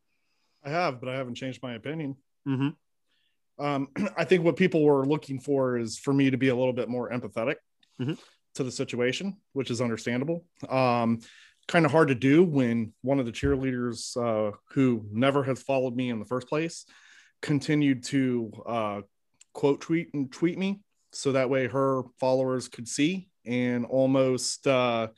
I 0.63 0.71
have, 0.71 1.01
but 1.01 1.09
I 1.09 1.17
haven't 1.17 1.35
changed 1.35 1.63
my 1.63 1.75
opinion. 1.75 2.17
Mm-hmm. 2.47 3.65
Um, 3.65 3.89
I 4.17 4.25
think 4.25 4.45
what 4.45 4.57
people 4.57 4.85
were 4.85 5.07
looking 5.07 5.41
for 5.41 5.79
is 5.79 5.99
for 5.99 6.13
me 6.13 6.31
to 6.31 6.37
be 6.37 6.49
a 6.49 6.55
little 6.55 6.73
bit 6.73 6.89
more 6.89 7.11
empathetic 7.11 7.57
mm-hmm. 8.01 8.15
to 8.55 8.65
the 8.65 8.71
situation, 8.71 9.39
which 9.55 9.71
is 9.71 9.81
understandable. 9.81 10.45
Um, 10.69 11.21
kind 11.67 11.87
of 11.87 11.93
hard 11.93 12.09
to 12.09 12.15
do 12.15 12.45
when 12.45 12.93
one 13.03 13.19
of 13.19 13.27
the 13.27 13.33
cheerleaders 13.33 14.17
uh, 14.17 14.57
who 14.71 15.07
never 15.11 15.43
has 15.45 15.63
followed 15.63 15.97
me 15.97 16.11
in 16.11 16.19
the 16.19 16.25
first 16.25 16.49
place 16.49 16.85
continued 17.43 18.03
to 18.05 18.51
uh, 18.67 19.01
quote 19.53 19.81
tweet 19.81 20.13
and 20.15 20.33
tweet 20.33 20.59
me 20.59 20.81
so 21.13 21.33
that 21.33 21.51
way 21.51 21.67
her 21.67 22.03
followers 22.19 22.69
could 22.69 22.89
see 22.89 23.29
and 23.47 23.87
almost 23.87 24.67
uh, 24.67 25.09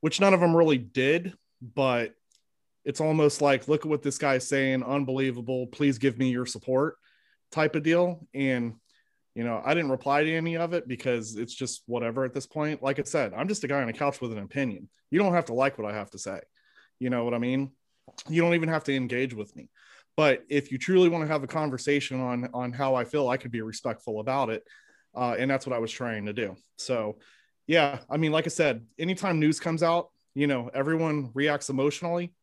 which 0.00 0.20
none 0.20 0.34
of 0.34 0.40
them 0.40 0.56
really 0.56 0.78
did 0.78 1.32
but 1.74 2.12
it's 2.84 3.00
almost 3.00 3.40
like 3.40 3.68
look 3.68 3.84
at 3.84 3.90
what 3.90 4.02
this 4.02 4.18
guy's 4.18 4.46
saying 4.46 4.82
unbelievable 4.82 5.66
please 5.68 5.98
give 5.98 6.18
me 6.18 6.30
your 6.30 6.46
support 6.46 6.96
type 7.52 7.76
of 7.76 7.84
deal. 7.84 8.26
And 8.34 8.74
you 9.34 9.44
know 9.44 9.62
i 9.64 9.74
didn't 9.74 9.90
reply 9.90 10.22
to 10.22 10.34
any 10.34 10.56
of 10.56 10.72
it 10.72 10.86
because 10.86 11.36
it's 11.36 11.54
just 11.54 11.82
whatever 11.86 12.24
at 12.24 12.34
this 12.34 12.46
point. 12.46 12.82
Like 12.82 12.98
i 12.98 13.02
said 13.02 13.32
i'm 13.34 13.48
just 13.48 13.64
a 13.64 13.68
guy 13.68 13.82
on 13.82 13.88
a 13.88 13.92
couch 13.92 14.20
with 14.20 14.32
an 14.32 14.38
opinion. 14.38 14.88
You 15.10 15.18
don't 15.18 15.34
have 15.34 15.46
to 15.46 15.54
like 15.54 15.78
what 15.78 15.90
i 15.90 15.94
have 15.94 16.10
to 16.10 16.18
say. 16.18 16.40
You 16.98 17.10
know 17.10 17.24
what 17.24 17.34
i 17.34 17.38
mean? 17.38 17.70
You 18.28 18.42
don't 18.42 18.54
even 18.54 18.68
have 18.68 18.84
to 18.84 18.94
engage 18.94 19.34
with 19.34 19.54
me. 19.56 19.68
But 20.16 20.44
if 20.50 20.70
you 20.70 20.76
truly 20.76 21.08
want 21.08 21.24
to 21.24 21.28
have 21.28 21.42
a 21.42 21.46
conversation 21.46 22.20
on 22.20 22.48
on 22.52 22.72
how 22.72 22.94
i 22.94 23.04
feel 23.04 23.28
i 23.28 23.36
could 23.36 23.50
be 23.52 23.62
respectful 23.62 24.20
about 24.20 24.50
it. 24.50 24.64
Uh, 25.14 25.36
and 25.38 25.50
that's 25.50 25.66
what 25.66 25.76
i 25.76 25.78
was 25.78 25.90
trying 25.90 26.26
to 26.26 26.32
do. 26.32 26.56
So 26.76 27.18
yeah 27.66 27.98
i 28.10 28.16
mean 28.16 28.32
like 28.32 28.46
i 28.46 28.50
said 28.50 28.84
anytime 28.98 29.38
news 29.38 29.60
comes 29.60 29.84
out 29.84 30.08
you 30.34 30.48
know 30.48 30.70
everyone 30.74 31.30
reacts 31.34 31.70
emotionally. 31.70 32.34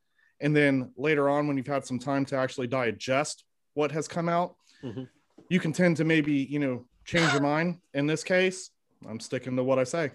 And 0.42 0.56
then 0.56 0.94
later 0.96 1.28
on 1.28 1.48
when 1.48 1.58
you've 1.58 1.68
had 1.68 1.86
some 1.86 2.00
time 2.00 2.24
to 2.28 2.38
actually 2.38 2.68
digest 2.68 3.44
what 3.74 3.92
has 3.92 4.08
come 4.08 4.30
out 4.30 4.56
mm-hmm 4.84 5.04
you 5.50 5.60
can 5.60 5.74
tend 5.74 5.98
to 5.98 6.06
maybe 6.06 6.34
you 6.34 6.60
know 6.60 6.86
change 7.04 7.32
your 7.34 7.42
mind. 7.56 7.80
In 7.94 8.08
this 8.08 8.24
case, 8.24 8.70
I'm 9.08 9.20
sticking 9.20 9.56
to 9.58 9.64
what 9.64 9.80
I 9.80 9.84
say. 9.84 10.12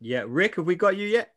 Yeah, 0.00 0.24
Rick, 0.26 0.56
have 0.56 0.66
we 0.66 0.74
got 0.74 0.96
you 0.96 1.06
yet? 1.06 1.32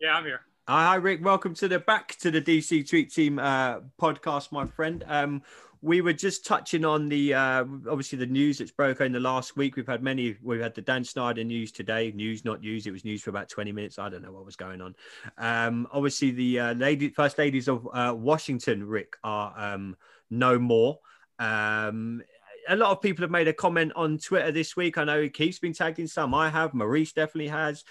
Yeah, 0.00 0.16
I'm 0.16 0.24
here. 0.24 0.40
Hi, 0.68 0.96
Rick. 0.96 1.24
Welcome 1.24 1.54
to 1.54 1.68
the 1.68 1.78
back 1.78 2.16
to 2.18 2.30
the 2.30 2.42
DC 2.42 2.88
Tweet 2.88 3.12
Team 3.12 3.38
uh, 3.38 3.80
podcast, 4.00 4.50
my 4.50 4.66
friend. 4.66 5.04
Um, 5.06 5.42
we 5.80 6.00
were 6.00 6.14
just 6.14 6.46
touching 6.46 6.84
on 6.84 7.10
the 7.10 7.34
uh, 7.34 7.64
obviously 7.90 8.18
the 8.18 8.26
news 8.26 8.58
that's 8.58 8.70
broken 8.70 9.06
in 9.06 9.12
the 9.12 9.20
last 9.20 9.56
week. 9.56 9.76
We've 9.76 9.86
had 9.86 10.02
many. 10.02 10.36
We've 10.42 10.60
had 10.60 10.74
the 10.74 10.82
Dan 10.82 11.04
Snyder 11.04 11.44
news 11.44 11.70
today. 11.70 12.12
News, 12.14 12.44
not 12.44 12.62
news. 12.62 12.86
It 12.86 12.90
was 12.90 13.04
news 13.04 13.22
for 13.22 13.30
about 13.30 13.48
twenty 13.48 13.72
minutes. 13.72 13.98
I 13.98 14.08
don't 14.08 14.22
know 14.22 14.32
what 14.32 14.46
was 14.46 14.56
going 14.56 14.80
on. 14.80 14.96
Um, 15.38 15.86
obviously, 15.92 16.30
the 16.30 16.58
uh, 16.58 16.74
lady, 16.74 17.10
first 17.10 17.38
ladies 17.38 17.68
of 17.68 17.86
uh, 17.92 18.14
Washington, 18.16 18.84
Rick, 18.84 19.16
are 19.22 19.54
um, 19.56 19.96
no 20.30 20.58
more. 20.58 20.98
Um, 21.38 22.22
a 22.68 22.76
lot 22.76 22.90
of 22.90 23.02
people 23.02 23.22
have 23.22 23.30
made 23.30 23.48
a 23.48 23.52
comment 23.52 23.92
on 23.96 24.18
Twitter 24.18 24.52
this 24.52 24.76
week. 24.76 24.98
I 24.98 25.04
know 25.04 25.28
Keith's 25.28 25.58
been 25.58 25.72
tagged 25.72 25.98
in 25.98 26.08
some. 26.08 26.34
I 26.34 26.48
have. 26.48 26.74
Maurice 26.74 27.12
definitely 27.12 27.48
has. 27.48 27.84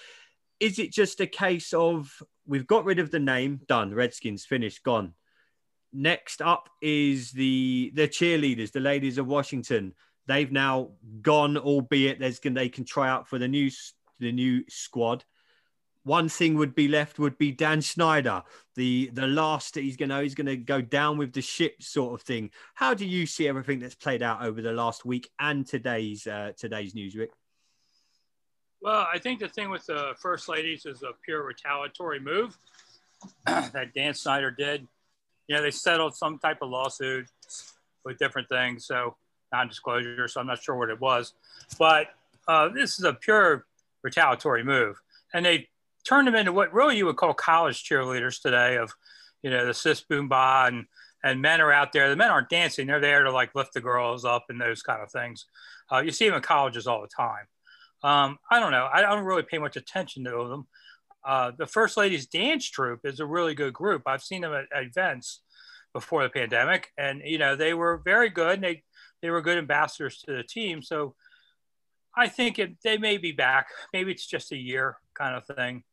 is 0.59 0.79
it 0.79 0.91
just 0.91 1.19
a 1.19 1.27
case 1.27 1.73
of 1.73 2.11
we've 2.45 2.67
got 2.67 2.85
rid 2.85 2.99
of 2.99 3.11
the 3.11 3.19
name, 3.19 3.61
done, 3.67 3.93
Redskins 3.93 4.45
finished, 4.45 4.83
gone. 4.83 5.13
Next 5.91 6.41
up 6.41 6.69
is 6.81 7.31
the 7.31 7.91
the 7.93 8.07
cheerleaders, 8.07 8.71
the 8.71 8.79
ladies 8.79 9.17
of 9.17 9.27
Washington. 9.27 9.93
They've 10.25 10.51
now 10.51 10.91
gone, 11.21 11.57
albeit 11.57 12.19
there's 12.19 12.39
they 12.39 12.69
can 12.69 12.85
try 12.85 13.09
out 13.09 13.27
for 13.27 13.37
the 13.37 13.47
new 13.47 13.69
the 14.19 14.31
new 14.31 14.63
squad. 14.69 15.23
One 16.03 16.27
thing 16.27 16.55
would 16.57 16.75
be 16.75 16.89
left 16.89 17.17
would 17.17 17.37
be 17.37 17.51
Dan 17.51 17.81
Snyder, 17.81 18.43
the 18.75 19.09
the 19.13 19.27
last 19.27 19.75
he's 19.75 19.95
gonna 19.95 20.21
he's 20.21 20.35
gonna 20.35 20.57
go 20.57 20.81
down 20.81 21.17
with 21.17 21.31
the 21.31 21.41
ship 21.41 21.81
sort 21.81 22.13
of 22.19 22.25
thing. 22.25 22.51
How 22.73 22.93
do 22.93 23.05
you 23.05 23.25
see 23.25 23.47
everything 23.47 23.79
that's 23.79 23.95
played 23.95 24.21
out 24.21 24.43
over 24.43 24.61
the 24.61 24.73
last 24.73 25.05
week 25.05 25.29
and 25.39 25.65
today's 25.65 26.27
uh, 26.27 26.51
today's 26.57 26.93
news, 26.93 27.15
Rick? 27.15 27.31
Well, 28.81 29.07
I 29.11 29.17
think 29.17 29.39
the 29.39 29.47
thing 29.47 29.69
with 29.69 29.85
the 29.85 30.13
first 30.21 30.49
ladies 30.49 30.85
is 30.85 31.03
a 31.03 31.11
pure 31.23 31.41
retaliatory 31.41 32.19
move 32.19 32.57
that 33.45 33.93
Dan 33.95 34.13
Snyder 34.13 34.51
did. 34.51 34.85
You 35.47 35.55
know, 35.55 35.61
they 35.61 35.71
settled 35.71 36.15
some 36.15 36.37
type 36.37 36.57
of 36.61 36.69
lawsuit 36.69 37.27
with 38.03 38.17
different 38.17 38.49
things, 38.49 38.85
so 38.85 39.15
non-disclosure. 39.53 40.27
So 40.27 40.41
I'm 40.41 40.47
not 40.47 40.61
sure 40.61 40.75
what 40.75 40.89
it 40.89 40.99
was, 40.99 41.33
but 41.79 42.07
uh, 42.45 42.69
this 42.69 42.99
is 42.99 43.05
a 43.05 43.13
pure 43.13 43.65
retaliatory 44.03 44.65
move, 44.65 45.01
and 45.33 45.45
they 45.45 45.69
turned 46.03 46.27
them 46.27 46.35
into 46.35 46.51
what 46.51 46.73
really 46.73 46.97
you 46.97 47.05
would 47.05 47.17
call 47.17 47.33
college 47.33 47.83
cheerleaders 47.83 48.41
today. 48.41 48.77
Of 48.77 48.93
you 49.41 49.49
know 49.49 49.65
the 49.65 49.73
sis 49.73 50.01
boom 50.01 50.29
ba 50.29 50.65
and 50.67 50.85
and 51.23 51.41
men 51.41 51.61
are 51.61 51.71
out 51.71 51.93
there. 51.93 52.09
The 52.09 52.15
men 52.15 52.31
aren't 52.31 52.49
dancing; 52.49 52.87
they're 52.87 52.99
there 52.99 53.23
to 53.23 53.31
like 53.31 53.55
lift 53.55 53.73
the 53.73 53.81
girls 53.81 54.25
up 54.25 54.45
and 54.49 54.59
those 54.59 54.81
kind 54.81 55.01
of 55.01 55.11
things. 55.11 55.45
Uh, 55.91 55.99
you 55.99 56.11
see 56.11 56.27
them 56.27 56.35
in 56.35 56.41
colleges 56.41 56.87
all 56.87 57.01
the 57.01 57.07
time. 57.07 57.45
Um, 58.03 58.37
I 58.51 58.59
don't 58.59 58.71
know. 58.71 58.89
I 58.91 59.01
don't 59.01 59.23
really 59.23 59.43
pay 59.43 59.57
much 59.57 59.77
attention 59.77 60.25
to 60.25 60.47
them. 60.49 60.67
Uh, 61.25 61.51
the 61.57 61.67
First 61.67 61.95
Ladies 61.95 62.27
Dance 62.27 62.69
Troupe 62.69 63.05
is 63.05 63.19
a 63.19 63.25
really 63.25 63.55
good 63.55 63.73
group. 63.73 64.03
I've 64.05 64.23
seen 64.23 64.41
them 64.41 64.53
at, 64.53 64.65
at 64.75 64.83
events 64.83 65.41
before 65.93 66.23
the 66.23 66.29
pandemic, 66.29 66.89
and 66.97 67.21
you 67.23 67.37
know 67.37 67.55
they 67.55 67.73
were 67.73 68.01
very 68.03 68.29
good. 68.29 68.55
And 68.55 68.63
they 68.63 68.83
they 69.21 69.29
were 69.29 69.41
good 69.41 69.57
ambassadors 69.57 70.19
to 70.23 70.35
the 70.35 70.43
team. 70.43 70.81
So 70.81 71.15
I 72.15 72.27
think 72.27 72.59
it, 72.59 72.75
they 72.83 72.97
may 72.97 73.17
be 73.17 73.31
back. 73.31 73.67
Maybe 73.93 74.11
it's 74.11 74.27
just 74.27 74.51
a 74.51 74.57
year 74.57 74.97
kind 75.15 75.35
of 75.35 75.45
thing 75.45 75.83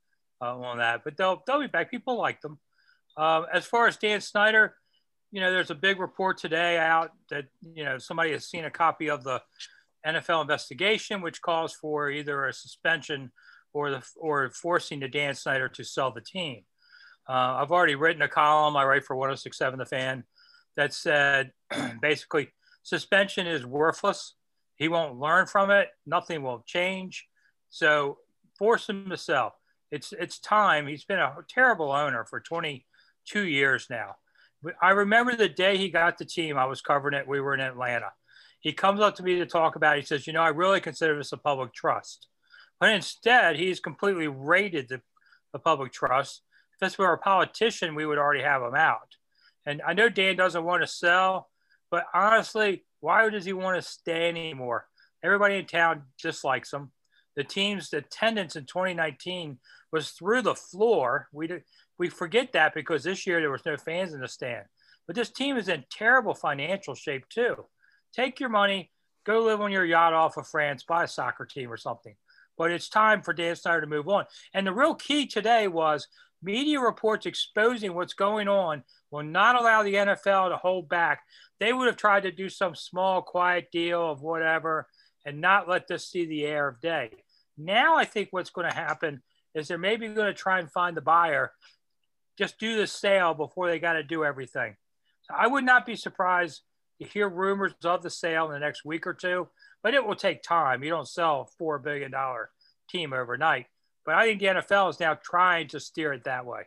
uh, 0.41 0.57
on 0.57 0.79
that, 0.79 1.03
but 1.05 1.17
they'll 1.17 1.43
they'll 1.47 1.61
be 1.61 1.67
back. 1.67 1.91
People 1.91 2.19
like 2.19 2.41
them. 2.41 2.59
Uh, 3.17 3.43
as 3.53 3.67
far 3.67 3.87
as 3.87 3.97
Dan 3.97 4.21
Snyder, 4.21 4.75
you 5.33 5.41
know, 5.41 5.51
there's 5.51 5.71
a 5.71 5.75
big 5.75 6.01
report 6.01 6.39
today 6.39 6.79
out 6.79 7.13
that 7.31 7.47
you 7.61 7.85
know 7.85 7.99
somebody 7.99 8.33
has 8.33 8.49
seen 8.49 8.65
a 8.65 8.71
copy 8.71 9.11
of 9.11 9.25
the 9.25 9.41
NFL 10.07 10.43
investigation, 10.43 11.21
which 11.21 11.43
calls 11.43 11.75
for 11.75 12.11
either 12.11 12.47
a 12.47 12.53
suspension 12.53 13.31
or 13.73 13.91
the 13.91 14.03
or 14.17 14.51
forcing 14.51 15.01
the 15.01 15.09
Dan 15.09 15.35
Snyder 15.35 15.69
to 15.69 15.85
sell 15.85 16.11
the 16.11 16.21
team. 16.21 16.65
Uh, 17.29 17.59
I've 17.61 17.71
already 17.71 17.95
written 17.95 18.23
a 18.23 18.29
column 18.29 18.77
I 18.77 18.85
write 18.85 19.05
for 19.05 19.15
1067 19.15 19.79
The 19.79 19.87
Fan 19.87 20.25
that 20.77 20.93
said 20.93 21.53
basically 22.03 22.49
suspension 22.83 23.47
is 23.47 23.65
worthless. 23.65 24.35
He 24.77 24.89
won't 24.89 25.19
learn 25.19 25.47
from 25.47 25.71
it. 25.71 25.89
Nothing 26.07 26.43
will 26.43 26.65
change. 26.67 27.27
So 27.69 28.19
force 28.59 28.89
him 28.89 29.11
to 29.11 29.17
sell. 29.17 29.55
It's 29.91 30.13
it's 30.13 30.39
time. 30.39 30.87
He's 30.87 31.05
been 31.05 31.19
a 31.19 31.35
terrible 31.49 31.91
owner 31.91 32.25
for 32.25 32.41
22 32.41 33.41
years 33.41 33.87
now. 33.91 34.17
I 34.83 34.91
remember 34.91 35.35
the 35.35 35.49
day 35.49 35.79
he 35.79 35.89
got 35.89 36.19
the 36.19 36.25
team. 36.25 36.59
I 36.59 36.67
was 36.67 36.83
covering 36.83 37.15
it. 37.15 37.27
We 37.27 37.41
were 37.41 37.55
in 37.55 37.61
Atlanta 37.61 38.13
he 38.61 38.73
comes 38.73 39.01
up 39.01 39.17
to 39.17 39.23
me 39.23 39.37
to 39.37 39.47
talk 39.47 39.75
about 39.75 39.97
it. 39.97 40.01
He 40.01 40.07
says, 40.07 40.27
You 40.27 40.35
know, 40.35 40.43
I 40.43 40.49
really 40.49 40.81
consider 40.81 41.17
this 41.17 41.33
a 41.33 41.37
public 41.37 41.73
trust. 41.73 42.29
But 42.79 42.91
instead, 42.91 43.57
he's 43.57 43.81
completely 43.81 44.29
raided 44.29 44.89
the, 44.89 45.01
the 45.53 45.59
public 45.59 45.93
trust. 45.93 46.43
If 46.75 46.81
this 46.81 46.99
were 46.99 47.13
a 47.13 47.19
politician, 47.19 47.95
we 47.95 48.07
would 48.07 48.19
already 48.19 48.43
have 48.43 48.63
him 48.63 48.75
out. 48.75 49.17
And 49.67 49.83
I 49.87 49.93
know 49.93 50.09
Dan 50.09 50.37
doesn't 50.37 50.65
want 50.65 50.83
to 50.83 50.87
sell, 50.87 51.49
but 51.91 52.05
honestly, 52.15 52.85
why 53.01 53.29
does 53.29 53.45
he 53.45 53.53
want 53.53 53.83
to 53.83 53.89
stay 53.89 54.29
anymore? 54.29 54.87
Everybody 55.23 55.57
in 55.57 55.67
town 55.67 56.05
dislikes 56.23 56.73
him. 56.73 56.91
The 57.41 57.45
team's 57.45 57.91
attendance 57.95 58.55
in 58.55 58.67
2019 58.67 59.57
was 59.93 60.11
through 60.11 60.43
the 60.43 60.55
floor. 60.55 61.27
We, 61.33 61.47
did, 61.47 61.63
we 61.99 62.11
forget 62.11 62.53
that 62.53 62.75
because 62.75 63.03
this 63.03 63.27
year 63.27 63.41
there 63.41 63.51
was 63.51 63.65
no 63.65 63.79
fans 63.79 64.13
in 64.13 64.21
the 64.21 64.29
stand. 64.29 64.67
But 65.07 65.17
this 65.17 65.31
team 65.31 65.57
is 65.57 65.71
in 65.71 65.87
terrible 65.91 66.35
financial 66.35 66.95
shape 66.95 67.27
too. 67.31 67.65
Take 68.13 68.41
your 68.41 68.51
money, 68.51 68.91
go 69.25 69.45
live 69.45 69.63
on 69.63 69.73
your 69.73 69.87
yacht 69.87 70.13
off 70.13 70.37
of 70.37 70.49
France, 70.49 70.83
buy 70.83 71.05
a 71.05 71.09
soccer 71.09 71.47
team 71.47 71.73
or 71.73 71.79
something. 71.79 72.15
But 72.59 72.73
it's 72.73 72.91
time 72.91 73.23
for 73.23 73.33
Dan 73.33 73.57
Snyder 73.57 73.81
to 73.81 73.87
move 73.87 74.11
on. 74.11 74.27
And 74.53 74.67
the 74.67 74.75
real 74.75 74.95
key 74.95 75.27
today 75.27 75.67
was 75.67 76.09
media 76.43 76.79
reports 76.79 77.25
exposing 77.25 77.95
what's 77.95 78.13
going 78.13 78.49
on 78.49 78.85
will 79.11 79.23
not 79.23 79.59
allow 79.59 79.83
the 79.83 79.95
NFL 79.95 80.51
to 80.51 80.59
hold 80.59 80.91
back. 80.91 81.23
They 81.59 81.73
would 81.73 81.87
have 81.87 81.97
tried 81.97 82.25
to 82.25 82.33
do 82.33 82.51
some 82.51 82.75
small, 82.75 83.23
quiet 83.23 83.69
deal 83.73 84.11
of 84.11 84.21
whatever 84.21 84.89
and 85.25 85.41
not 85.41 85.69
let 85.69 85.87
this 85.87 86.09
see 86.09 86.27
the 86.27 86.45
air 86.45 86.69
of 86.69 86.81
day. 86.81 87.11
Now, 87.65 87.97
I 87.97 88.05
think 88.05 88.29
what's 88.31 88.51
going 88.51 88.69
to 88.69 88.75
happen 88.75 89.23
is 89.55 89.69
they're 89.69 89.79
maybe 89.79 90.09
going 90.09 90.27
to 90.27 90.35
try 90.35 90.59
and 90.59 90.71
find 90.71 90.97
the 90.97 91.01
buyer, 91.01 91.53
just 92.39 92.59
do 92.59 92.77
the 92.77 92.87
sale 92.87 93.35
before 93.35 93.69
they 93.69 93.79
got 93.79 93.95
to 93.95 94.03
do 94.03 94.25
everything. 94.25 94.77
So 95.23 95.35
I 95.37 95.47
would 95.47 95.65
not 95.65 95.87
be 95.87 95.97
surprised 95.97 96.63
to 97.01 97.09
hear 97.09 97.29
rumors 97.29 97.73
of 97.85 98.03
the 98.03 98.11
sale 98.11 98.47
in 98.47 98.53
the 98.53 98.59
next 98.59 98.85
week 98.85 99.07
or 99.07 99.15
two, 99.15 99.49
but 99.83 99.95
it 99.95 100.07
will 100.07 100.17
take 100.17 100.43
time. 100.43 100.83
You 100.83 100.91
don't 100.91 101.09
sell 101.09 101.49
a 101.61 101.63
$4 101.63 101.83
billion 101.83 102.13
team 102.89 103.13
overnight. 103.13 103.67
But 104.05 104.15
I 104.15 104.25
think 104.25 104.41
the 104.41 104.47
NFL 104.47 104.91
is 104.91 105.01
now 105.01 105.15
trying 105.15 105.69
to 105.69 105.81
steer 105.81 106.13
it 106.13 106.25
that 106.25 106.47
way. 106.47 106.63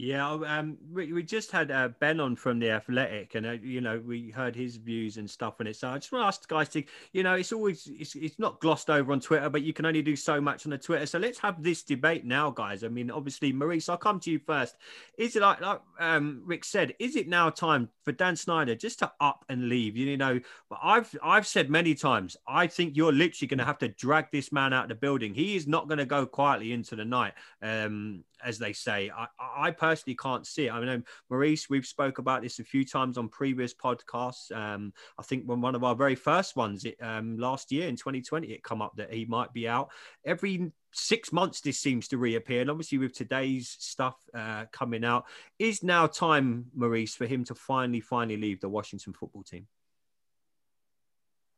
Yeah, 0.00 0.30
um, 0.30 0.78
we, 0.92 1.12
we 1.12 1.24
just 1.24 1.50
had 1.50 1.72
uh, 1.72 1.88
Ben 1.98 2.20
on 2.20 2.36
from 2.36 2.60
the 2.60 2.70
Athletic, 2.70 3.34
and 3.34 3.44
uh, 3.44 3.56
you 3.60 3.80
know 3.80 4.00
we 4.06 4.30
heard 4.30 4.54
his 4.54 4.76
views 4.76 5.16
and 5.16 5.28
stuff 5.28 5.54
on 5.58 5.66
it. 5.66 5.74
So 5.74 5.88
I 5.88 5.98
just 5.98 6.12
want 6.12 6.22
to 6.22 6.26
ask 6.28 6.48
guys 6.48 6.68
to, 6.68 6.84
you 7.12 7.24
know, 7.24 7.34
it's 7.34 7.50
always 7.50 7.88
it's, 7.90 8.14
it's 8.14 8.38
not 8.38 8.60
glossed 8.60 8.90
over 8.90 9.10
on 9.10 9.18
Twitter, 9.18 9.50
but 9.50 9.62
you 9.62 9.72
can 9.72 9.86
only 9.86 10.02
do 10.02 10.14
so 10.14 10.40
much 10.40 10.64
on 10.66 10.70
the 10.70 10.78
Twitter. 10.78 11.04
So 11.04 11.18
let's 11.18 11.40
have 11.40 11.64
this 11.64 11.82
debate 11.82 12.24
now, 12.24 12.48
guys. 12.48 12.84
I 12.84 12.88
mean, 12.88 13.10
obviously, 13.10 13.52
Maurice, 13.52 13.88
I'll 13.88 13.96
come 13.96 14.20
to 14.20 14.30
you 14.30 14.38
first. 14.38 14.76
Is 15.18 15.34
it 15.34 15.42
like, 15.42 15.60
like 15.60 15.80
um, 15.98 16.42
Rick 16.44 16.64
said? 16.64 16.94
Is 17.00 17.16
it 17.16 17.26
now 17.26 17.50
time 17.50 17.88
for 18.04 18.12
Dan 18.12 18.36
Snyder 18.36 18.76
just 18.76 19.00
to 19.00 19.10
up 19.20 19.44
and 19.48 19.68
leave? 19.68 19.96
You 19.96 20.16
know, 20.16 20.38
I've 20.80 21.12
I've 21.24 21.46
said 21.46 21.70
many 21.70 21.96
times, 21.96 22.36
I 22.46 22.68
think 22.68 22.96
you're 22.96 23.12
literally 23.12 23.48
going 23.48 23.58
to 23.58 23.64
have 23.64 23.78
to 23.78 23.88
drag 23.88 24.30
this 24.30 24.52
man 24.52 24.72
out 24.72 24.84
of 24.84 24.90
the 24.90 24.94
building. 24.94 25.34
He 25.34 25.56
is 25.56 25.66
not 25.66 25.88
going 25.88 25.98
to 25.98 26.06
go 26.06 26.24
quietly 26.24 26.70
into 26.70 26.94
the 26.94 27.04
night. 27.04 27.32
Um, 27.60 28.22
as 28.42 28.58
they 28.58 28.72
say. 28.72 29.10
I, 29.10 29.26
I 29.38 29.70
personally 29.70 29.87
can't 29.96 30.46
see 30.46 30.66
it. 30.66 30.72
I 30.72 30.80
mean, 30.80 31.04
Maurice, 31.30 31.68
we've 31.68 31.86
spoke 31.86 32.18
about 32.18 32.42
this 32.42 32.58
a 32.58 32.64
few 32.64 32.84
times 32.84 33.18
on 33.18 33.28
previous 33.28 33.74
podcasts. 33.74 34.50
Um, 34.52 34.92
I 35.18 35.22
think 35.22 35.44
when 35.44 35.60
one 35.60 35.74
of 35.74 35.84
our 35.84 35.94
very 35.94 36.14
first 36.14 36.56
ones 36.56 36.84
it, 36.84 36.96
um, 37.02 37.38
last 37.38 37.72
year 37.72 37.88
in 37.88 37.96
2020, 37.96 38.48
it 38.48 38.62
come 38.62 38.82
up 38.82 38.96
that 38.96 39.12
he 39.12 39.24
might 39.24 39.52
be 39.52 39.68
out. 39.68 39.90
Every 40.24 40.72
six 40.92 41.32
months, 41.32 41.60
this 41.60 41.78
seems 41.78 42.08
to 42.08 42.18
reappear. 42.18 42.60
And 42.60 42.70
obviously, 42.70 42.98
with 42.98 43.14
today's 43.14 43.76
stuff 43.78 44.16
uh, 44.34 44.66
coming 44.72 45.04
out, 45.04 45.24
is 45.58 45.82
now 45.82 46.06
time, 46.06 46.66
Maurice, 46.74 47.14
for 47.14 47.26
him 47.26 47.44
to 47.44 47.54
finally, 47.54 48.00
finally 48.00 48.36
leave 48.36 48.60
the 48.60 48.68
Washington 48.68 49.12
football 49.12 49.42
team? 49.42 49.66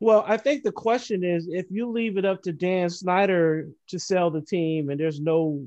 Well, 0.01 0.25
I 0.27 0.39
think 0.39 0.63
the 0.63 0.73
question 0.73 1.23
is 1.23 1.47
if 1.51 1.67
you 1.71 1.91
leave 1.91 2.17
it 2.17 2.25
up 2.25 2.43
to 2.45 2.53
Dan 2.53 2.89
Snyder 2.89 3.69
to 3.89 3.99
sell 3.99 4.31
the 4.31 4.41
team 4.41 4.89
and 4.89 4.99
there's 4.99 5.21
no 5.21 5.67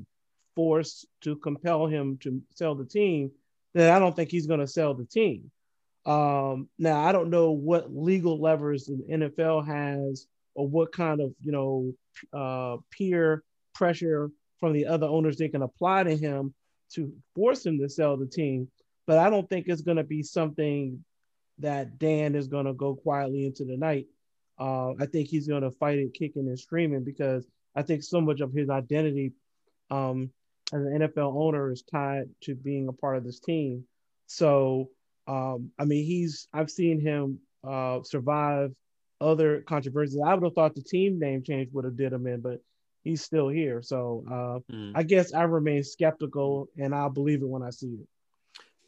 force 0.54 1.06
to 1.22 1.36
compel 1.36 1.86
him 1.86 2.18
to 2.22 2.42
sell 2.54 2.74
the 2.74 2.84
team, 2.84 3.30
then 3.74 3.92
I 3.92 3.98
don't 3.98 4.14
think 4.14 4.30
he's 4.30 4.46
going 4.46 4.60
to 4.60 4.66
sell 4.66 4.94
the 4.94 5.04
team. 5.04 5.50
Um, 6.06 6.68
now, 6.78 7.00
I 7.00 7.12
don't 7.12 7.30
know 7.30 7.52
what 7.52 7.94
legal 7.94 8.40
levers 8.40 8.86
the 8.86 9.02
NFL 9.10 9.66
has 9.66 10.26
or 10.54 10.68
what 10.68 10.92
kind 10.92 11.20
of, 11.20 11.34
you 11.40 11.52
know, 11.52 11.92
uh, 12.32 12.76
peer 12.90 13.42
pressure 13.74 14.30
from 14.60 14.72
the 14.72 14.86
other 14.86 15.06
owners 15.06 15.36
they 15.36 15.48
can 15.48 15.62
apply 15.62 16.04
to 16.04 16.16
him 16.16 16.54
to 16.94 17.12
force 17.34 17.64
him 17.64 17.78
to 17.80 17.88
sell 17.88 18.16
the 18.16 18.26
team. 18.26 18.68
But 19.06 19.18
I 19.18 19.30
don't 19.30 19.48
think 19.48 19.66
it's 19.66 19.82
going 19.82 19.96
to 19.96 20.04
be 20.04 20.22
something 20.22 21.04
that 21.58 21.98
Dan 21.98 22.34
is 22.34 22.48
going 22.48 22.66
to 22.66 22.72
go 22.72 22.94
quietly 22.94 23.46
into 23.46 23.64
the 23.64 23.76
night. 23.76 24.06
Uh, 24.58 24.92
I 25.00 25.06
think 25.06 25.28
he's 25.28 25.48
going 25.48 25.62
to 25.62 25.70
fight 25.70 25.98
it 25.98 26.14
kicking 26.14 26.46
and 26.46 26.58
screaming 26.58 27.04
because 27.04 27.46
I 27.74 27.82
think 27.82 28.02
so 28.02 28.20
much 28.20 28.40
of 28.40 28.52
his 28.52 28.70
identity 28.70 29.32
um, 29.90 30.30
as 30.72 30.80
an 30.80 30.98
NFL 31.00 31.34
owner 31.36 31.70
is 31.70 31.82
tied 31.82 32.28
to 32.42 32.54
being 32.54 32.88
a 32.88 32.92
part 32.92 33.16
of 33.16 33.24
this 33.24 33.40
team. 33.40 33.84
So, 34.26 34.90
um, 35.26 35.70
I 35.78 35.84
mean, 35.84 36.04
he's 36.04 36.48
I've 36.52 36.70
seen 36.70 37.00
him 37.00 37.40
uh, 37.66 38.02
survive 38.02 38.72
other 39.20 39.62
controversies. 39.62 40.20
I 40.24 40.34
would 40.34 40.44
have 40.44 40.54
thought 40.54 40.74
the 40.74 40.82
team 40.82 41.18
name 41.18 41.42
change 41.42 41.70
would 41.72 41.84
have 41.84 41.96
did 41.96 42.12
him 42.12 42.26
in, 42.26 42.40
but 42.40 42.60
he's 43.02 43.22
still 43.22 43.48
here. 43.48 43.82
So 43.82 44.24
uh, 44.26 44.74
mm. 44.74 44.92
I 44.94 45.02
guess 45.02 45.34
I 45.34 45.42
remain 45.42 45.84
skeptical, 45.84 46.68
and 46.76 46.94
I'll 46.94 47.10
believe 47.10 47.42
it 47.42 47.48
when 47.48 47.62
I 47.62 47.70
see 47.70 47.98
it. 48.00 48.08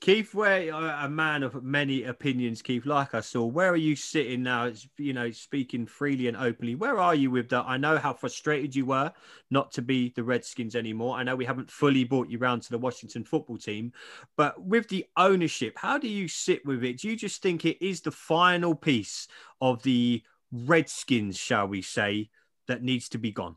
Keith, 0.07 0.34
where 0.34 0.72
uh, 0.72 1.04
a 1.04 1.09
man 1.09 1.42
of 1.42 1.64
many 1.64 2.04
opinions, 2.04 2.62
Keith, 2.62 2.86
like 2.86 3.12
I 3.12 3.18
saw, 3.18 3.44
where 3.44 3.72
are 3.72 3.74
you 3.74 3.96
sitting 3.96 4.44
now? 4.44 4.66
It's, 4.66 4.86
you 4.98 5.12
know, 5.12 5.32
speaking 5.32 5.84
freely 5.84 6.28
and 6.28 6.36
openly. 6.36 6.76
Where 6.76 7.00
are 7.00 7.16
you 7.16 7.32
with 7.32 7.48
that? 7.48 7.64
I 7.66 7.76
know 7.76 7.98
how 7.98 8.12
frustrated 8.12 8.76
you 8.76 8.86
were 8.86 9.12
not 9.50 9.72
to 9.72 9.82
be 9.82 10.12
the 10.14 10.22
Redskins 10.22 10.76
anymore. 10.76 11.16
I 11.16 11.24
know 11.24 11.34
we 11.34 11.44
haven't 11.44 11.72
fully 11.72 12.04
brought 12.04 12.28
you 12.28 12.38
round 12.38 12.62
to 12.62 12.70
the 12.70 12.78
Washington 12.78 13.24
football 13.24 13.59
team, 13.59 13.92
but 14.36 14.62
with 14.62 14.86
the 14.86 15.07
ownership, 15.16 15.76
how 15.76 15.98
do 15.98 16.07
you 16.07 16.28
sit 16.28 16.64
with 16.64 16.84
it? 16.84 17.00
Do 17.00 17.09
you 17.09 17.16
just 17.16 17.42
think 17.42 17.64
it 17.64 17.84
is 17.84 18.00
the 18.00 18.12
final 18.12 18.76
piece 18.76 19.26
of 19.61 19.82
the 19.82 20.22
Redskins, 20.52 21.36
shall 21.36 21.66
we 21.66 21.82
say, 21.82 22.30
that 22.68 22.80
needs 22.80 23.09
to 23.09 23.18
be 23.18 23.32
gone? 23.32 23.57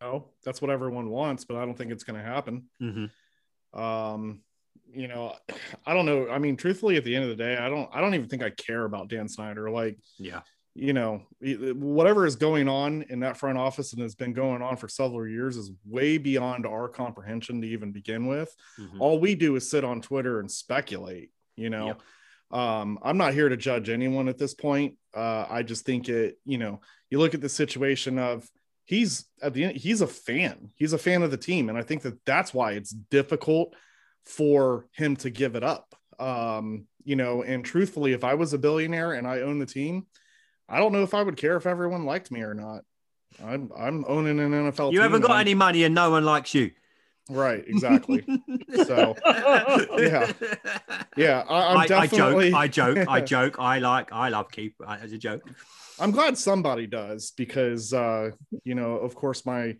No, 0.00 0.24
that's 0.44 0.60
what 0.60 0.72
everyone 0.72 1.08
wants, 1.08 1.44
but 1.44 1.56
I 1.56 1.64
don't 1.64 1.78
think 1.78 1.92
it's 1.92 2.02
going 2.02 2.18
to 2.18 2.28
happen. 2.28 2.64
Mm-hmm. 2.82 3.80
Um, 3.80 4.40
you 4.92 5.08
know, 5.08 5.34
I 5.86 5.94
don't 5.94 6.06
know. 6.06 6.28
I 6.28 6.38
mean, 6.38 6.56
truthfully, 6.56 6.96
at 6.96 7.04
the 7.04 7.14
end 7.14 7.24
of 7.24 7.30
the 7.30 7.36
day, 7.36 7.56
I 7.56 7.68
don't, 7.68 7.88
I 7.92 8.00
don't 8.00 8.14
even 8.14 8.28
think 8.28 8.42
I 8.42 8.50
care 8.50 8.84
about 8.84 9.08
Dan 9.08 9.28
Snyder. 9.28 9.70
Like, 9.70 9.98
Yeah. 10.18 10.40
you 10.74 10.92
know, 10.92 11.22
whatever 11.40 12.24
is 12.26 12.36
going 12.36 12.68
on 12.68 13.02
in 13.10 13.20
that 13.20 13.36
front 13.36 13.58
office 13.58 13.92
and 13.92 14.02
has 14.02 14.14
been 14.14 14.32
going 14.32 14.62
on 14.62 14.76
for 14.76 14.88
several 14.88 15.26
years 15.26 15.56
is 15.56 15.72
way 15.84 16.18
beyond 16.18 16.66
our 16.66 16.88
comprehension 16.88 17.60
to 17.60 17.66
even 17.68 17.92
begin 17.92 18.26
with. 18.26 18.54
Mhm. 18.78 19.00
All 19.00 19.18
we 19.18 19.34
do 19.34 19.56
is 19.56 19.68
sit 19.70 19.84
on 19.84 20.00
Twitter 20.00 20.40
and 20.40 20.50
speculate, 20.50 21.30
you 21.56 21.70
know. 21.70 21.96
Um, 22.50 22.98
I'm 23.02 23.18
not 23.18 23.34
here 23.34 23.48
to 23.50 23.56
judge 23.58 23.90
anyone 23.90 24.26
at 24.28 24.38
this 24.38 24.54
point. 24.54 24.96
Uh, 25.14 25.44
I 25.50 25.62
just 25.62 25.84
think 25.84 26.08
it, 26.08 26.38
you 26.46 26.56
know, 26.56 26.80
you 27.10 27.18
look 27.18 27.34
at 27.34 27.42
the 27.42 27.48
situation 27.48 28.18
of 28.18 28.48
he's 28.86 29.26
at 29.42 29.52
the 29.52 29.64
end, 29.64 29.76
he's 29.76 30.00
a 30.00 30.06
fan, 30.06 30.70
he's 30.76 30.94
a 30.94 30.98
fan 30.98 31.22
of 31.22 31.30
the 31.30 31.36
team. 31.36 31.68
And 31.68 31.76
I 31.76 31.82
think 31.82 32.02
that 32.02 32.24
that's 32.24 32.54
why 32.54 32.72
it's 32.72 32.90
difficult 32.90 33.74
for 34.24 34.86
him 34.92 35.16
to 35.16 35.30
give 35.30 35.56
it 35.56 35.64
up. 35.64 35.94
Um, 36.18 36.86
you 37.04 37.16
know, 37.16 37.42
and 37.42 37.64
truthfully, 37.64 38.12
if 38.12 38.24
I 38.24 38.34
was 38.34 38.52
a 38.52 38.58
billionaire 38.58 39.12
and 39.12 39.26
I 39.26 39.40
own 39.40 39.58
the 39.58 39.66
team, 39.66 40.06
I 40.68 40.78
don't 40.78 40.92
know 40.92 41.02
if 41.02 41.14
I 41.14 41.22
would 41.22 41.36
care 41.36 41.56
if 41.56 41.66
everyone 41.66 42.04
liked 42.04 42.30
me 42.30 42.42
or 42.42 42.54
not. 42.54 42.82
I'm 43.42 43.70
I'm 43.76 44.04
owning 44.06 44.40
an 44.40 44.52
NFL. 44.52 44.92
You 44.92 45.00
haven't 45.00 45.22
got 45.22 45.40
any 45.40 45.54
money 45.54 45.84
and 45.84 45.94
no 45.94 46.10
one 46.10 46.24
likes 46.24 46.54
you. 46.54 46.70
right? 47.30 47.62
Exactly. 47.66 48.26
so 48.86 49.14
yeah, 49.98 50.32
yeah, 51.16 51.44
I, 51.48 51.72
I'm 51.72 51.76
I, 51.78 51.96
I 51.98 52.06
joke, 52.06 52.54
I 52.54 52.68
joke, 52.68 53.08
I 53.08 53.20
joke. 53.34 53.56
I 53.58 53.78
like, 53.78 54.12
I 54.12 54.28
love 54.30 54.50
Keith 54.50 54.74
uh, 54.86 54.96
as 55.00 55.12
a 55.12 55.18
joke. 55.18 55.42
I'm 55.98 56.10
glad 56.10 56.38
somebody 56.38 56.86
does 56.86 57.32
because 57.32 57.92
uh, 57.92 58.30
you 58.64 58.74
know, 58.74 58.96
of 58.96 59.14
course, 59.14 59.44
my 59.46 59.76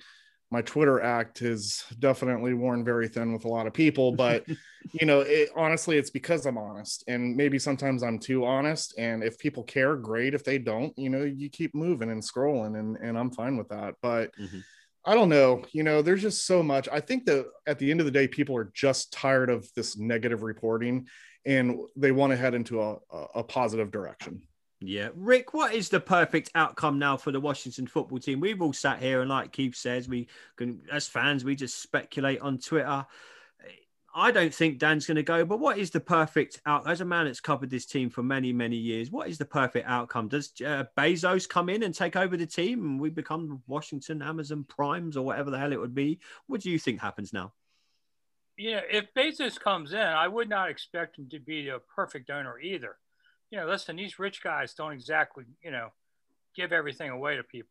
my 0.51 0.63
Twitter 0.63 1.01
act 1.01 1.43
is 1.43 1.85
definitely 1.99 2.55
worn 2.55 2.85
very 2.85 3.09
thin 3.09 3.33
with 3.33 3.45
a 3.45 3.49
lot 3.49 3.67
of 3.67 3.73
people, 3.75 4.13
but 4.13 4.45
you 4.93 5.07
know, 5.07 5.21
it, 5.21 5.51
honestly, 5.55 5.99
it's 5.99 6.11
because 6.11 6.47
I'm 6.47 6.57
honest, 6.57 7.05
and 7.09 7.37
maybe 7.37 7.59
sometimes 7.59 8.03
I'm 8.03 8.19
too 8.19 8.45
honest. 8.45 8.95
And 8.99 9.23
if 9.23 9.39
people 9.39 9.63
care, 9.63 9.97
great. 9.97 10.35
If 10.35 10.45
they 10.45 10.59
don't, 10.59 10.97
you 10.99 11.11
know, 11.11 11.25
you 11.25 11.51
keep 11.51 11.75
moving 11.75 12.11
and 12.11 12.23
scrolling, 12.23 12.79
and 12.79 12.97
and 12.97 13.19
I'm 13.19 13.31
fine 13.31 13.57
with 13.57 13.69
that. 13.69 13.95
But 14.01 14.31
Mhm. 14.39 14.65
I 15.05 15.15
don't 15.15 15.29
know, 15.29 15.65
you 15.73 15.85
know, 15.85 16.03
there's 16.03 16.23
just 16.23 16.47
so 16.47 16.63
much. 16.63 16.89
I 16.91 17.01
think 17.01 17.25
that 17.27 17.47
at 17.67 17.79
the 17.79 17.91
end 17.91 18.01
of 18.01 18.07
the 18.07 18.13
day, 18.13 18.29
people 18.29 18.57
are 18.57 18.71
just 18.75 19.13
tired 19.13 19.49
of 19.49 19.69
this 19.75 19.97
negative 19.97 20.43
reporting, 20.43 21.07
and 21.47 21.79
they 21.97 22.13
want 22.13 22.33
to 22.33 22.37
head 22.37 22.55
into 22.55 22.83
a, 22.83 22.97
a 23.35 23.45
positive 23.45 23.91
direction. 23.91 24.43
Yeah, 24.81 25.09
Rick, 25.15 25.55
what 25.55 25.75
is 25.75 25.89
the 25.89 25.99
perfect 25.99 26.51
outcome 26.55 26.99
now 27.01 27.17
for 27.17 27.33
the 27.33 27.41
Washington 27.41 27.87
football 27.87 28.19
team? 28.21 28.39
We've 28.39 28.63
all 28.63 28.73
sat 28.73 29.01
here, 29.01 29.21
and 29.21 29.29
like 29.29 29.51
Keith 29.51 29.75
says, 29.75 30.09
we 30.09 30.29
can, 30.57 30.83
as 30.93 31.09
fans, 31.09 31.45
we 31.45 31.57
just 31.57 31.83
speculate 31.83 32.41
on 32.41 32.59
Twitter. 32.59 33.05
I 34.15 34.31
don't 34.31 34.55
think 34.55 34.79
Dan's 34.79 35.07
going 35.07 35.17
to 35.17 35.23
go, 35.23 35.45
but 35.45 35.59
what 35.59 35.79
is 35.79 35.91
the 35.91 36.01
perfect 36.01 36.61
out? 36.65 36.89
As 36.89 37.01
a 37.01 37.05
man 37.05 37.27
that's 37.27 37.41
covered 37.41 37.71
this 37.71 37.87
team 37.87 38.09
for 38.09 38.23
many, 38.23 38.53
many 38.53 38.77
years, 38.77 39.11
what 39.11 39.29
is 39.29 39.37
the 39.37 39.45
perfect 39.45 39.89
outcome? 39.89 40.29
Does 40.29 40.53
uh, 40.65 40.85
Bezos 40.97 41.49
come 41.49 41.69
in 41.69 41.83
and 41.83 41.95
take 41.95 42.15
over 42.15 42.37
the 42.37 42.47
team, 42.47 42.85
and 42.85 43.01
we 43.01 43.11
become 43.11 43.63
Washington 43.67 44.23
Amazon 44.23 44.65
Primes 44.65 45.17
or 45.17 45.25
whatever 45.25 45.51
the 45.51 45.59
hell 45.59 45.73
it 45.73 45.81
would 45.81 45.95
be? 45.95 46.21
What 46.47 46.61
do 46.61 46.71
you 46.71 46.79
think 46.79 47.01
happens 47.01 47.33
now? 47.33 47.53
you 48.59 48.73
know, 48.73 48.81
if 48.91 49.15
Bezos 49.15 49.59
comes 49.59 49.93
in, 49.93 50.01
I 50.01 50.27
would 50.27 50.49
not 50.49 50.69
expect 50.69 51.17
him 51.17 51.29
to 51.31 51.39
be 51.39 51.69
a 51.69 51.79
perfect 51.79 52.29
owner 52.29 52.59
either. 52.59 52.97
You 53.51 53.59
know, 53.59 53.67
listen, 53.67 53.97
these 53.97 54.19
rich 54.19 54.43
guys 54.43 54.75
don't 54.75 54.93
exactly, 54.93 55.45
you 55.63 55.71
know, 55.71 55.89
give 56.55 56.73
everything 56.73 57.11
away 57.11 57.37
to 57.37 57.43
people. 57.43 57.71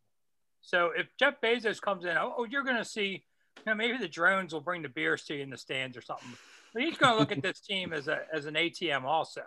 So 0.62 0.92
if 0.96 1.08
Jeff 1.20 1.40
Bezos 1.42 1.80
comes 1.82 2.06
in, 2.06 2.18
oh, 2.18 2.34
oh 2.38 2.44
you're 2.46 2.64
going 2.64 2.78
to 2.78 2.86
see, 2.86 3.24
you 3.58 3.64
know, 3.66 3.76
maybe 3.76 3.98
the 3.98 4.08
drones 4.08 4.54
will 4.54 4.62
bring 4.62 4.82
the 4.82 4.90
beers 4.90 5.24
to 5.26 5.36
you 5.36 5.44
in 5.44 5.50
the 5.50 5.58
stands 5.58 5.96
or 5.96 6.02
something. 6.02 6.34
But 6.74 6.84
he's 6.84 6.98
going 6.98 7.14
to 7.14 7.20
look 7.20 7.32
at 7.32 7.42
this 7.42 7.60
team 7.60 7.94
as 7.94 8.08
a 8.08 8.22
as 8.34 8.46
an 8.46 8.56
ATM 8.56 9.04
also. 9.04 9.42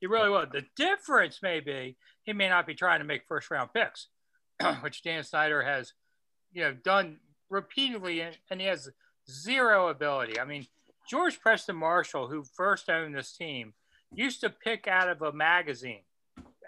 He 0.00 0.06
really 0.06 0.30
will. 0.30 0.46
The 0.50 0.64
difference 0.76 1.40
may 1.42 1.60
be 1.60 1.96
he 2.22 2.32
may 2.32 2.48
not 2.48 2.66
be 2.66 2.74
trying 2.74 3.00
to 3.00 3.04
make 3.04 3.22
first 3.26 3.50
round 3.50 3.70
picks, 3.72 4.08
which 4.80 5.02
Dan 5.02 5.24
Snyder 5.24 5.62
has, 5.62 5.92
you 6.52 6.62
know, 6.62 6.72
done 6.72 7.18
repeatedly, 7.50 8.20
and, 8.20 8.36
and 8.50 8.60
he 8.60 8.66
has 8.66 8.90
zero 9.30 9.88
ability. 9.88 10.40
I 10.40 10.44
mean, 10.44 10.66
George 11.08 11.40
Preston 11.40 11.76
Marshall, 11.76 12.28
who 12.28 12.44
first 12.44 12.88
owned 12.88 13.14
this 13.14 13.36
team, 13.36 13.74
used 14.14 14.40
to 14.40 14.50
pick 14.50 14.86
out 14.86 15.08
of 15.08 15.22
a 15.22 15.32
magazine. 15.32 16.02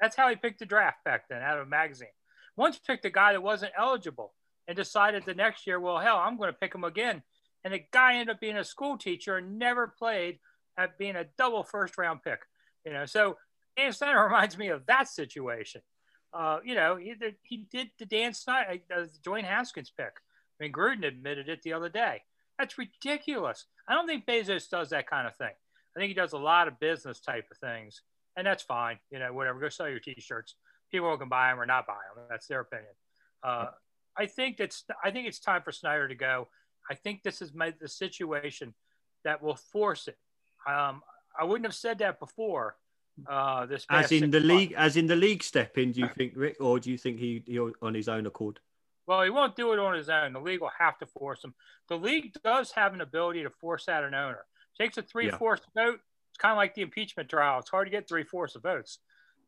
That's 0.00 0.16
how 0.16 0.28
he 0.28 0.36
picked 0.36 0.58
the 0.58 0.66
draft 0.66 1.04
back 1.04 1.28
then, 1.28 1.42
out 1.42 1.58
of 1.58 1.66
a 1.66 1.70
magazine. 1.70 2.08
Once 2.56 2.78
picked 2.78 3.04
a 3.04 3.10
guy 3.10 3.32
that 3.32 3.42
wasn't 3.42 3.72
eligible 3.78 4.34
and 4.66 4.76
decided 4.76 5.24
the 5.24 5.34
next 5.34 5.66
year, 5.66 5.80
well, 5.80 5.98
hell, 5.98 6.16
I'm 6.16 6.36
going 6.36 6.50
to 6.50 6.58
pick 6.58 6.74
him 6.74 6.84
again. 6.84 7.22
And 7.64 7.74
the 7.74 7.82
guy 7.92 8.14
ended 8.14 8.34
up 8.34 8.40
being 8.40 8.56
a 8.56 8.64
school 8.64 8.98
teacher 8.98 9.36
and 9.36 9.58
never 9.58 9.88
played 9.88 10.38
at 10.76 10.98
being 10.98 11.16
a 11.16 11.26
double 11.38 11.62
first 11.62 11.96
round 11.98 12.22
pick. 12.22 12.40
You 12.84 12.92
know, 12.92 13.06
so 13.06 13.36
Dan 13.76 13.92
Snyder 13.92 14.22
reminds 14.24 14.58
me 14.58 14.68
of 14.68 14.86
that 14.86 15.08
situation. 15.08 15.82
Uh, 16.32 16.58
you 16.64 16.74
know, 16.74 16.96
he, 16.96 17.14
he 17.42 17.66
did 17.70 17.90
the 17.98 18.06
Dan 18.06 18.34
Snyder, 18.34 18.78
uh, 18.94 19.04
Dwayne 19.24 19.44
Haskins 19.44 19.92
pick. 19.96 20.12
I 20.60 20.64
mean, 20.64 20.72
Gruden 20.72 21.06
admitted 21.06 21.48
it 21.48 21.62
the 21.62 21.72
other 21.72 21.88
day. 21.88 22.22
That's 22.58 22.78
ridiculous. 22.78 23.66
I 23.88 23.94
don't 23.94 24.06
think 24.06 24.26
Bezos 24.26 24.68
does 24.68 24.90
that 24.90 25.08
kind 25.08 25.26
of 25.26 25.36
thing. 25.36 25.52
I 25.96 26.00
think 26.00 26.08
he 26.08 26.14
does 26.14 26.32
a 26.32 26.38
lot 26.38 26.68
of 26.68 26.80
business 26.80 27.20
type 27.20 27.46
of 27.50 27.58
things, 27.58 28.02
and 28.36 28.46
that's 28.46 28.62
fine. 28.62 28.98
You 29.10 29.18
know, 29.18 29.32
whatever. 29.32 29.60
Go 29.60 29.68
sell 29.68 29.88
your 29.88 30.00
T-shirts. 30.00 30.56
People 30.90 31.16
can 31.16 31.28
buy 31.28 31.50
them 31.50 31.60
or 31.60 31.66
not 31.66 31.86
buy 31.86 31.94
them. 32.14 32.24
That's 32.28 32.46
their 32.46 32.60
opinion. 32.60 32.92
Uh, 33.42 33.66
I 34.16 34.26
think 34.26 34.56
that's. 34.56 34.84
I 35.02 35.10
think 35.10 35.28
it's 35.28 35.40
time 35.40 35.62
for 35.62 35.72
Snyder 35.72 36.08
to 36.08 36.14
go. 36.14 36.48
I 36.90 36.94
think 36.94 37.22
this 37.22 37.40
is 37.40 37.54
my, 37.54 37.72
the 37.80 37.88
situation 37.88 38.74
that 39.24 39.42
will 39.42 39.56
force 39.56 40.08
it. 40.08 40.18
Um, 40.68 41.02
I 41.38 41.44
wouldn't 41.44 41.66
have 41.66 41.74
said 41.74 41.98
that 41.98 42.20
before. 42.20 42.76
Uh, 43.28 43.64
this 43.66 43.86
As 43.88 44.10
in 44.10 44.30
the 44.30 44.40
months. 44.40 44.48
league, 44.48 44.74
as 44.76 44.96
in 44.96 45.06
the 45.06 45.16
league 45.16 45.42
step 45.42 45.78
in, 45.78 45.92
do 45.92 46.00
you 46.00 46.08
think, 46.08 46.32
Rick, 46.34 46.56
or 46.60 46.80
do 46.80 46.90
you 46.90 46.98
think 46.98 47.18
he 47.18 47.42
he'll 47.46 47.72
on 47.80 47.94
his 47.94 48.08
own 48.08 48.26
accord? 48.26 48.58
Well, 49.06 49.22
he 49.22 49.30
won't 49.30 49.54
do 49.54 49.72
it 49.72 49.78
on 49.78 49.94
his 49.94 50.08
own. 50.08 50.32
The 50.32 50.40
league 50.40 50.60
will 50.60 50.72
have 50.78 50.98
to 50.98 51.06
force 51.06 51.44
him. 51.44 51.54
The 51.88 51.96
league 51.96 52.32
does 52.42 52.72
have 52.72 52.94
an 52.94 53.00
ability 53.00 53.42
to 53.42 53.50
force 53.50 53.88
out 53.88 54.02
an 54.02 54.14
owner. 54.14 54.44
Takes 54.80 54.98
a 54.98 55.02
three 55.02 55.30
fourths 55.30 55.66
vote. 55.76 56.00
It's 56.30 56.38
kind 56.38 56.52
of 56.52 56.56
like 56.56 56.74
the 56.74 56.82
impeachment 56.82 57.28
trial. 57.28 57.58
It's 57.60 57.70
hard 57.70 57.86
to 57.86 57.90
get 57.90 58.08
three 58.08 58.24
fourths 58.24 58.56
of 58.56 58.62
votes, 58.62 58.98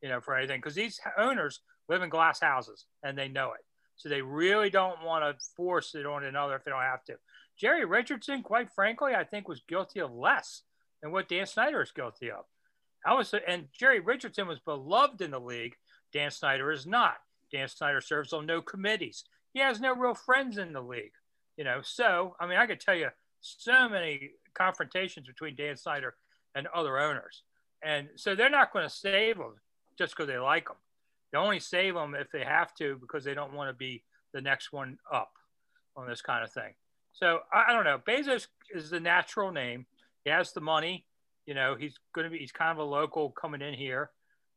you 0.02 0.08
know, 0.08 0.20
for 0.20 0.36
anything 0.36 0.60
because 0.60 0.74
these 0.74 1.00
owners 1.18 1.60
live 1.88 2.02
in 2.02 2.08
glass 2.08 2.40
houses 2.40 2.86
and 3.02 3.16
they 3.16 3.28
know 3.28 3.52
it. 3.52 3.64
So 3.96 4.08
they 4.08 4.22
really 4.22 4.70
don't 4.70 5.02
want 5.02 5.24
to 5.24 5.44
force 5.56 5.94
it 5.94 6.06
on 6.06 6.24
another 6.24 6.54
if 6.54 6.64
they 6.64 6.70
don't 6.70 6.80
have 6.82 7.04
to. 7.04 7.14
Jerry 7.58 7.84
Richardson, 7.84 8.42
quite 8.42 8.70
frankly, 8.70 9.14
I 9.14 9.24
think 9.24 9.48
was 9.48 9.62
guilty 9.66 10.00
of 10.00 10.12
less 10.12 10.62
than 11.02 11.12
what 11.12 11.28
Dan 11.28 11.46
Snyder 11.46 11.80
is 11.80 11.92
guilty 11.92 12.30
of. 12.30 12.44
I 13.04 13.14
was, 13.14 13.32
and 13.46 13.68
Jerry 13.72 14.00
Richardson 14.00 14.46
was 14.46 14.58
beloved 14.58 15.22
in 15.22 15.30
the 15.30 15.40
league. 15.40 15.76
Dan 16.12 16.30
Snyder 16.30 16.70
is 16.70 16.86
not. 16.86 17.16
Dan 17.52 17.68
Snyder 17.68 18.00
serves 18.00 18.32
on 18.32 18.46
no 18.46 18.60
committees. 18.60 19.24
He 19.54 19.60
has 19.60 19.80
no 19.80 19.94
real 19.94 20.14
friends 20.14 20.58
in 20.58 20.72
the 20.72 20.82
league, 20.82 21.12
you 21.56 21.64
know. 21.64 21.80
So, 21.82 22.36
I 22.38 22.46
mean, 22.46 22.58
I 22.58 22.66
could 22.66 22.80
tell 22.80 22.94
you 22.94 23.08
so 23.40 23.88
many 23.88 24.32
confrontations 24.56 25.26
between 25.26 25.54
Dan 25.54 25.76
Snyder 25.76 26.14
and 26.54 26.66
other 26.68 26.98
owners, 26.98 27.42
and 27.82 28.08
so 28.16 28.34
they're 28.34 28.50
not 28.50 28.72
going 28.72 28.88
to 28.88 28.94
save 28.94 29.36
him 29.36 29.54
just 29.98 30.14
because 30.14 30.28
they 30.28 30.38
like 30.38 30.68
him. 30.68 30.76
They 31.32 31.38
only 31.38 31.60
save 31.60 31.96
him 31.96 32.14
if 32.14 32.30
they 32.30 32.44
have 32.44 32.74
to 32.76 32.96
because 33.00 33.24
they 33.24 33.34
don't 33.34 33.52
want 33.52 33.68
to 33.70 33.74
be 33.74 34.02
the 34.32 34.40
next 34.40 34.72
one 34.72 34.98
up 35.12 35.32
on 35.96 36.08
this 36.08 36.22
kind 36.22 36.44
of 36.44 36.52
thing. 36.52 36.74
So 37.12 37.40
I, 37.52 37.66
I 37.68 37.72
don't 37.72 37.84
know. 37.84 37.98
Bezos 38.06 38.46
is 38.74 38.90
the 38.90 39.00
natural 39.00 39.52
name. 39.52 39.86
He 40.24 40.30
has 40.30 40.52
the 40.52 40.60
money. 40.60 41.06
You 41.46 41.54
know, 41.54 41.76
he's 41.78 41.94
going 42.14 42.24
to 42.24 42.30
be. 42.30 42.38
He's 42.38 42.52
kind 42.52 42.72
of 42.72 42.78
a 42.78 42.88
local 42.88 43.30
coming 43.30 43.62
in 43.62 43.74
here. 43.74 44.10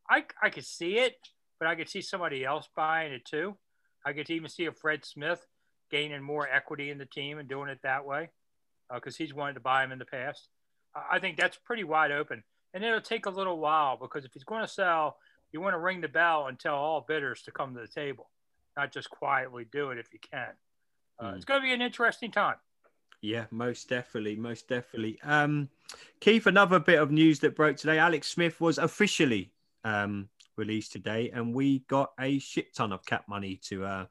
I 0.10 0.24
I 0.42 0.50
could 0.50 0.66
see 0.66 0.98
it, 0.98 1.16
but 1.60 1.68
I 1.68 1.76
could 1.76 1.90
see 1.90 2.02
somebody 2.02 2.44
else 2.44 2.68
buying 2.76 3.14
it 3.14 3.26
too. 3.26 3.56
I 4.06 4.14
could 4.14 4.30
even 4.30 4.50
see 4.50 4.66
a 4.66 4.72
Fred 4.72 5.06
Smith 5.06 5.46
gaining 5.92 6.22
more 6.22 6.48
equity 6.48 6.90
in 6.90 6.98
the 6.98 7.06
team 7.06 7.38
and 7.38 7.50
doing 7.50 7.70
it 7.70 7.80
that 7.84 8.06
way 8.06 8.30
because 8.94 9.16
he's 9.16 9.34
wanted 9.34 9.54
to 9.54 9.60
buy 9.60 9.84
him 9.84 9.92
in 9.92 10.00
the 10.00 10.06
past. 10.06 10.50
I 10.96 11.18
I 11.18 11.20
think 11.20 11.38
that's 11.38 11.58
pretty 11.58 11.84
wide 11.84 12.12
open. 12.12 12.44
And 12.74 12.84
it'll 12.84 13.02
take 13.02 13.26
a 13.26 13.32
little 13.32 13.58
while 13.58 13.98
because 13.98 14.26
if 14.26 14.34
he's 14.34 14.44
going 14.44 14.62
to 14.62 14.68
sell, 14.68 15.18
you 15.52 15.60
want 15.60 15.74
to 15.74 15.80
ring 15.80 16.02
the 16.02 16.08
bell 16.08 16.48
and 16.48 16.60
tell 16.60 16.76
all 16.76 17.02
bidders 17.08 17.42
to 17.44 17.52
come 17.52 17.74
to 17.74 17.82
the 17.82 17.88
table, 17.88 18.30
not 18.78 18.92
just 18.92 19.10
quietly 19.10 19.66
do 19.72 19.90
it 19.90 19.98
if 19.98 20.14
you 20.14 20.20
can. 20.20 20.50
Uh, 21.20 21.32
Mm. 21.32 21.36
It's 21.36 21.46
going 21.46 21.60
to 21.62 21.66
be 21.66 21.74
an 21.74 21.82
interesting 21.82 22.32
time. 22.32 22.56
Yeah, 23.22 23.46
most 23.52 23.90
definitely, 23.90 24.38
most 24.38 24.70
definitely. 24.70 25.20
Um, 25.24 25.70
Keith, 26.22 26.48
another 26.48 26.80
bit 26.80 27.00
of 27.00 27.12
news 27.12 27.40
that 27.40 27.56
broke 27.56 27.76
today. 27.76 27.98
Alex 27.98 28.30
Smith 28.30 28.62
was 28.62 28.78
officially 28.78 29.52
um, 29.84 30.30
released 30.56 30.94
today, 30.94 31.30
and 31.34 31.54
we 31.54 31.80
got 31.90 32.12
a 32.20 32.40
shit 32.40 32.74
ton 32.74 32.94
of 32.94 33.06
cap 33.06 33.26
money 33.28 33.60
to 33.64 33.84
uh, 33.84 34.06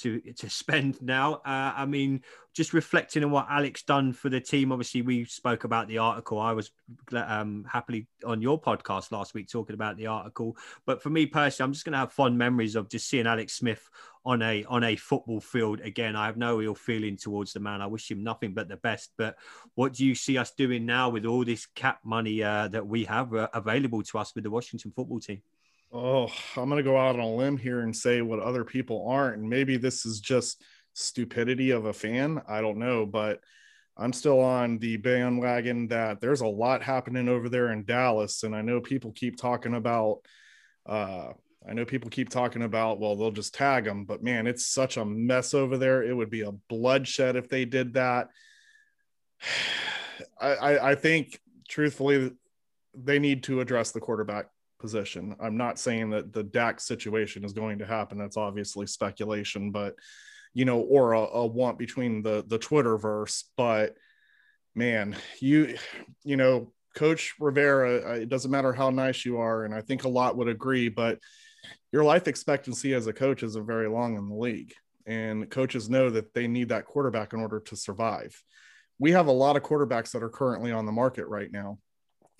to 0.00 0.20
to 0.20 0.50
spend 0.50 1.00
now. 1.02 1.34
Uh, 1.34 1.72
I 1.76 1.86
mean, 1.86 2.22
just 2.54 2.72
reflecting 2.72 3.24
on 3.24 3.30
what 3.30 3.46
Alex 3.48 3.82
done 3.82 4.12
for 4.12 4.28
the 4.28 4.40
team. 4.40 4.72
Obviously, 4.72 5.02
we 5.02 5.24
spoke 5.24 5.64
about 5.64 5.88
the 5.88 5.98
article. 5.98 6.38
I 6.38 6.52
was 6.52 6.70
um, 7.12 7.64
happily 7.70 8.06
on 8.24 8.42
your 8.42 8.60
podcast 8.60 9.12
last 9.12 9.34
week 9.34 9.48
talking 9.48 9.74
about 9.74 9.96
the 9.96 10.06
article. 10.06 10.56
But 10.86 11.02
for 11.02 11.10
me 11.10 11.26
personally, 11.26 11.68
I'm 11.68 11.72
just 11.72 11.84
going 11.84 11.92
to 11.92 11.98
have 11.98 12.12
fond 12.12 12.36
memories 12.36 12.74
of 12.74 12.88
just 12.88 13.08
seeing 13.08 13.26
Alex 13.26 13.54
Smith 13.54 13.88
on 14.24 14.42
a 14.42 14.64
on 14.64 14.84
a 14.84 14.96
football 14.96 15.40
field 15.40 15.80
again. 15.80 16.16
I 16.16 16.26
have 16.26 16.36
no 16.36 16.60
ill 16.60 16.74
feeling 16.74 17.16
towards 17.16 17.52
the 17.52 17.60
man. 17.60 17.80
I 17.80 17.86
wish 17.86 18.10
him 18.10 18.22
nothing 18.22 18.54
but 18.54 18.68
the 18.68 18.76
best. 18.76 19.12
But 19.16 19.36
what 19.74 19.92
do 19.94 20.04
you 20.04 20.14
see 20.14 20.36
us 20.38 20.50
doing 20.52 20.84
now 20.84 21.10
with 21.10 21.26
all 21.26 21.44
this 21.44 21.66
cap 21.66 22.00
money 22.04 22.42
uh, 22.42 22.68
that 22.68 22.86
we 22.86 23.04
have 23.04 23.34
uh, 23.34 23.48
available 23.54 24.02
to 24.02 24.18
us 24.18 24.34
with 24.34 24.44
the 24.44 24.50
Washington 24.50 24.92
football 24.94 25.20
team? 25.20 25.42
Oh, 25.90 26.26
I'm 26.56 26.68
going 26.68 26.76
to 26.76 26.82
go 26.82 26.98
out 26.98 27.14
on 27.14 27.20
a 27.20 27.34
limb 27.34 27.56
here 27.56 27.80
and 27.80 27.96
say 27.96 28.20
what 28.20 28.40
other 28.40 28.64
people 28.64 29.08
aren't. 29.08 29.38
And 29.38 29.48
maybe 29.48 29.78
this 29.78 30.04
is 30.04 30.20
just 30.20 30.62
stupidity 30.92 31.70
of 31.70 31.86
a 31.86 31.92
fan. 31.92 32.42
I 32.46 32.60
don't 32.60 32.78
know. 32.78 33.06
But 33.06 33.40
I'm 33.96 34.12
still 34.12 34.40
on 34.40 34.78
the 34.78 34.98
bandwagon 34.98 35.88
that 35.88 36.20
there's 36.20 36.42
a 36.42 36.46
lot 36.46 36.82
happening 36.82 37.28
over 37.28 37.48
there 37.48 37.72
in 37.72 37.84
Dallas. 37.84 38.42
And 38.42 38.54
I 38.54 38.60
know 38.60 38.80
people 38.80 39.12
keep 39.12 39.36
talking 39.36 39.74
about, 39.74 40.18
uh, 40.86 41.32
I 41.66 41.72
know 41.72 41.86
people 41.86 42.10
keep 42.10 42.28
talking 42.28 42.62
about, 42.62 43.00
well, 43.00 43.16
they'll 43.16 43.30
just 43.30 43.54
tag 43.54 43.84
them, 43.84 44.04
but 44.04 44.22
man, 44.22 44.46
it's 44.46 44.66
such 44.66 44.98
a 44.98 45.04
mess 45.04 45.54
over 45.54 45.78
there. 45.78 46.02
It 46.02 46.14
would 46.14 46.30
be 46.30 46.42
a 46.42 46.52
bloodshed 46.52 47.34
if 47.34 47.48
they 47.48 47.64
did 47.64 47.94
that. 47.94 48.28
I, 50.40 50.48
I, 50.48 50.90
I 50.90 50.94
think, 50.94 51.40
truthfully, 51.68 52.32
they 52.94 53.18
need 53.18 53.44
to 53.44 53.60
address 53.60 53.92
the 53.92 54.00
quarterback 54.00 54.46
position. 54.78 55.36
I'm 55.40 55.56
not 55.56 55.78
saying 55.78 56.10
that 56.10 56.32
the 56.32 56.42
Dak 56.42 56.80
situation 56.80 57.44
is 57.44 57.52
going 57.52 57.78
to 57.78 57.86
happen. 57.86 58.18
That's 58.18 58.36
obviously 58.36 58.86
speculation, 58.86 59.70
but 59.70 59.94
you 60.54 60.64
know, 60.64 60.80
or 60.80 61.12
a, 61.12 61.20
a 61.20 61.46
want 61.46 61.78
between 61.78 62.22
the 62.22 62.44
the 62.46 62.58
Twitterverse. 62.58 63.44
But 63.56 63.94
man, 64.74 65.16
you 65.40 65.76
you 66.24 66.36
know, 66.36 66.72
Coach 66.94 67.34
Rivera, 67.38 68.10
uh, 68.10 68.14
it 68.14 68.28
doesn't 68.28 68.50
matter 68.50 68.72
how 68.72 68.90
nice 68.90 69.24
you 69.24 69.38
are, 69.38 69.64
and 69.64 69.74
I 69.74 69.80
think 69.80 70.04
a 70.04 70.08
lot 70.08 70.36
would 70.36 70.48
agree, 70.48 70.88
but 70.88 71.18
your 71.92 72.04
life 72.04 72.28
expectancy 72.28 72.94
as 72.94 73.06
a 73.06 73.12
coach 73.12 73.42
isn't 73.42 73.66
very 73.66 73.88
long 73.88 74.16
in 74.16 74.28
the 74.28 74.34
league. 74.34 74.72
And 75.06 75.48
coaches 75.50 75.88
know 75.88 76.10
that 76.10 76.34
they 76.34 76.46
need 76.46 76.68
that 76.68 76.84
quarterback 76.84 77.32
in 77.32 77.40
order 77.40 77.60
to 77.60 77.76
survive. 77.76 78.42
We 78.98 79.12
have 79.12 79.26
a 79.26 79.32
lot 79.32 79.56
of 79.56 79.62
quarterbacks 79.62 80.12
that 80.12 80.22
are 80.22 80.28
currently 80.28 80.70
on 80.70 80.84
the 80.84 80.92
market 80.92 81.26
right 81.28 81.50
now 81.50 81.78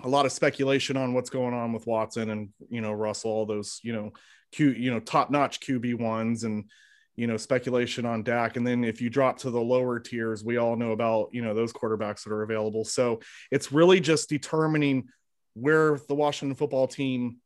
a 0.02 0.08
lot 0.08 0.26
of 0.26 0.32
speculation 0.32 0.96
on 0.96 1.12
what's 1.12 1.30
going 1.30 1.54
on 1.54 1.72
with 1.72 1.86
Watson 1.86 2.30
and 2.30 2.50
you 2.68 2.80
know 2.80 2.92
Russell, 2.92 3.30
all 3.30 3.46
those 3.46 3.80
you 3.82 3.92
know 3.92 4.12
Q 4.52 4.70
you 4.70 4.90
know 4.90 5.00
top 5.00 5.30
notch 5.30 5.60
QB 5.60 5.98
ones 5.98 6.44
and 6.44 6.70
you 7.16 7.26
know 7.26 7.36
speculation 7.36 8.06
on 8.06 8.22
Dak. 8.22 8.56
And 8.56 8.66
then 8.66 8.84
if 8.84 9.00
you 9.00 9.10
drop 9.10 9.38
to 9.38 9.50
the 9.50 9.60
lower 9.60 9.98
tiers, 9.98 10.44
we 10.44 10.56
all 10.56 10.76
know 10.76 10.92
about 10.92 11.30
you 11.32 11.42
know 11.42 11.54
those 11.54 11.72
quarterbacks 11.72 12.24
that 12.24 12.32
are 12.32 12.42
available. 12.42 12.84
So 12.84 13.20
it's 13.50 13.72
really 13.72 14.00
just 14.00 14.28
determining 14.28 15.08
where 15.54 15.98
the 16.08 16.14
Washington 16.14 16.54
football 16.54 16.86
team 16.86 17.38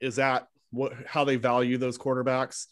is 0.00 0.18
at, 0.18 0.48
what 0.70 0.92
how 1.06 1.24
they 1.24 1.36
value 1.36 1.78
those 1.78 1.96
quarterbacks. 1.96 2.66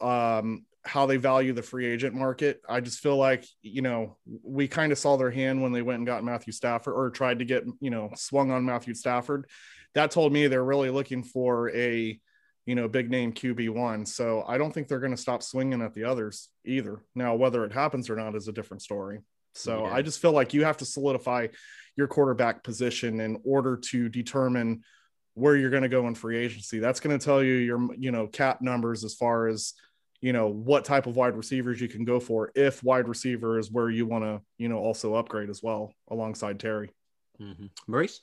Um, 0.00 0.66
how 0.84 1.06
they 1.06 1.16
value 1.16 1.52
the 1.52 1.62
free 1.62 1.86
agent 1.86 2.14
market. 2.14 2.60
I 2.68 2.80
just 2.80 3.00
feel 3.00 3.16
like, 3.16 3.46
you 3.62 3.82
know, 3.82 4.16
we 4.42 4.66
kind 4.66 4.90
of 4.90 4.98
saw 4.98 5.16
their 5.16 5.30
hand 5.30 5.62
when 5.62 5.72
they 5.72 5.82
went 5.82 5.98
and 5.98 6.06
got 6.06 6.24
Matthew 6.24 6.52
Stafford 6.52 6.94
or 6.94 7.10
tried 7.10 7.38
to 7.38 7.44
get, 7.44 7.64
you 7.80 7.90
know, 7.90 8.10
swung 8.16 8.50
on 8.50 8.64
Matthew 8.64 8.94
Stafford. 8.94 9.48
That 9.94 10.10
told 10.10 10.32
me 10.32 10.46
they're 10.46 10.64
really 10.64 10.90
looking 10.90 11.22
for 11.22 11.70
a, 11.70 12.18
you 12.66 12.74
know, 12.74 12.88
big 12.88 13.10
name 13.10 13.32
QB1. 13.32 14.08
So 14.08 14.44
I 14.46 14.58
don't 14.58 14.72
think 14.72 14.88
they're 14.88 14.98
going 14.98 15.14
to 15.14 15.20
stop 15.20 15.42
swinging 15.42 15.82
at 15.82 15.94
the 15.94 16.04
others 16.04 16.48
either. 16.64 17.04
Now, 17.14 17.36
whether 17.36 17.64
it 17.64 17.72
happens 17.72 18.10
or 18.10 18.16
not 18.16 18.34
is 18.34 18.48
a 18.48 18.52
different 18.52 18.82
story. 18.82 19.20
So 19.54 19.84
yeah. 19.84 19.94
I 19.94 20.02
just 20.02 20.20
feel 20.20 20.32
like 20.32 20.54
you 20.54 20.64
have 20.64 20.78
to 20.78 20.84
solidify 20.84 21.48
your 21.96 22.08
quarterback 22.08 22.64
position 22.64 23.20
in 23.20 23.40
order 23.44 23.76
to 23.76 24.08
determine 24.08 24.82
where 25.34 25.56
you're 25.56 25.70
going 25.70 25.82
to 25.82 25.88
go 25.88 26.08
in 26.08 26.14
free 26.14 26.38
agency. 26.38 26.78
That's 26.78 27.00
going 27.00 27.16
to 27.16 27.24
tell 27.24 27.42
you 27.42 27.54
your, 27.54 27.94
you 27.94 28.10
know, 28.10 28.26
cap 28.26 28.62
numbers 28.62 29.04
as 29.04 29.14
far 29.14 29.46
as, 29.46 29.74
you 30.22 30.32
know 30.32 30.46
what 30.46 30.86
type 30.86 31.06
of 31.06 31.16
wide 31.16 31.36
receivers 31.36 31.80
you 31.80 31.88
can 31.88 32.04
go 32.04 32.18
for 32.18 32.52
if 32.54 32.82
wide 32.82 33.08
receiver 33.08 33.58
is 33.58 33.70
where 33.70 33.90
you 33.90 34.06
want 34.06 34.24
to 34.24 34.40
you 34.56 34.68
know 34.68 34.78
also 34.78 35.14
upgrade 35.14 35.50
as 35.50 35.62
well 35.62 35.92
alongside 36.10 36.58
Terry. 36.58 36.90
Mm-hmm. 37.38 37.66
Maurice. 37.86 38.22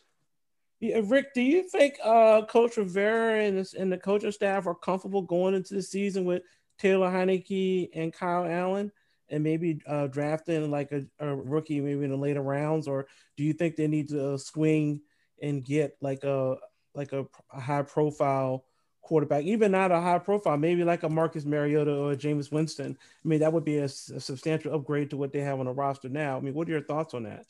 Yeah, 0.79 1.01
Rick, 1.03 1.33
do 1.33 1.41
you 1.41 1.63
think 1.63 1.95
uh, 2.01 2.45
Coach 2.45 2.77
Rivera 2.77 3.43
and, 3.43 3.57
this, 3.57 3.73
and 3.73 3.91
the 3.91 3.97
coaching 3.97 4.31
staff 4.31 4.65
are 4.65 4.73
comfortable 4.73 5.21
going 5.21 5.53
into 5.53 5.73
the 5.73 5.81
season 5.81 6.23
with 6.23 6.41
Taylor 6.77 7.09
Heinicke 7.09 7.89
and 7.93 8.13
Kyle 8.13 8.45
Allen, 8.45 8.89
and 9.27 9.43
maybe 9.43 9.81
uh, 9.85 10.07
drafting 10.07 10.71
like 10.71 10.93
a, 10.93 11.05
a, 11.19 11.35
rookie 11.35 11.81
maybe 11.81 12.05
in 12.05 12.11
the 12.11 12.15
later 12.15 12.41
rounds, 12.41 12.87
or 12.87 13.07
do 13.35 13.43
you 13.43 13.51
think 13.51 13.75
they 13.75 13.87
need 13.87 14.07
to 14.09 14.35
uh, 14.35 14.37
swing 14.37 15.01
and 15.41 15.65
get 15.65 15.97
like 15.99 16.23
a 16.23 16.55
like 16.95 17.11
a, 17.11 17.25
a 17.53 17.59
high 17.59 17.81
profile 17.81 18.63
quarterback, 19.01 19.43
even 19.43 19.71
not 19.71 19.91
a 19.91 19.99
high 19.99 20.19
profile, 20.19 20.57
maybe 20.57 20.83
like 20.83 21.03
a 21.03 21.09
Marcus 21.09 21.45
Mariota 21.45 21.93
or 21.93 22.11
a 22.11 22.17
Jameis 22.17 22.51
Winston. 22.51 22.97
I 22.99 23.27
mean, 23.27 23.39
that 23.39 23.51
would 23.51 23.65
be 23.65 23.77
a, 23.77 23.85
a, 23.85 23.89
substantial 23.89 24.73
upgrade 24.75 25.09
to 25.09 25.17
what 25.17 25.31
they 25.31 25.39
have 25.39 25.59
on 25.59 25.65
the 25.65 25.71
roster 25.71 26.09
now. 26.09 26.37
I 26.37 26.41
mean, 26.41 26.53
what 26.53 26.67
are 26.67 26.71
your 26.71 26.83
thoughts 26.83 27.13
on 27.13 27.23
that? 27.23 27.45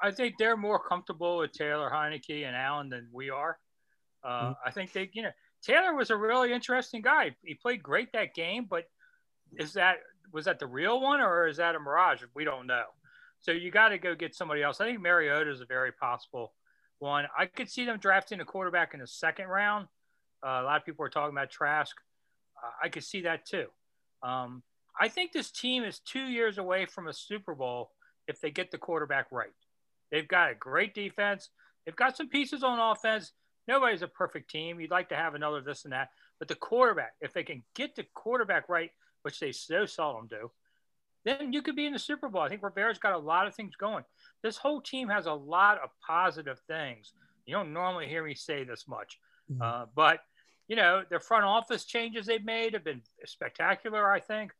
I 0.00 0.10
think 0.10 0.36
they're 0.38 0.56
more 0.56 0.78
comfortable 0.78 1.38
with 1.38 1.52
Taylor 1.52 1.90
Heinicke 1.90 2.46
and 2.46 2.56
Allen 2.56 2.88
than 2.88 3.08
we 3.12 3.30
are. 3.30 3.58
Uh, 4.24 4.28
mm-hmm. 4.28 4.52
I 4.64 4.70
think 4.70 4.92
they, 4.92 5.10
you 5.12 5.22
know, 5.22 5.30
Taylor 5.62 5.94
was 5.94 6.10
a 6.10 6.16
really 6.16 6.52
interesting 6.52 7.02
guy. 7.02 7.34
He 7.42 7.54
played 7.54 7.82
great 7.82 8.12
that 8.12 8.34
game, 8.34 8.66
but 8.68 8.84
is 9.58 9.74
that 9.74 9.98
was 10.32 10.44
that 10.44 10.58
the 10.58 10.66
real 10.66 11.00
one 11.00 11.20
or 11.20 11.48
is 11.48 11.56
that 11.56 11.74
a 11.74 11.80
mirage? 11.80 12.22
We 12.34 12.44
don't 12.44 12.66
know. 12.66 12.84
So 13.40 13.52
you 13.52 13.70
got 13.70 13.88
to 13.88 13.98
go 13.98 14.14
get 14.14 14.34
somebody 14.34 14.62
else. 14.62 14.80
I 14.80 14.86
think 14.86 15.00
Mariota 15.00 15.50
is 15.50 15.60
a 15.60 15.66
very 15.66 15.92
possible 15.92 16.52
one. 16.98 17.26
I 17.36 17.46
could 17.46 17.68
see 17.68 17.84
them 17.84 17.98
drafting 17.98 18.40
a 18.40 18.44
quarterback 18.44 18.94
in 18.94 19.00
the 19.00 19.06
second 19.06 19.48
round 19.48 19.88
uh, 20.44 20.60
a 20.62 20.64
lot 20.64 20.76
of 20.76 20.84
people 20.84 21.04
are 21.04 21.10
talking 21.10 21.34
about 21.36 21.50
Trask. 21.50 21.96
Uh, 22.62 22.70
I 22.82 22.88
could 22.88 23.04
see 23.04 23.22
that 23.22 23.46
too. 23.46 23.66
Um, 24.22 24.62
I 24.98 25.08
think 25.08 25.32
this 25.32 25.50
team 25.50 25.84
is 25.84 26.00
two 26.00 26.24
years 26.24 26.58
away 26.58 26.86
from 26.86 27.08
a 27.08 27.12
Super 27.12 27.54
Bowl 27.54 27.90
if 28.28 28.40
they 28.40 28.50
get 28.50 28.70
the 28.70 28.78
quarterback 28.78 29.26
right. 29.30 29.50
They've 30.10 30.28
got 30.28 30.50
a 30.50 30.54
great 30.54 30.94
defense. 30.94 31.50
They've 31.84 31.96
got 31.96 32.16
some 32.16 32.28
pieces 32.28 32.62
on 32.62 32.78
offense. 32.78 33.32
Nobody's 33.66 34.02
a 34.02 34.08
perfect 34.08 34.50
team. 34.50 34.80
You'd 34.80 34.90
like 34.90 35.08
to 35.10 35.16
have 35.16 35.34
another 35.34 35.60
this 35.60 35.84
and 35.84 35.92
that. 35.92 36.10
But 36.38 36.48
the 36.48 36.54
quarterback, 36.54 37.12
if 37.20 37.32
they 37.32 37.44
can 37.44 37.62
get 37.74 37.94
the 37.94 38.04
quarterback 38.14 38.68
right, 38.68 38.90
which 39.22 39.38
they 39.38 39.52
so 39.52 39.86
seldom 39.86 40.26
do, 40.26 40.50
then 41.24 41.52
you 41.52 41.62
could 41.62 41.76
be 41.76 41.86
in 41.86 41.92
the 41.92 41.98
Super 41.98 42.28
Bowl. 42.28 42.42
I 42.42 42.48
think 42.48 42.62
Rivera's 42.62 42.98
got 42.98 43.12
a 43.12 43.18
lot 43.18 43.46
of 43.46 43.54
things 43.54 43.76
going. 43.76 44.04
This 44.42 44.56
whole 44.56 44.80
team 44.80 45.08
has 45.08 45.26
a 45.26 45.32
lot 45.32 45.78
of 45.82 45.90
positive 46.06 46.58
things. 46.66 47.12
You 47.46 47.54
don't 47.54 47.72
normally 47.72 48.08
hear 48.08 48.24
me 48.24 48.34
say 48.34 48.64
this 48.64 48.88
much, 48.88 49.18
mm-hmm. 49.50 49.60
uh, 49.60 49.86
but 49.94 50.20
you 50.70 50.76
know, 50.76 51.02
their 51.10 51.18
front 51.18 51.44
office 51.44 51.84
changes 51.84 52.26
they've 52.26 52.44
made 52.44 52.74
have 52.74 52.84
been 52.84 53.02
spectacular, 53.24 54.08
I 54.08 54.20
think. 54.20 54.52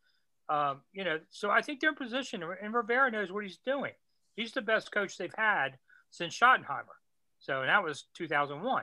Um, 0.49 0.81
you 0.93 1.05
know, 1.05 1.21
so 1.31 1.53
I 1.53 1.63
think 1.63 1.79
they're 1.79 1.91
in 1.91 1.95
position, 1.95 2.43
and 2.43 2.75
Rivera 2.75 3.13
knows 3.13 3.31
what 3.31 3.45
he's 3.45 3.59
doing. 3.65 3.93
He's 4.35 4.51
the 4.51 4.61
best 4.61 4.91
coach 4.91 5.17
they've 5.17 5.33
had 5.39 5.79
since 6.11 6.37
Schottenheimer. 6.37 6.99
So, 7.39 7.61
and 7.61 7.69
that 7.69 7.85
was 7.85 8.07
2001. 8.15 8.83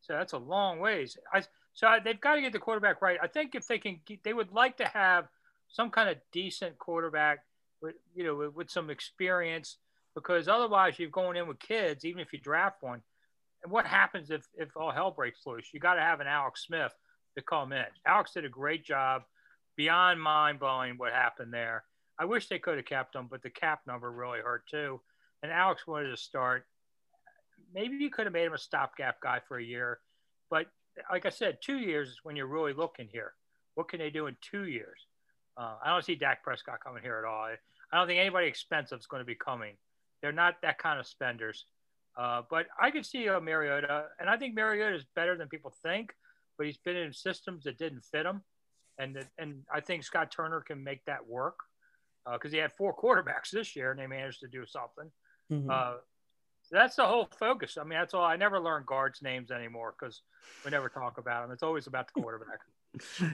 So 0.00 0.12
that's 0.12 0.32
a 0.32 0.38
long 0.38 0.78
ways. 0.78 1.18
I, 1.34 1.42
so 1.74 1.88
I, 1.88 1.98
they've 1.98 2.20
got 2.20 2.36
to 2.36 2.40
get 2.40 2.52
the 2.52 2.60
quarterback 2.60 3.02
right. 3.02 3.18
I 3.20 3.26
think 3.26 3.56
if 3.56 3.66
they 3.66 3.78
can, 3.78 3.98
they 4.22 4.32
would 4.32 4.52
like 4.52 4.76
to 4.76 4.86
have 4.86 5.26
some 5.66 5.90
kind 5.90 6.08
of 6.08 6.18
decent 6.30 6.78
quarterback 6.78 7.40
with, 7.82 7.96
you 8.14 8.22
know, 8.22 8.36
with, 8.36 8.54
with 8.54 8.70
some 8.70 8.90
experience, 8.90 9.78
because 10.14 10.46
otherwise 10.46 11.00
you're 11.00 11.10
going 11.10 11.36
in 11.36 11.48
with 11.48 11.58
kids, 11.58 12.04
even 12.04 12.20
if 12.20 12.32
you 12.32 12.38
draft 12.38 12.80
one, 12.80 13.02
and 13.62 13.72
what 13.72 13.86
happens 13.86 14.30
if, 14.30 14.46
if 14.54 14.76
all 14.76 14.90
hell 14.90 15.10
breaks 15.10 15.46
loose? 15.46 15.68
You 15.72 15.80
got 15.80 15.94
to 15.94 16.00
have 16.00 16.20
an 16.20 16.26
Alex 16.26 16.64
Smith 16.66 16.92
to 17.36 17.42
come 17.42 17.72
in. 17.72 17.84
Alex 18.06 18.32
did 18.32 18.44
a 18.44 18.48
great 18.48 18.84
job, 18.84 19.22
beyond 19.76 20.20
mind 20.20 20.58
blowing 20.58 20.94
what 20.96 21.12
happened 21.12 21.52
there. 21.52 21.84
I 22.18 22.24
wish 22.24 22.48
they 22.48 22.58
could 22.58 22.76
have 22.76 22.86
kept 22.86 23.14
him, 23.14 23.28
but 23.30 23.42
the 23.42 23.50
cap 23.50 23.80
number 23.86 24.10
really 24.10 24.40
hurt 24.40 24.66
too. 24.66 25.00
And 25.42 25.52
Alex 25.52 25.86
wanted 25.86 26.10
to 26.10 26.16
start. 26.16 26.66
Maybe 27.72 27.96
you 27.96 28.10
could 28.10 28.26
have 28.26 28.32
made 28.32 28.46
him 28.46 28.52
a 28.52 28.58
stopgap 28.58 29.20
guy 29.20 29.40
for 29.46 29.58
a 29.58 29.64
year, 29.64 30.00
but 30.50 30.66
like 31.10 31.24
I 31.24 31.30
said, 31.30 31.58
two 31.62 31.78
years 31.78 32.08
is 32.08 32.20
when 32.22 32.36
you're 32.36 32.46
really 32.46 32.72
looking 32.72 33.08
here. 33.10 33.32
What 33.74 33.88
can 33.88 34.00
they 34.00 34.10
do 34.10 34.26
in 34.26 34.36
two 34.40 34.64
years? 34.64 35.06
Uh, 35.56 35.76
I 35.84 35.90
don't 35.90 36.04
see 36.04 36.14
Dak 36.14 36.42
Prescott 36.42 36.80
coming 36.82 37.02
here 37.02 37.18
at 37.18 37.28
all. 37.28 37.44
I 37.92 37.96
don't 37.96 38.06
think 38.06 38.20
anybody 38.20 38.48
expensive 38.48 38.98
is 38.98 39.06
going 39.06 39.20
to 39.20 39.26
be 39.26 39.34
coming. 39.34 39.74
They're 40.20 40.32
not 40.32 40.56
that 40.62 40.78
kind 40.78 40.98
of 40.98 41.06
spenders. 41.06 41.64
Uh, 42.16 42.42
but 42.50 42.66
I 42.80 42.90
could 42.90 43.06
see 43.06 43.26
a 43.26 43.40
Mariota, 43.40 44.06
and 44.18 44.28
I 44.28 44.36
think 44.36 44.54
Mariota 44.54 44.96
is 44.96 45.04
better 45.14 45.36
than 45.36 45.48
people 45.48 45.72
think. 45.82 46.12
But 46.58 46.66
he's 46.66 46.78
been 46.78 46.96
in 46.96 47.12
systems 47.12 47.64
that 47.64 47.78
didn't 47.78 48.04
fit 48.04 48.26
him, 48.26 48.42
and 48.98 49.24
and 49.38 49.62
I 49.72 49.80
think 49.80 50.04
Scott 50.04 50.30
Turner 50.30 50.60
can 50.60 50.84
make 50.84 51.04
that 51.06 51.26
work 51.26 51.58
because 52.30 52.52
uh, 52.52 52.56
he 52.56 52.58
had 52.58 52.72
four 52.72 52.94
quarterbacks 53.02 53.50
this 53.50 53.74
year, 53.74 53.90
and 53.90 54.00
they 54.00 54.06
managed 54.06 54.40
to 54.40 54.48
do 54.48 54.66
something. 54.66 55.10
Mm-hmm. 55.50 55.70
Uh, 55.70 55.94
that's 56.70 56.96
the 56.96 57.04
whole 57.04 57.28
focus. 57.38 57.78
I 57.78 57.84
mean, 57.84 57.98
that's 57.98 58.14
all. 58.14 58.24
I 58.24 58.36
never 58.36 58.60
learn 58.60 58.84
guards' 58.86 59.22
names 59.22 59.50
anymore 59.50 59.94
because 59.98 60.22
we 60.64 60.70
never 60.70 60.88
talk 60.88 61.18
about 61.18 61.42
them. 61.42 61.52
It's 61.52 61.62
always 61.62 61.86
about 61.86 62.08
the 62.12 62.20
quarterback. 62.20 62.60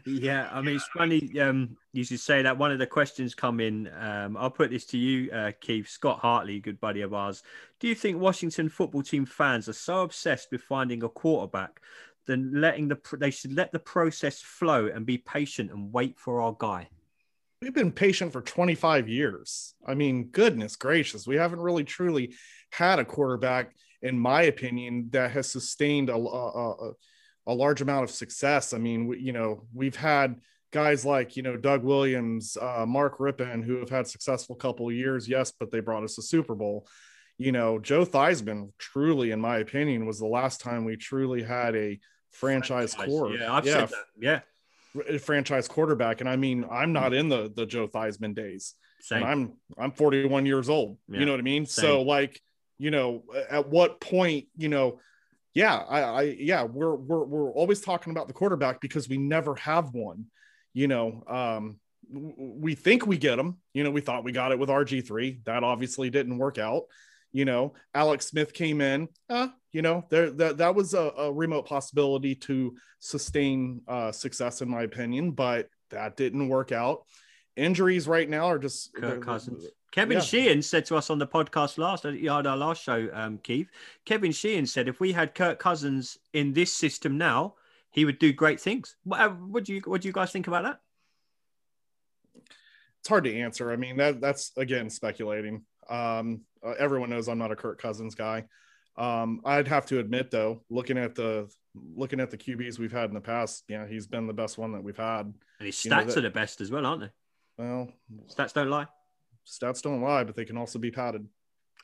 Yeah, 0.05 0.49
I 0.53 0.61
mean, 0.61 0.77
it's 0.77 0.89
funny. 0.89 1.41
Um, 1.41 1.77
you 1.93 2.05
should 2.05 2.21
say 2.21 2.43
that 2.43 2.59
one 2.59 2.73
of 2.73 2.79
the 2.79 2.87
questions 2.87 3.35
come 3.35 3.61
in. 3.61 3.91
Um, 3.99 4.37
I'll 4.37 4.51
put 4.51 4.71
this 4.71 4.85
to 4.87 4.99
you, 4.99 5.31
uh, 5.31 5.53
Keith 5.61 5.89
Scott 5.89 6.19
Hartley, 6.19 6.61
good 6.61 6.81
buddy 6.81 7.01
of 7.01 7.15
ours. 7.15 7.43
Do 7.81 7.89
you 7.89 7.95
think 7.95 8.19
Washington 8.19 8.69
football 8.69 9.03
team 9.03 9.25
fans 9.25 9.69
are 9.69 9.75
so 9.75 10.03
obsessed 10.03 10.49
with 10.53 10.63
finding 10.63 11.03
a 11.03 11.09
quarterback 11.09 11.81
than 12.27 12.61
letting 12.61 12.89
the 12.89 12.99
they 13.19 13.31
should 13.31 13.55
let 13.55 13.73
the 13.73 13.79
process 13.79 14.43
flow 14.43 14.87
and 14.87 15.07
be 15.07 15.19
patient 15.19 15.71
and 15.71 15.93
wait 15.93 16.19
for 16.19 16.43
our 16.43 16.55
guy? 16.59 16.89
We've 17.63 17.73
been 17.73 17.93
patient 17.93 18.33
for 18.33 18.43
25 18.43 19.09
years. 19.09 19.75
I 19.87 19.95
mean, 19.95 20.29
goodness 20.29 20.77
gracious, 20.77 21.27
we 21.27 21.37
haven't 21.37 21.61
really 21.61 21.85
truly 21.85 22.35
had 22.71 22.99
a 22.99 23.05
quarterback, 23.05 23.75
in 24.03 24.19
my 24.19 24.43
opinion, 24.43 25.09
that 25.13 25.31
has 25.31 25.51
sustained 25.51 26.11
a, 26.11 26.17
a, 26.17 26.71
a 26.89 26.93
a 27.47 27.55
large 27.55 27.81
amount 27.81 28.05
of 28.05 28.11
success. 28.11 28.73
I 28.73 28.79
mean, 28.79 29.07
we, 29.07 29.19
you 29.19 29.33
know, 29.33 29.65
we've 29.75 29.97
had 29.97 30.41
guys 30.73 31.05
like 31.05 31.37
you 31.37 31.43
know 31.43 31.57
Doug 31.57 31.85
Williams, 31.85 32.57
uh, 32.61 32.85
Mark 32.87 33.19
Rypien, 33.19 33.65
who 33.65 33.77
have 33.77 33.91
had 33.91 34.07
successful 34.07 34.57
couple 34.57 34.91
years, 34.91 35.29
yes, 35.29 35.53
but 35.59 35.71
they 35.71 35.81
brought 35.81 36.05
us 36.05 36.19
a 36.19 36.23
Super 36.23 36.55
Bowl. 36.55 36.87
You 37.39 37.53
know, 37.53 37.79
Joe 37.79 38.05
Theismann, 38.05 38.71
truly, 38.79 39.31
in 39.31 39.41
my 39.41 39.59
opinion, 39.59 40.07
was 40.07 40.19
the 40.19 40.27
last 40.27 40.61
time 40.61 40.85
we 40.85 40.97
truly 40.97 41.43
had 41.43 41.77
a 41.77 42.01
franchise, 42.33 42.95
franchise 42.95 43.15
core. 43.15 43.31
Yeah, 43.31 43.53
I've 43.53 43.67
yeah, 43.67 43.73
said 43.73 43.89
that. 43.91 44.43
Yeah, 44.95 45.19
franchise 45.19 45.69
quarterback, 45.69 46.21
and 46.21 46.29
I 46.29 46.37
mean, 46.37 46.65
I'm 46.71 46.93
not 46.93 47.15
in 47.15 47.29
the 47.29 47.53
the 47.55 47.67
Joe 47.67 47.89
Theismann 47.89 48.35
days. 48.35 48.75
Same. 49.01 49.23
And 49.23 49.27
I'm 49.27 49.53
I'm 49.79 49.93
41 49.93 50.47
years 50.47 50.69
old. 50.69 50.99
Yeah. 51.09 51.21
You 51.21 51.27
know 51.27 51.33
what 51.33 51.41
I 51.41 51.45
mean? 51.45 51.67
Same. 51.67 51.83
So 51.83 52.03
like, 52.03 52.41
you 52.79 52.91
know, 52.91 53.25
at 53.51 53.69
what 53.69 54.01
point, 54.01 54.47
you 54.57 54.69
know, 54.69 55.01
yeah, 55.57 55.77
I, 55.89 56.01
I 56.01 56.23
yeah, 56.39 56.65
we're 56.65 56.95
we're 56.95 57.25
we're 57.25 57.51
always 57.51 57.81
talking 57.81 58.11
about 58.11 58.27
the 58.27 58.35
quarterback 58.35 58.79
because 58.79 59.09
we 59.09 59.17
never 59.17 59.55
have 59.55 59.95
one. 59.95 60.27
You 60.75 60.87
know, 60.87 61.25
um, 61.27 61.81
we 62.11 62.75
think 62.75 63.07
we 63.07 63.17
get 63.17 63.37
them. 63.37 63.57
You 63.73 63.83
know, 63.83 63.91
we 63.91 64.03
thought 64.03 64.23
we 64.23 64.33
got 64.33 64.53
it 64.53 64.59
with 64.59 64.69
RG 64.69 65.07
three. 65.07 65.41
That 65.47 65.65
obviously 65.65 66.11
didn't 66.11 66.37
work 66.37 66.59
out. 66.59 66.83
You 67.33 67.47
know, 67.47 67.73
Alex 67.95 68.27
Smith 68.27 68.53
came 68.53 68.83
in. 68.83 69.09
Uh, 69.31 69.49
you 69.73 69.81
know, 69.81 70.05
there 70.11 70.31
that 70.33 70.59
that 70.59 70.75
was 70.75 70.93
a, 70.93 71.11
a 71.17 71.33
remote 71.33 71.65
possibility 71.65 72.35
to 72.35 72.77
sustain 72.99 73.81
uh, 73.89 74.13
success, 74.13 74.61
in 74.61 74.69
my 74.69 74.83
opinion, 74.83 75.31
but 75.31 75.71
that 75.89 76.19
didn't 76.19 76.51
work 76.51 76.71
out. 76.71 77.07
Injuries 77.57 78.07
right 78.07 78.29
now 78.29 78.47
are 78.47 78.59
just 78.59 78.95
Kirk 78.95 79.23
Cousins. 79.23 79.65
Kevin 79.93 80.19
yeah. 80.19 80.23
Sheehan 80.23 80.63
said 80.63 80.85
to 80.87 80.97
us 80.97 81.09
on 81.09 81.19
the 81.19 81.27
podcast 81.27 81.79
last, 81.79 82.05
uh, 82.05 82.11
you 82.11 82.29
had 82.29 82.47
our 82.47 82.57
last 82.57 82.83
show, 82.83 83.09
um, 83.15 83.39
Keith. 83.39 83.71
Kevin 84.05 84.31
Sheehan 84.31 84.67
said 84.67 84.89
if 84.89 85.01
we 85.01 85.11
had 85.13 85.35
Kirk 85.35 85.59
Cousins 85.59 86.19
in 86.35 86.53
this 86.53 86.73
system 86.75 87.17
now, 87.17 87.55
he 87.91 88.05
would 88.05 88.19
do 88.19 88.31
great 88.33 88.61
things. 88.61 88.97
What, 89.05 89.21
uh, 89.21 89.31
what 89.31 89.65
do 89.65 89.73
you 89.73 89.81
what 89.87 90.03
do 90.03 90.09
you 90.09 90.13
guys 90.13 90.33
think 90.33 90.49
about 90.49 90.65
that? 90.65 90.81
It's 93.01 93.09
hard 93.09 93.25
to 93.25 93.35
answer. 93.35 93.73
I 93.73 93.77
mean, 93.77 93.97
that 93.97 94.21
that's 94.21 94.53
again 94.59 94.91
speculating. 94.91 95.65
Um, 95.89 96.43
uh, 96.63 96.75
everyone 96.79 97.09
knows 97.09 97.29
I'm 97.29 97.39
not 97.39 97.53
a 97.53 97.57
Kirk 97.57 97.81
Cousins 97.81 98.15
guy. 98.15 98.45
Um, 98.99 99.41
I'd 99.47 99.69
have 99.69 99.87
to 99.87 99.99
admit 99.99 100.31
though, 100.31 100.63
looking 100.69 100.99
at 100.99 101.15
the 101.15 101.49
looking 101.75 102.21
at 102.21 102.31
the 102.31 102.37
QBs 102.37 102.79
we've 102.79 102.93
had 102.93 103.09
in 103.09 103.15
the 103.15 103.21
past, 103.21 103.65
yeah, 103.69 103.87
he's 103.87 104.07
been 104.07 104.27
the 104.27 104.33
best 104.35 104.59
one 104.59 104.73
that 104.73 104.83
we've 104.83 104.97
had. 104.97 105.33
And 105.59 105.67
his 105.67 105.77
stats 105.77 105.85
you 105.85 105.91
know, 105.91 106.05
that, 106.05 106.17
are 106.17 106.21
the 106.21 106.31
best 106.31 106.61
as 106.61 106.71
well, 106.71 106.85
aren't 106.85 107.03
they? 107.03 107.11
Well, 107.59 107.89
stats 108.29 108.53
don't 108.53 108.71
lie 108.71 108.87
stats 109.47 109.83
don't 109.83 110.03
lie, 110.03 110.25
but 110.25 110.35
they 110.35 110.45
can 110.45 110.57
also 110.57 110.79
be 110.79 110.91
padded. 110.91 111.27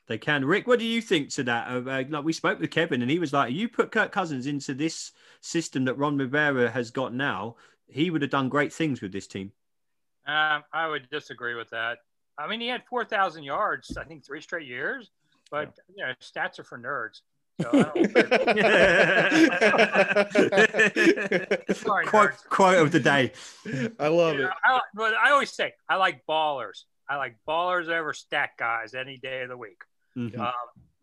They 0.09 0.19
can. 0.19 0.45
Rick, 0.45 0.67
what 0.67 0.81
do 0.81 0.85
you 0.85 1.01
think 1.01 1.31
to 1.31 1.45
that? 1.45 1.69
Uh, 1.69 2.05
like 2.09 2.25
we 2.25 2.33
spoke 2.33 2.59
with 2.59 2.71
Kevin, 2.71 3.03
and 3.03 3.11
he 3.11 3.21
was 3.21 3.33
like, 3.33 3.55
"You 3.55 3.69
put 3.69 3.93
Kirk 3.93 4.11
Cousins 4.11 4.47
into 4.47 4.75
this 4.75 5.13
system 5.41 5.85
that 5.85 5.95
Ron 5.95 6.19
Rivera 6.19 6.71
has 6.71 6.91
got 6.91 7.15
now, 7.15 7.57
he 7.87 8.11
would 8.11 8.23
have 8.23 8.31
done 8.31 8.49
great 8.49 8.73
things 8.73 9.01
with 9.01 9.13
this 9.13 9.29
team." 9.29 9.53
Um, 10.27 10.65
I 10.73 10.89
would 10.89 11.09
disagree 11.11 11.55
with 11.55 11.71
that. 11.71 11.99
I 12.37 12.49
mean, 12.49 12.61
he 12.61 12.67
had 12.67 12.83
four 12.85 13.05
thousand 13.05 13.45
yards, 13.45 13.97
I 13.97 14.05
think, 14.05 14.25
three 14.25 14.41
straight 14.41 14.67
years, 14.67 15.13
but 15.51 15.73
yeah. 15.89 15.95
you 15.97 16.07
know, 16.07 16.15
stats 16.21 16.59
are 16.59 16.65
for 16.65 16.79
nerds. 16.79 17.21
So 17.61 17.71
Sorry, 21.75 22.07
quote, 22.07 22.33
quote 22.49 22.79
of 22.79 22.93
the 22.93 23.01
day. 23.01 23.33
I 23.99 24.09
love 24.09 24.35
you 24.35 24.41
it. 24.41 24.45
Know, 24.45 24.51
I, 24.65 24.81
but 24.95 25.15
I 25.15 25.31
always 25.31 25.53
say 25.53 25.73
I 25.89 25.97
like 25.97 26.25
ballers. 26.27 26.85
I 27.09 27.17
like 27.17 27.37
ballers 27.47 27.89
over 27.89 28.15
stat 28.15 28.51
guys 28.59 28.95
any 28.95 29.19
day 29.19 29.43
of 29.43 29.51
the 29.51 29.57
week. 29.57 29.83
Mm-hmm. 30.17 30.41
Um, 30.41 30.53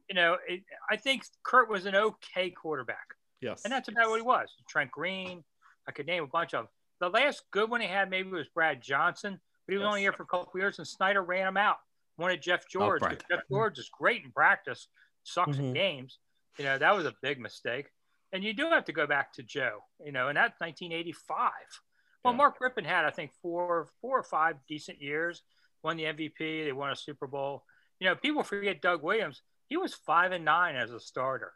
you 0.09 0.15
know, 0.15 0.37
it, 0.47 0.63
I 0.89 0.95
think 0.95 1.23
Kurt 1.43 1.69
was 1.69 1.85
an 1.85 1.95
okay 1.95 2.49
quarterback. 2.49 3.15
Yes. 3.41 3.61
And 3.63 3.71
that's 3.71 3.89
about 3.89 4.09
what 4.09 4.19
he 4.19 4.25
was. 4.25 4.49
Trent 4.67 4.91
Green, 4.91 5.43
I 5.87 5.91
could 5.91 6.07
name 6.07 6.23
a 6.23 6.27
bunch 6.27 6.53
of 6.53 6.65
them. 6.65 6.69
The 6.99 7.09
last 7.09 7.43
good 7.51 7.69
one 7.69 7.81
he 7.81 7.87
had 7.87 8.09
maybe 8.09 8.29
was 8.29 8.49
Brad 8.49 8.81
Johnson, 8.81 9.39
but 9.65 9.71
he 9.71 9.77
was 9.77 9.83
yes. 9.83 9.87
only 9.87 10.01
here 10.01 10.11
for 10.11 10.23
a 10.23 10.25
couple 10.25 10.59
years, 10.59 10.79
and 10.79 10.87
Snyder 10.87 11.21
ran 11.21 11.47
him 11.47 11.57
out. 11.57 11.77
Wanted 12.17 12.41
Jeff 12.41 12.63
oh, 12.65 12.71
George. 12.71 13.01
Oh, 13.03 13.15
Jeff 13.29 13.41
George 13.49 13.79
is 13.79 13.89
great 13.97 14.25
in 14.25 14.31
practice, 14.31 14.87
sucks 15.23 15.51
mm-hmm. 15.51 15.65
in 15.65 15.73
games. 15.73 16.19
You 16.59 16.65
know, 16.65 16.77
that 16.77 16.95
was 16.95 17.05
a 17.05 17.15
big 17.21 17.39
mistake. 17.39 17.87
And 18.31 18.43
you 18.43 18.53
do 18.53 18.69
have 18.69 18.85
to 18.85 18.91
go 18.91 19.07
back 19.07 19.33
to 19.33 19.43
Joe, 19.43 19.79
you 20.05 20.11
know, 20.11 20.27
and 20.27 20.37
that's 20.37 20.59
1985. 20.59 21.51
Well, 22.23 22.33
yeah. 22.33 22.37
Mark 22.37 22.59
Rypien 22.59 22.85
had, 22.85 23.05
I 23.05 23.09
think, 23.09 23.31
four, 23.41 23.87
four 24.01 24.19
or 24.19 24.23
five 24.23 24.57
decent 24.67 25.01
years 25.01 25.41
won 25.83 25.97
the 25.97 26.03
MVP. 26.03 26.65
They 26.65 26.71
won 26.71 26.91
a 26.91 26.95
Super 26.95 27.25
Bowl. 27.25 27.63
You 27.99 28.07
know, 28.07 28.15
people 28.15 28.43
forget 28.43 28.81
Doug 28.81 29.01
Williams. 29.01 29.41
He 29.67 29.77
was 29.77 29.93
five 29.93 30.31
and 30.31 30.45
nine 30.45 30.75
as 30.75 30.91
a 30.91 30.99
starter. 30.99 31.53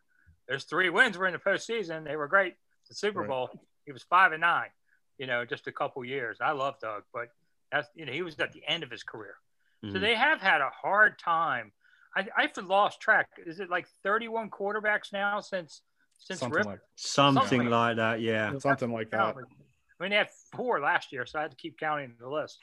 There's 0.47 0.63
three 0.63 0.89
wins. 0.89 1.17
We're 1.17 1.27
in 1.27 1.33
the 1.33 1.39
postseason. 1.39 2.05
They 2.05 2.15
were 2.15 2.27
great. 2.27 2.55
The 2.89 2.95
Super 2.95 3.21
right. 3.21 3.29
Bowl. 3.29 3.49
He 3.85 3.91
was 3.91 4.03
five 4.03 4.31
and 4.31 4.41
nine. 4.41 4.69
You 5.17 5.27
know, 5.27 5.45
just 5.45 5.67
a 5.67 5.71
couple 5.71 6.03
years. 6.03 6.37
I 6.41 6.51
love 6.51 6.75
Doug, 6.81 7.03
but 7.13 7.29
that's 7.71 7.87
you 7.95 8.05
know 8.05 8.11
he 8.11 8.21
was 8.21 8.39
at 8.39 8.51
the 8.51 8.63
end 8.67 8.83
of 8.83 8.91
his 8.91 9.03
career. 9.03 9.35
Mm-hmm. 9.83 9.93
So 9.93 9.99
they 9.99 10.15
have 10.15 10.41
had 10.41 10.61
a 10.61 10.69
hard 10.69 11.19
time. 11.19 11.71
I 12.15 12.27
I've 12.37 12.55
lost 12.57 12.99
track. 12.99 13.27
Is 13.45 13.59
it 13.59 13.69
like 13.69 13.87
31 14.03 14.49
quarterbacks 14.49 15.11
now 15.11 15.39
since 15.39 15.81
since 16.19 16.39
something 16.39 16.57
Rip? 16.57 16.65
like 16.65 16.79
something, 16.95 17.41
something 17.41 17.69
like 17.69 17.97
that? 17.97 18.21
Yeah, 18.21 18.57
something 18.59 18.91
like 18.91 19.11
that. 19.11 19.35
I 19.35 20.03
mean, 20.03 20.11
they 20.11 20.17
had 20.17 20.29
four 20.55 20.79
last 20.79 21.11
year, 21.11 21.25
so 21.25 21.39
I 21.39 21.43
had 21.43 21.51
to 21.51 21.57
keep 21.57 21.77
counting 21.77 22.13
the 22.19 22.29
list. 22.29 22.59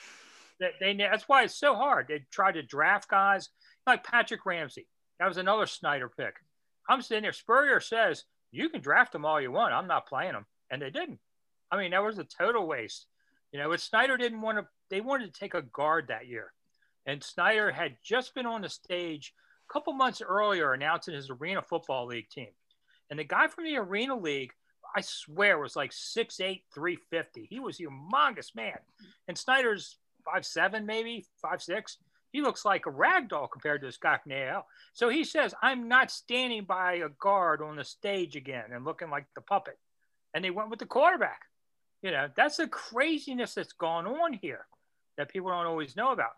They, 0.59 0.70
they 0.80 0.94
that's 0.94 1.28
why 1.28 1.44
it's 1.44 1.59
so 1.59 1.74
hard. 1.74 2.07
They 2.09 2.24
tried 2.30 2.53
to 2.53 2.62
draft 2.62 3.09
guys 3.09 3.48
like 3.86 4.05
Patrick 4.05 4.44
Ramsey. 4.44 4.86
That 5.18 5.28
was 5.28 5.36
another 5.36 5.66
Snyder 5.66 6.09
pick. 6.09 6.34
I'm 6.88 7.03
sitting 7.03 7.22
there. 7.22 7.32
Spurrier 7.32 7.80
says 7.80 8.24
you 8.51 8.68
can 8.68 8.80
draft 8.80 9.12
them 9.12 9.24
all 9.24 9.40
you 9.40 9.53
want. 9.53 9.72
I'm 9.72 9.86
not 9.86 10.07
playing 10.09 10.32
them, 10.32 10.46
and 10.70 10.82
they 10.82 10.90
didn't. 10.90 11.18
I 11.70 11.76
mean, 11.76 11.92
that 11.92 12.05
was 12.05 12.18
a 12.18 12.24
total 12.24 12.66
waste. 12.66 13.07
You 13.53 13.59
know, 13.59 13.68
but 13.68 13.80
Snyder 13.80 14.16
didn't 14.16 14.40
want 14.40 14.59
to. 14.59 14.66
They 14.90 15.01
wanted 15.01 15.32
to 15.32 15.40
take 15.40 15.55
a 15.55 15.62
guard 15.62 16.07
that 16.09 16.26
year, 16.26 16.53
and 17.07 17.22
Snyder 17.22 17.70
had 17.70 17.96
just 18.03 18.34
been 18.34 18.46
on 18.46 18.62
the 18.62 18.68
stage 18.68 19.32
a 19.68 19.72
couple 19.72 19.92
months 19.92 20.22
earlier 20.22 20.72
announcing 20.72 21.14
his 21.14 21.30
Arena 21.30 21.62
Football 21.62 22.07
League 22.07 22.28
team, 22.30 22.51
and 23.11 23.18
the 23.18 23.24
guy 23.24 23.48
from 23.48 23.64
the 23.64 23.76
Arena 23.76 24.16
League 24.16 24.53
I 24.94 25.03
swear 25.03 25.59
was 25.59 25.76
like 25.76 25.92
6'8, 25.92 26.62
350. 26.74 27.46
He 27.48 27.61
was 27.61 27.78
a 27.78 27.84
humongous 27.84 28.55
man. 28.55 28.78
And 29.28 29.38
Snyder's 29.38 29.98
five 30.24 30.44
seven, 30.44 30.86
maybe 30.86 31.26
five 31.40 31.62
six. 31.62 31.98
He 32.32 32.42
looks 32.42 32.64
like 32.64 32.86
a 32.86 32.90
rag 32.90 33.28
doll 33.28 33.48
compared 33.48 33.80
to 33.80 33.88
this 33.88 33.96
guy 33.96 34.18
from 34.18 34.32
AL. 34.32 34.66
So 34.92 35.09
he 35.09 35.24
says, 35.24 35.55
I'm 35.62 35.88
not 35.88 36.12
standing 36.12 36.64
by 36.64 36.94
a 36.94 37.09
guard 37.09 37.61
on 37.61 37.76
the 37.76 37.84
stage 37.84 38.36
again 38.36 38.66
and 38.72 38.84
looking 38.84 39.11
like 39.11 39.26
the 39.34 39.40
puppet. 39.40 39.78
And 40.32 40.44
they 40.44 40.51
went 40.51 40.70
with 40.70 40.78
the 40.78 40.86
quarterback. 40.86 41.40
You 42.03 42.12
know, 42.12 42.28
that's 42.34 42.59
the 42.59 42.68
craziness 42.68 43.55
that's 43.55 43.72
gone 43.72 44.07
on 44.07 44.32
here 44.32 44.66
that 45.16 45.28
people 45.28 45.51
don't 45.51 45.66
always 45.66 45.96
know 45.96 46.12
about. 46.12 46.32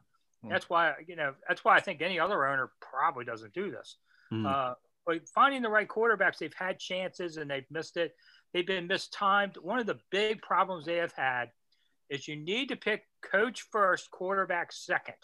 Mm. 0.44 0.50
That's 0.50 0.68
why, 0.68 0.94
you 1.06 1.16
know, 1.16 1.34
that's 1.48 1.64
why 1.64 1.76
I 1.76 1.80
think 1.80 2.02
any 2.02 2.18
other 2.18 2.46
owner 2.46 2.70
probably 2.80 3.24
doesn't 3.24 3.54
do 3.54 3.70
this. 3.70 3.96
Mm. 4.32 4.46
Uh, 4.46 4.74
but 5.06 5.28
finding 5.28 5.62
the 5.62 5.68
right 5.68 5.88
quarterbacks, 5.88 6.38
they've 6.38 6.54
had 6.54 6.78
chances 6.78 7.36
and 7.36 7.50
they've 7.50 7.70
missed 7.70 7.96
it. 7.96 8.14
They've 8.52 8.66
been 8.66 8.86
mistimed. 8.86 9.56
One 9.60 9.78
of 9.78 9.86
the 9.86 9.98
big 10.10 10.42
problems 10.42 10.84
they 10.84 10.96
have 10.96 11.12
had 11.12 11.50
is 12.10 12.28
you 12.28 12.36
need 12.36 12.68
to 12.68 12.76
pick 12.76 13.04
coach 13.22 13.62
first, 13.70 14.10
quarterback 14.10 14.72
second. 14.72 15.14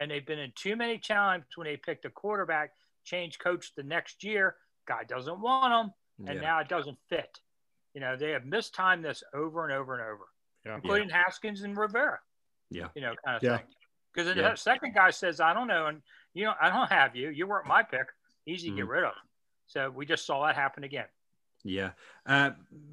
And 0.00 0.10
they've 0.10 0.24
been 0.24 0.38
in 0.38 0.52
too 0.54 0.76
many 0.76 0.98
times 0.98 1.44
when 1.56 1.66
they 1.66 1.76
picked 1.76 2.04
a 2.04 2.10
quarterback, 2.10 2.70
change 3.04 3.38
coach 3.38 3.72
the 3.74 3.82
next 3.82 4.22
year. 4.22 4.56
Guy 4.86 5.02
doesn't 5.04 5.40
want 5.40 5.72
them, 5.72 6.28
and 6.28 6.36
yeah. 6.36 6.48
now 6.48 6.60
it 6.60 6.68
doesn't 6.68 6.96
fit. 7.08 7.40
You 7.94 8.00
know, 8.00 8.16
they 8.16 8.30
have 8.30 8.46
mistimed 8.46 9.04
this 9.04 9.24
over 9.34 9.64
and 9.64 9.72
over 9.72 9.94
and 9.94 10.02
over, 10.02 10.24
yeah. 10.64 10.76
including 10.76 11.08
yeah. 11.08 11.24
Haskins 11.24 11.62
and 11.62 11.76
Rivera. 11.76 12.20
Yeah. 12.70 12.88
You 12.94 13.02
know, 13.02 13.14
kind 13.24 13.36
of 13.36 13.42
thing. 13.42 13.66
Because 14.14 14.34
the 14.34 14.56
second 14.56 14.94
guy 14.94 15.10
says, 15.10 15.40
I 15.40 15.52
don't 15.52 15.68
know, 15.68 15.86
and 15.86 16.02
you 16.34 16.44
know, 16.44 16.54
I 16.60 16.70
don't 16.70 16.90
have 16.90 17.14
you. 17.14 17.30
You 17.30 17.46
weren't 17.46 17.66
my 17.66 17.82
pick. 17.82 18.06
Easy 18.46 18.68
to 18.68 18.74
mm. 18.74 18.76
get 18.78 18.88
rid 18.88 19.04
of. 19.04 19.12
So 19.66 19.90
we 19.90 20.06
just 20.06 20.24
saw 20.24 20.46
that 20.46 20.56
happen 20.56 20.84
again. 20.84 21.06
Yeah. 21.64 21.90
Uh, 22.26 22.50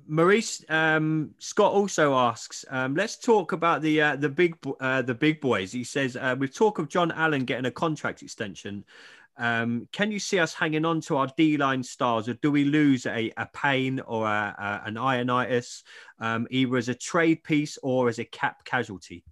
Maurice 0.07 0.63
um, 0.69 1.33
Scott 1.37 1.71
also 1.71 2.15
asks, 2.15 2.65
um, 2.69 2.95
let's 2.95 3.17
talk 3.17 3.51
about 3.51 3.81
the 3.81 4.01
uh, 4.01 4.15
the 4.15 4.29
big 4.29 4.57
uh, 4.79 5.01
the 5.01 5.13
big 5.13 5.39
boys. 5.39 5.71
He 5.71 5.83
says 5.83 6.15
uh, 6.15 6.35
with 6.37 6.53
talk 6.53 6.79
of 6.79 6.89
John 6.89 7.11
Allen 7.11 7.45
getting 7.45 7.65
a 7.65 7.71
contract 7.71 8.21
extension. 8.21 8.83
Um, 9.37 9.89
can 9.91 10.11
you 10.11 10.19
see 10.19 10.39
us 10.39 10.53
hanging 10.53 10.85
on 10.85 11.01
to 11.01 11.17
our 11.17 11.27
D 11.37 11.57
line 11.57 11.83
stars, 11.83 12.29
or 12.29 12.35
do 12.35 12.51
we 12.51 12.63
lose 12.63 13.05
a, 13.05 13.31
a 13.35 13.45
Payne 13.53 13.99
or 13.99 14.25
a, 14.25 14.55
a, 14.57 14.87
an 14.87 14.95
Ioannidis, 14.95 15.83
um, 16.19 16.47
either 16.49 16.77
as 16.77 16.87
a 16.87 16.95
trade 16.95 17.43
piece 17.43 17.77
or 17.83 18.07
as 18.07 18.19
a 18.19 18.25
cap 18.25 18.63
casualty? 18.63 19.25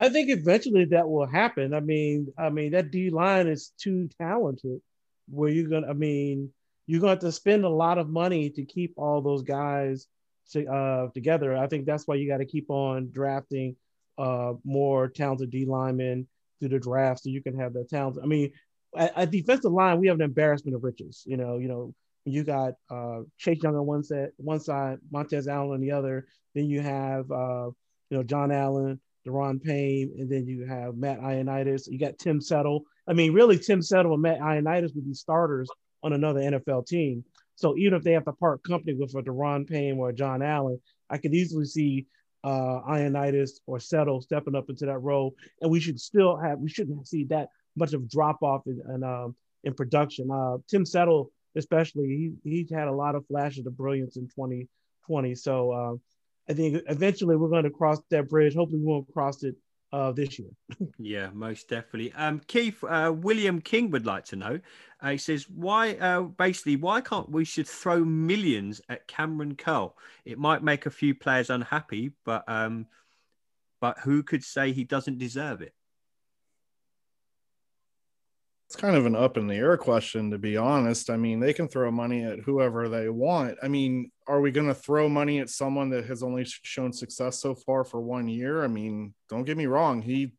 I 0.00 0.08
think 0.08 0.30
eventually 0.30 0.84
that 0.86 1.08
will 1.08 1.26
happen. 1.26 1.74
I 1.74 1.80
mean, 1.80 2.32
I 2.38 2.50
mean 2.50 2.72
that 2.72 2.90
D 2.90 3.10
line 3.10 3.48
is 3.48 3.72
too 3.78 4.08
talented. 4.20 4.80
Where 5.30 5.50
you're 5.50 5.68
gonna, 5.68 5.88
I 5.88 5.92
mean, 5.92 6.52
you're 6.86 7.02
to 7.02 7.08
have 7.08 7.18
to 7.20 7.32
spend 7.32 7.64
a 7.64 7.68
lot 7.68 7.98
of 7.98 8.08
money 8.08 8.50
to 8.50 8.64
keep 8.64 8.94
all 8.96 9.20
those 9.20 9.42
guys 9.42 10.06
to, 10.52 10.66
uh, 10.66 11.08
together. 11.12 11.56
I 11.56 11.66
think 11.66 11.84
that's 11.84 12.06
why 12.06 12.14
you 12.14 12.26
got 12.28 12.38
to 12.38 12.46
keep 12.46 12.70
on 12.70 13.10
drafting 13.10 13.76
uh, 14.16 14.54
more 14.64 15.08
talented 15.08 15.50
D 15.50 15.66
linemen 15.66 16.26
through 16.58 16.70
the 16.70 16.78
draft 16.78 17.22
so 17.22 17.28
you 17.28 17.42
can 17.42 17.58
have 17.58 17.74
that 17.74 17.90
talent. 17.90 18.18
I 18.22 18.26
mean, 18.26 18.52
at, 18.96 19.16
at, 19.16 19.30
defensive 19.30 19.70
line, 19.70 20.00
we 20.00 20.08
have 20.08 20.16
an 20.16 20.22
embarrassment 20.22 20.74
of 20.74 20.82
riches. 20.82 21.22
You 21.26 21.36
know, 21.36 21.58
you 21.58 21.68
know, 21.68 21.94
you 22.24 22.42
got 22.42 22.74
uh, 22.90 23.20
Chase 23.36 23.62
Young 23.62 23.76
on 23.76 23.86
one 23.86 24.02
set, 24.02 24.30
one 24.36 24.60
side, 24.60 24.98
Montez 25.10 25.46
Allen 25.46 25.72
on 25.72 25.80
the 25.80 25.92
other. 25.92 26.26
Then 26.54 26.64
you 26.66 26.80
have 26.80 27.30
uh, 27.30 27.66
you 28.10 28.16
know 28.16 28.22
John 28.22 28.50
Allen, 28.50 29.00
Daron 29.26 29.62
Payne, 29.62 30.14
and 30.18 30.30
then 30.30 30.46
you 30.46 30.66
have 30.66 30.96
Matt 30.96 31.20
Ioannidis. 31.20 31.90
You 31.90 31.98
got 31.98 32.18
Tim 32.18 32.40
Settle. 32.40 32.84
I 33.06 33.12
mean, 33.12 33.32
really, 33.32 33.58
Tim 33.58 33.82
Settle 33.82 34.14
and 34.14 34.22
Matt 34.22 34.40
Ioannidis 34.40 34.94
would 34.94 35.06
be 35.06 35.14
starters 35.14 35.68
on 36.02 36.12
another 36.12 36.40
NFL 36.40 36.86
team. 36.86 37.24
So 37.56 37.76
even 37.76 37.94
if 37.94 38.04
they 38.04 38.12
have 38.12 38.24
to 38.26 38.32
part 38.32 38.62
company 38.62 38.94
with 38.94 39.14
a 39.14 39.22
Daron 39.22 39.68
Payne 39.68 39.98
or 39.98 40.12
John 40.12 40.42
Allen, 40.42 40.80
I 41.10 41.18
could 41.18 41.34
easily 41.34 41.64
see 41.64 42.06
uh, 42.44 42.80
Ioannidis 42.88 43.60
or 43.66 43.80
Settle 43.80 44.20
stepping 44.20 44.54
up 44.54 44.70
into 44.70 44.86
that 44.86 44.98
role, 44.98 45.34
and 45.60 45.70
we 45.70 45.80
should 45.80 46.00
still 46.00 46.36
have 46.36 46.58
we 46.58 46.68
shouldn't 46.68 47.06
see 47.08 47.24
that 47.24 47.48
much 47.76 47.94
of 47.94 48.08
drop 48.08 48.42
off 48.42 48.62
in 48.66 48.80
in, 48.94 49.02
um, 49.02 49.34
in 49.64 49.74
production. 49.74 50.30
Uh, 50.30 50.58
Tim 50.68 50.86
Settle, 50.86 51.32
especially, 51.56 52.32
he 52.44 52.64
he 52.64 52.74
had 52.74 52.88
a 52.88 52.92
lot 52.92 53.16
of 53.16 53.26
flashes 53.26 53.66
of 53.66 53.76
brilliance 53.76 54.16
in 54.16 54.28
2020. 54.28 55.34
So 55.34 55.72
uh, 55.72 55.94
I 56.48 56.54
think 56.54 56.82
eventually 56.88 57.36
we're 57.36 57.48
going 57.48 57.64
to 57.64 57.70
cross 57.70 57.98
that 58.10 58.28
bridge. 58.28 58.54
Hopefully, 58.54 58.80
we 58.80 58.86
won't 58.86 59.12
cross 59.12 59.42
it 59.42 59.54
uh, 59.92 60.12
this 60.12 60.38
year. 60.38 60.48
yeah, 60.98 61.28
most 61.32 61.68
definitely. 61.68 62.12
Um, 62.12 62.40
Keith, 62.46 62.82
uh, 62.84 63.12
William 63.14 63.60
King 63.60 63.90
would 63.90 64.06
like 64.06 64.24
to 64.26 64.36
know. 64.36 64.60
Uh, 65.00 65.10
he 65.10 65.18
says, 65.18 65.48
"Why, 65.48 65.94
uh, 65.94 66.22
basically, 66.22 66.76
why 66.76 67.00
can't 67.00 67.30
we 67.30 67.44
should 67.44 67.68
throw 67.68 68.04
millions 68.04 68.80
at 68.88 69.06
Kamren 69.08 69.56
Curl? 69.58 69.96
It 70.24 70.38
might 70.38 70.62
make 70.62 70.86
a 70.86 70.90
few 70.90 71.14
players 71.14 71.50
unhappy, 71.50 72.12
but 72.24 72.44
um, 72.48 72.86
but 73.80 73.98
who 74.00 74.22
could 74.22 74.42
say 74.42 74.72
he 74.72 74.84
doesn't 74.84 75.18
deserve 75.18 75.60
it?" 75.62 75.74
it's 78.68 78.76
kind 78.76 78.96
of 78.96 79.06
an 79.06 79.16
up 79.16 79.38
in 79.38 79.46
the 79.46 79.54
air 79.54 79.78
question 79.78 80.30
to 80.30 80.36
be 80.36 80.56
honest 80.58 81.08
i 81.08 81.16
mean 81.16 81.40
they 81.40 81.54
can 81.54 81.66
throw 81.66 81.90
money 81.90 82.22
at 82.22 82.40
whoever 82.40 82.86
they 82.86 83.08
want 83.08 83.56
i 83.62 83.68
mean 83.68 84.10
are 84.28 84.40
we 84.40 84.50
going 84.50 84.66
to 84.68 84.74
throw 84.74 85.08
money 85.08 85.40
at 85.40 85.48
someone 85.48 85.90
that 85.90 86.06
has 86.06 86.22
only 86.22 86.44
shown 86.44 86.92
success 86.92 87.40
so 87.40 87.54
far 87.54 87.84
for 87.84 88.00
one 88.00 88.28
year? 88.28 88.62
I 88.62 88.68
mean 88.68 89.14
don't 89.28 89.44
get 89.44 89.56
me 89.56 89.66
wrong 89.66 90.02
he 90.02 90.32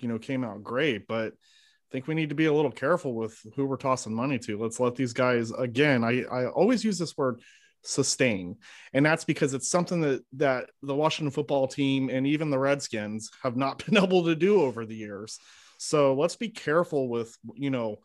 you 0.00 0.08
know 0.08 0.18
came 0.18 0.44
out 0.44 0.62
great 0.62 1.06
but 1.06 1.32
i 1.32 1.88
think 1.90 2.06
we 2.06 2.14
need 2.14 2.28
to 2.28 2.34
be 2.34 2.46
a 2.46 2.52
little 2.52 2.70
careful 2.70 3.14
with 3.14 3.38
who 3.54 3.64
we're 3.64 3.76
tossing 3.76 4.14
money 4.14 4.38
to. 4.40 4.60
Let's 4.60 4.80
let 4.80 4.96
these 4.96 5.12
guys 5.12 5.50
again 5.52 6.04
i 6.04 6.22
i 6.24 6.46
always 6.46 6.84
use 6.84 6.98
this 6.98 7.16
word 7.16 7.40
sustain 7.82 8.56
and 8.92 9.06
that's 9.06 9.24
because 9.24 9.54
it's 9.54 9.70
something 9.70 10.00
that 10.00 10.20
that 10.32 10.70
the 10.82 10.94
washington 10.94 11.30
football 11.30 11.68
team 11.68 12.10
and 12.10 12.26
even 12.26 12.50
the 12.50 12.58
redskins 12.58 13.30
have 13.42 13.56
not 13.56 13.84
been 13.86 13.96
able 13.96 14.24
to 14.24 14.34
do 14.34 14.60
over 14.62 14.84
the 14.84 14.96
years. 14.96 15.38
So 15.78 16.14
let's 16.14 16.36
be 16.36 16.48
careful 16.48 17.08
with, 17.08 17.36
you 17.54 17.70
know, 17.70 17.98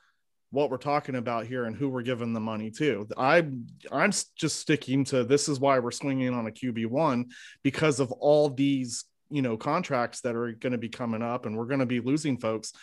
what 0.52 0.70
we're 0.70 0.78
talking 0.78 1.16
about 1.16 1.48
here 1.48 1.66
and 1.66 1.76
who 1.76 1.90
we're 1.90 2.02
giving 2.02 2.34
the 2.34 2.40
money 2.40 2.70
to. 2.70 3.08
I 3.18 3.48
I'm 3.92 4.12
just 4.36 4.60
sticking 4.60 5.06
to 5.06 5.24
this 5.24 5.50
is 5.50 5.60
why 5.60 5.80
we're 5.80 5.92
swinging 5.92 6.34
on 6.34 6.48
a 6.48 6.52
QB1 6.52 7.32
because 7.64 8.00
of 8.00 8.12
all 8.12 8.50
these, 8.50 9.06
you 9.30 9.42
know, 9.42 9.58
contracts 9.58 10.22
that 10.22 10.36
are 10.36 10.52
going 10.52 10.74
to 10.74 10.78
be 10.78 10.90
coming 10.90 11.22
up 11.22 11.46
and 11.46 11.58
we're 11.58 11.66
going 11.66 11.80
to 11.80 11.86
be 11.86 12.02
losing 12.02 12.38
folks. 12.38 12.74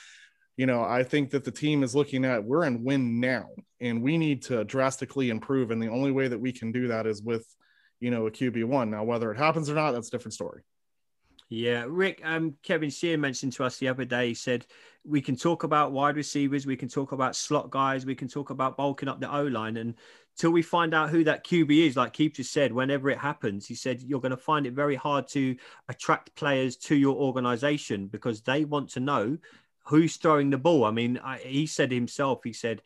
You 0.56 0.66
know, 0.66 0.82
I 0.82 1.04
think 1.04 1.30
that 1.30 1.44
the 1.44 1.52
team 1.52 1.82
is 1.82 1.94
looking 1.94 2.24
at 2.24 2.42
we're 2.42 2.64
in 2.64 2.82
win 2.82 3.20
now 3.20 3.48
and 3.80 4.02
we 4.02 4.16
need 4.18 4.42
to 4.44 4.64
drastically 4.64 5.30
improve 5.30 5.70
and 5.70 5.80
the 5.80 5.88
only 5.88 6.10
way 6.10 6.26
that 6.26 6.40
we 6.40 6.52
can 6.52 6.72
do 6.72 6.88
that 6.88 7.06
is 7.06 7.22
with, 7.22 7.46
you 8.00 8.10
know, 8.10 8.26
a 8.26 8.30
QB1. 8.30 8.88
Now 8.88 9.04
whether 9.04 9.30
it 9.30 9.38
happens 9.38 9.68
or 9.68 9.74
not, 9.74 9.92
that's 9.92 10.08
a 10.08 10.10
different 10.10 10.34
story. 10.34 10.62
Yeah, 11.50 11.86
Rick. 11.88 12.20
Um, 12.24 12.56
Kevin 12.62 12.90
Shear 12.90 13.16
mentioned 13.16 13.54
to 13.54 13.64
us 13.64 13.78
the 13.78 13.88
other 13.88 14.04
day. 14.04 14.28
He 14.28 14.34
said 14.34 14.66
we 15.04 15.22
can 15.22 15.34
talk 15.34 15.62
about 15.62 15.92
wide 15.92 16.16
receivers, 16.16 16.66
we 16.66 16.76
can 16.76 16.88
talk 16.88 17.12
about 17.12 17.36
slot 17.36 17.70
guys, 17.70 18.04
we 18.04 18.14
can 18.14 18.28
talk 18.28 18.50
about 18.50 18.76
bulking 18.76 19.08
up 19.08 19.20
the 19.20 19.34
O 19.34 19.44
line, 19.44 19.78
and 19.78 19.94
till 20.36 20.50
we 20.50 20.60
find 20.60 20.92
out 20.92 21.08
who 21.08 21.24
that 21.24 21.44
QB 21.44 21.86
is, 21.86 21.96
like 21.96 22.12
Keith 22.12 22.34
just 22.34 22.52
said, 22.52 22.72
whenever 22.72 23.08
it 23.08 23.18
happens, 23.18 23.66
he 23.66 23.74
said 23.74 24.02
you're 24.02 24.20
going 24.20 24.30
to 24.30 24.36
find 24.36 24.66
it 24.66 24.74
very 24.74 24.94
hard 24.94 25.26
to 25.28 25.56
attract 25.88 26.34
players 26.34 26.76
to 26.76 26.94
your 26.94 27.16
organization 27.16 28.08
because 28.08 28.42
they 28.42 28.64
want 28.66 28.90
to 28.90 29.00
know 29.00 29.38
who's 29.84 30.16
throwing 30.16 30.50
the 30.50 30.58
ball. 30.58 30.84
I 30.84 30.90
mean, 30.90 31.18
I, 31.18 31.38
he 31.38 31.66
said 31.66 31.90
himself. 31.90 32.40
He 32.44 32.52
said 32.52 32.82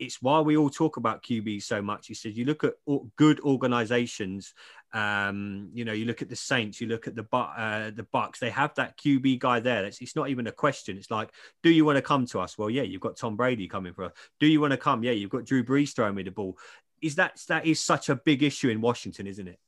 it's 0.00 0.20
why 0.20 0.40
we 0.40 0.56
all 0.56 0.70
talk 0.70 0.96
about 0.96 1.22
QB 1.22 1.62
so 1.62 1.80
much. 1.80 2.08
He 2.08 2.14
said, 2.14 2.36
you 2.36 2.44
look 2.44 2.64
at 2.64 2.74
good 3.16 3.38
organizations. 3.40 4.54
Um, 4.92 5.70
you 5.72 5.84
know, 5.84 5.92
you 5.92 6.04
look 6.04 6.22
at 6.22 6.28
the 6.28 6.36
Saints, 6.36 6.80
you 6.80 6.88
look 6.88 7.06
at 7.06 7.14
the 7.14 7.24
uh, 7.32 7.90
the 7.90 8.06
Bucs. 8.12 8.38
They 8.38 8.50
have 8.50 8.74
that 8.74 8.98
QB 8.98 9.38
guy 9.38 9.60
there. 9.60 9.84
It's, 9.84 10.00
it's 10.00 10.16
not 10.16 10.30
even 10.30 10.46
a 10.46 10.52
question. 10.52 10.96
It's 10.96 11.10
like, 11.10 11.30
do 11.62 11.70
you 11.70 11.84
want 11.84 11.96
to 11.96 12.02
come 12.02 12.26
to 12.26 12.40
us? 12.40 12.58
Well, 12.58 12.70
yeah, 12.70 12.82
you've 12.82 13.00
got 13.00 13.16
Tom 13.16 13.36
Brady 13.36 13.68
coming 13.68 13.92
for 13.92 14.04
us. 14.04 14.12
Do 14.40 14.46
you 14.46 14.60
want 14.60 14.72
to 14.72 14.76
come? 14.76 15.04
Yeah, 15.04 15.12
you've 15.12 15.30
got 15.30 15.44
Drew 15.44 15.64
Brees 15.64 15.94
throwing 15.94 16.14
me 16.14 16.24
the 16.24 16.30
ball. 16.30 16.58
Is 17.00 17.14
that 17.16 17.40
that 17.48 17.66
is 17.66 17.80
such 17.80 18.08
a 18.08 18.16
big 18.16 18.42
issue 18.42 18.68
in 18.68 18.80
Washington, 18.80 19.26
isn't 19.26 19.48
it? 19.48 19.58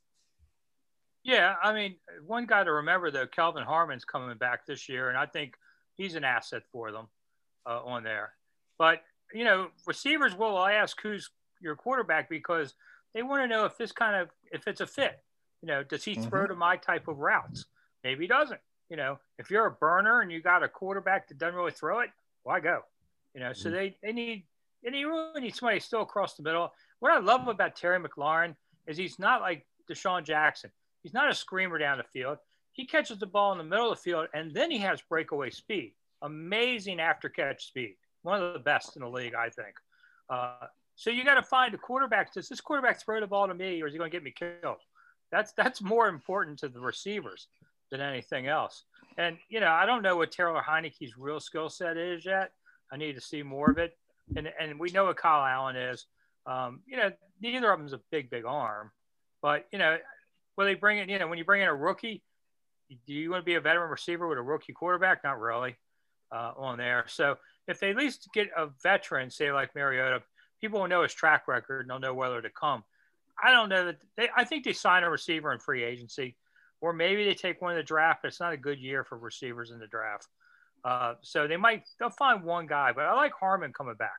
Yeah, 1.25 1.55
I 1.63 1.73
mean, 1.73 1.97
one 2.27 2.47
guy 2.47 2.65
to 2.65 2.73
remember 2.73 3.11
though, 3.11 3.27
Kelvin 3.27 3.63
Harmon's 3.63 4.05
coming 4.05 4.37
back 4.39 4.67
this 4.67 4.89
year, 4.89 5.09
and 5.09 5.17
I 5.17 5.27
think 5.27 5.55
he's 5.95 6.17
an 6.17 6.25
asset 6.25 6.63
for 6.73 6.91
them 6.91 7.07
uh, 7.65 7.81
on 7.85 8.03
there. 8.03 8.33
But 8.77 9.03
you 9.33 9.45
know, 9.45 9.69
receivers 9.87 10.37
will 10.37 10.59
ask 10.59 11.01
who's 11.01 11.31
your 11.61 11.77
quarterback 11.77 12.29
because 12.29 12.75
they 13.15 13.23
want 13.23 13.43
to 13.43 13.49
know 13.49 13.65
if 13.65 13.77
this 13.77 13.93
kind 13.93 14.17
of 14.17 14.29
if 14.51 14.67
it's 14.67 14.81
a 14.81 14.87
fit. 14.87 15.21
You 15.63 15.69
know, 15.69 15.83
does 15.83 16.05
he 16.05 16.13
mm-hmm. 16.13 16.29
throw 16.29 16.47
to 16.47 16.55
my 16.55 16.77
type 16.77 17.09
of 17.09 17.19
routes? 17.19 17.67
Maybe 18.03 18.25
he 18.25 18.29
doesn't. 18.29 18.61
You 18.91 18.97
know, 18.97 19.19
if 19.39 19.51
you're 19.51 19.67
a 19.67 19.71
burner 19.71 20.21
and 20.21 20.31
you 20.31 20.43
got 20.43 20.63
a 20.63 20.69
quarterback 20.69 21.29
that 21.29 21.39
doesn't 21.39 21.55
really 21.55 21.73
throw 21.73 22.01
it, 22.01 22.11
why 22.43 22.61
go? 22.61 22.81
You 23.35 23.41
know, 23.41 23.53
so 23.53 23.69
mm-hmm. 23.69 23.77
they 23.77 23.97
they 24.03 24.13
need 24.13 24.45
and 24.85 24.97
you 24.97 25.09
really 25.09 25.41
need 25.41 25.55
somebody 25.55 25.81
still 25.81 26.03
across 26.03 26.35
the 26.35 26.43
middle. 26.43 26.73
What 27.01 27.13
I 27.13 27.19
love 27.19 27.47
about 27.49 27.77
Terry 27.77 27.99
McLaurin 28.01 28.57
is 28.87 28.97
he's 28.97 29.19
not 29.19 29.41
like 29.41 29.67
DeSean 29.91 30.25
Jackson. 30.25 30.71
He's 31.03 31.15
not 31.15 31.31
a 31.31 31.35
screamer 31.35 31.79
down 31.79 31.99
the 31.99 32.05
field. 32.05 32.39
He 32.73 32.87
catches 32.87 33.19
the 33.19 33.27
ball 33.27 33.53
in 33.53 33.59
the 33.59 33.65
middle 33.65 33.91
of 33.91 33.99
the 33.99 34.03
field 34.03 34.29
and 34.35 34.53
then 34.53 34.71
he 34.71 34.79
has 34.79 35.01
breakaway 35.03 35.51
speed. 35.51 35.95
Amazing 36.23 37.01
after 37.01 37.29
catch 37.29 37.67
speed 37.67 37.97
one 38.23 38.43
of 38.43 38.53
the 38.53 38.59
best 38.59 38.97
in 38.97 39.03
the 39.03 39.09
league, 39.09 39.35
I 39.35 39.51
think. 39.51 39.75
Uh, 40.31 40.67
so 40.97 41.11
you 41.11 41.25
got 41.25 41.35
to 41.35 41.43
find 41.43 41.75
a 41.75 41.79
quarterback. 41.79 42.33
Does 42.33 42.49
this 42.49 42.61
quarterback 42.61 43.01
throw 43.01 43.21
the 43.21 43.27
ball 43.27 43.49
to 43.49 43.55
me, 43.55 43.83
or 43.83 43.87
is 43.87 43.93
he 43.93 43.99
going 43.99 44.11
to 44.11 44.15
get 44.15 44.25
me 44.25 44.33
killed? 44.33 44.79
That's 45.31 45.53
that's 45.53 45.81
more 45.81 46.09
important 46.09 46.59
to 46.61 46.69
the 46.69 46.81
receivers 46.81 47.49
than 47.91 48.01
anything 48.01 48.47
else. 48.47 48.85
And 49.19 49.37
you 49.49 49.61
know, 49.61 49.71
I 49.71 49.87
don't 49.87 50.03
know 50.03 50.17
what 50.17 50.31
Taylor 50.31 50.63
Heinicke's 50.67 51.17
real 51.17 51.41
skill 51.41 51.69
set 51.69 51.97
is 51.97 52.25
yet. 52.25 52.53
I 52.93 52.97
need 52.97 53.15
to 53.15 53.21
see 53.21 53.43
more 53.43 53.71
of 53.71 53.79
it. 53.79 53.97
And 54.37 54.51
and 54.61 54.79
we 54.79 54.91
know 54.91 55.07
what 55.07 55.17
Kyle 55.17 55.45
Allen 55.45 55.77
is. 55.77 56.07
Um, 56.47 56.81
you 56.87 56.97
know, 56.97 57.11
neither 57.41 57.71
of 57.71 57.79
them's 57.79 57.93
a 57.93 58.01
big, 58.11 58.29
big 58.29 58.45
arm, 58.45 58.91
but 59.41 59.67
you 59.73 59.79
know, 59.79 59.97
when 60.57 60.67
they 60.67 60.75
bring 60.75 60.99
in, 60.99 61.09
you 61.09 61.19
know, 61.19 61.29
when 61.29 61.39
you 61.39 61.45
bring 61.45 61.63
in 61.63 61.69
a 61.69 61.75
rookie, 61.75 62.23
do 63.07 63.15
you 63.15 63.31
want 63.31 63.43
to 63.43 63.47
be 63.47 63.55
a 63.55 63.61
veteran 63.61 63.91
receiver 63.91 64.27
with 64.29 64.39
a 64.39 64.43
rookie 64.43 64.73
quarterback? 64.73 65.23
Not 65.25 65.41
really 65.41 65.77
uh, 66.33 66.53
on 66.57 66.79
there. 66.79 67.05
So 67.09 67.37
if 67.69 67.79
they 67.79 67.91
at 67.91 67.97
least 67.97 68.29
get 68.35 68.49
a 68.57 68.69
veteran, 68.83 69.31
say 69.31 69.53
like 69.53 69.75
Mariota, 69.75 70.23
people 70.63 70.81
will 70.81 70.89
know 70.89 71.03
his 71.03 71.13
track 71.13 71.47
record 71.49 71.81
and 71.83 71.91
they'll 71.91 71.99
know 71.99 72.15
whether 72.15 72.41
to 72.41 72.49
come. 72.49 72.85
I 73.43 73.51
don't 73.51 73.69
know 73.69 73.87
that 73.87 73.97
they, 74.17 74.29
I 74.35 74.45
think 74.45 74.65
they 74.65 74.73
sign 74.73 75.03
a 75.03 75.11
receiver 75.11 75.53
in 75.53 75.59
free 75.59 75.83
agency, 75.83 76.37
or 76.81 76.93
maybe 76.93 77.25
they 77.25 77.35
take 77.35 77.61
one 77.61 77.73
in 77.73 77.77
the 77.77 77.83
draft, 77.83 78.23
but 78.23 78.29
it's 78.29 78.41
not 78.41 78.53
a 78.53 78.57
good 78.57 78.79
year 78.79 79.05
for 79.05 79.19
receivers 79.19 79.73
in 79.73 79.79
the 79.79 79.87
draft. 79.89 80.29
Uh, 80.85 81.15
so 81.21 81.47
they 81.47 81.57
might, 81.57 81.85
they'll 81.99 82.11
find 82.11 82.45
one 82.45 82.67
guy, 82.67 82.93
but 82.93 83.05
I 83.05 83.15
like 83.15 83.33
Harmon 83.39 83.73
coming 83.73 83.95
back. 83.95 84.11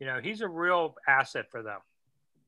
You 0.00 0.06
know, 0.06 0.20
he's 0.22 0.40
a 0.40 0.48
real 0.48 0.96
asset 1.08 1.50
for 1.50 1.62
them. 1.62 1.80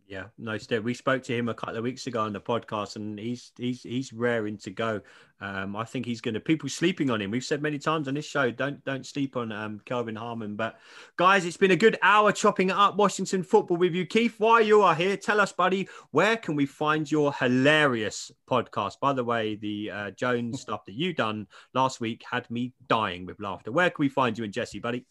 Yeah, 0.09 0.27
no, 0.39 0.57
Steve. 0.57 0.85
We 0.85 0.95
spoke 0.95 1.25
to 1.25 1.37
him 1.37 1.49
a 1.49 1.55
couple 1.55 1.77
of 1.77 1.83
weeks 1.83 2.07
ago 2.07 2.21
on 2.21 2.33
the 2.33 2.41
podcast, 2.41 2.95
and 2.95 3.19
he's 3.19 3.51
he's 3.59 3.83
he's 3.83 4.13
raring 4.13 4.57
to 4.59 4.71
go. 4.71 5.01
Um, 5.41 5.75
I 5.75 5.85
think 5.85 6.07
he's 6.07 6.21
going 6.21 6.35
to 6.35 6.41
people 6.41 6.69
sleeping 6.69 7.11
on 7.11 7.21
him. 7.21 7.33
We've 7.33 7.45
said 7.45 7.61
many 7.61 7.79
times 7.79 8.07
on 8.07 8.15
this 8.15 8.25
show, 8.25 8.53
don't 8.53 8.85
don't 8.85 9.05
sleep 9.05 9.37
on 9.37 9.51
um, 9.51 9.81
Kelvin 9.85 10.15
Harmon. 10.15 10.55
But 10.55 10.79
guys, 11.17 11.45
it's 11.45 11.57
been 11.57 11.73
a 11.73 11.77
good 11.77 11.99
hour 12.03 12.31
chopping 12.31 12.71
up 12.71 12.97
Washington 12.97 13.43
football 13.43 13.79
with 13.79 13.95
you, 13.95 14.07
Keith. 14.07 14.37
While 14.39 14.63
you 14.63 14.83
are 14.83 14.95
here, 14.95 15.17
tell 15.17 15.41
us, 15.41 15.53
buddy, 15.53 15.89
where 16.13 16.37
can 16.37 16.55
we 16.55 16.67
find 16.67 17.11
your 17.11 17.33
hilarious 17.33 18.31
podcast? 18.49 19.01
By 19.01 19.13
the 19.13 19.25
way, 19.25 19.57
the 19.57 19.91
uh, 19.91 20.11
Jones 20.13 20.61
stuff 20.61 20.85
that 20.85 20.95
you 20.95 21.15
done 21.15 21.49
last 21.75 22.01
week 22.01 22.23
had 22.31 22.49
me 22.49 22.75
dying 22.87 23.27
with 23.27 23.41
laughter. 23.41 23.73
Where 23.73 23.91
can 23.91 24.05
we 24.05 24.09
find 24.09 24.39
you 24.39 24.45
and 24.45 24.53
Jesse, 24.53 24.79
buddy? 24.79 25.05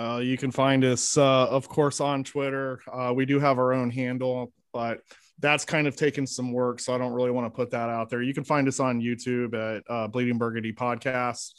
Uh, 0.00 0.18
you 0.18 0.38
can 0.38 0.50
find 0.50 0.82
us, 0.82 1.18
uh, 1.18 1.46
of 1.48 1.68
course, 1.68 2.00
on 2.00 2.24
Twitter. 2.24 2.80
Uh, 2.90 3.12
we 3.14 3.26
do 3.26 3.38
have 3.38 3.58
our 3.58 3.74
own 3.74 3.90
handle, 3.90 4.50
but 4.72 5.00
that's 5.40 5.66
kind 5.66 5.86
of 5.86 5.94
taken 5.94 6.26
some 6.26 6.52
work, 6.52 6.80
so 6.80 6.94
I 6.94 6.98
don't 6.98 7.12
really 7.12 7.30
want 7.30 7.46
to 7.46 7.54
put 7.54 7.70
that 7.72 7.90
out 7.90 8.08
there. 8.08 8.22
You 8.22 8.32
can 8.32 8.44
find 8.44 8.66
us 8.66 8.80
on 8.80 9.02
YouTube 9.02 9.52
at 9.54 9.82
uh, 9.90 10.06
Bleeding 10.08 10.38
Burgundy 10.38 10.72
Podcast 10.72 11.52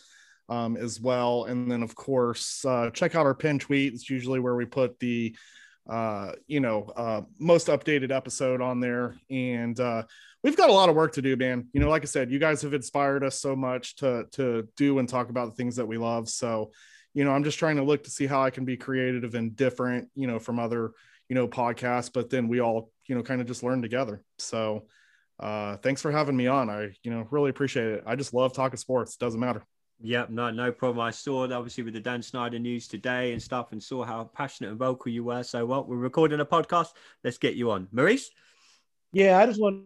um, 0.49 0.75
as 0.75 0.99
well, 0.99 1.45
and 1.45 1.69
then 1.69 1.83
of 1.83 1.93
course 1.93 2.65
uh, 2.65 2.89
check 2.89 3.13
out 3.13 3.27
our 3.27 3.35
pin 3.35 3.59
tweet. 3.59 3.93
It's 3.93 4.09
usually 4.09 4.39
where 4.39 4.55
we 4.55 4.65
put 4.65 4.97
the 4.99 5.35
uh, 5.87 6.31
you 6.47 6.61
know 6.61 7.27
most 7.37 7.67
updated 7.67 8.11
episode 8.11 8.59
on 8.59 8.79
there, 8.79 9.17
and 9.29 9.79
we've 10.43 10.57
got 10.57 10.71
a 10.71 10.73
lot 10.73 10.89
of 10.89 10.95
work 10.95 11.13
to 11.13 11.21
do, 11.21 11.35
man. 11.35 11.67
You 11.73 11.79
know, 11.79 11.89
like 11.89 12.01
I 12.01 12.05
said, 12.05 12.31
you 12.31 12.39
guys 12.39 12.63
have 12.63 12.73
inspired 12.73 13.23
us 13.23 13.39
so 13.39 13.55
much 13.55 13.97
to 13.97 14.25
to 14.31 14.67
do 14.77 14.97
and 14.97 15.07
talk 15.07 15.29
about 15.29 15.49
the 15.49 15.55
things 15.55 15.75
that 15.75 15.87
we 15.87 15.99
love. 15.99 16.27
So 16.27 16.71
you 17.13 17.23
know 17.23 17.31
i'm 17.31 17.43
just 17.43 17.59
trying 17.59 17.75
to 17.75 17.83
look 17.83 18.03
to 18.03 18.11
see 18.11 18.25
how 18.25 18.41
i 18.41 18.49
can 18.49 18.65
be 18.65 18.77
creative 18.77 19.35
and 19.35 19.55
different 19.55 20.09
you 20.15 20.27
know 20.27 20.39
from 20.39 20.59
other 20.59 20.91
you 21.29 21.35
know 21.35 21.47
podcasts 21.47 22.11
but 22.11 22.29
then 22.29 22.47
we 22.47 22.59
all 22.59 22.91
you 23.07 23.15
know 23.15 23.23
kind 23.23 23.41
of 23.41 23.47
just 23.47 23.63
learn 23.63 23.81
together 23.81 24.23
so 24.37 24.85
uh 25.39 25.77
thanks 25.77 26.01
for 26.01 26.11
having 26.11 26.35
me 26.35 26.47
on 26.47 26.69
i 26.69 26.89
you 27.03 27.11
know 27.11 27.27
really 27.31 27.49
appreciate 27.49 27.87
it 27.87 28.03
i 28.05 28.15
just 28.15 28.33
love 28.33 28.53
talking 28.53 28.77
sports 28.77 29.15
doesn't 29.17 29.39
matter 29.39 29.63
Yep, 30.03 30.31
no, 30.31 30.49
no 30.49 30.71
problem. 30.71 30.99
I 30.99 31.11
saw 31.11 31.43
it 31.43 31.51
obviously 31.51 31.83
with 31.83 31.93
the 31.93 31.99
Dan 31.99 32.23
Snyder 32.23 32.57
news 32.57 32.87
today 32.87 33.33
and 33.33 33.41
stuff, 33.41 33.71
and 33.71 33.81
saw 33.81 34.03
how 34.03 34.23
passionate 34.33 34.69
and 34.69 34.79
vocal 34.79 35.11
you 35.11 35.23
were. 35.23 35.43
So, 35.43 35.63
well, 35.63 35.85
we're 35.85 35.95
recording 35.95 36.39
a 36.39 36.45
podcast. 36.45 36.87
Let's 37.23 37.37
get 37.37 37.53
you 37.53 37.69
on, 37.69 37.87
Maurice. 37.91 38.31
Yeah, 39.13 39.37
I 39.37 39.45
just 39.45 39.61
want 39.61 39.85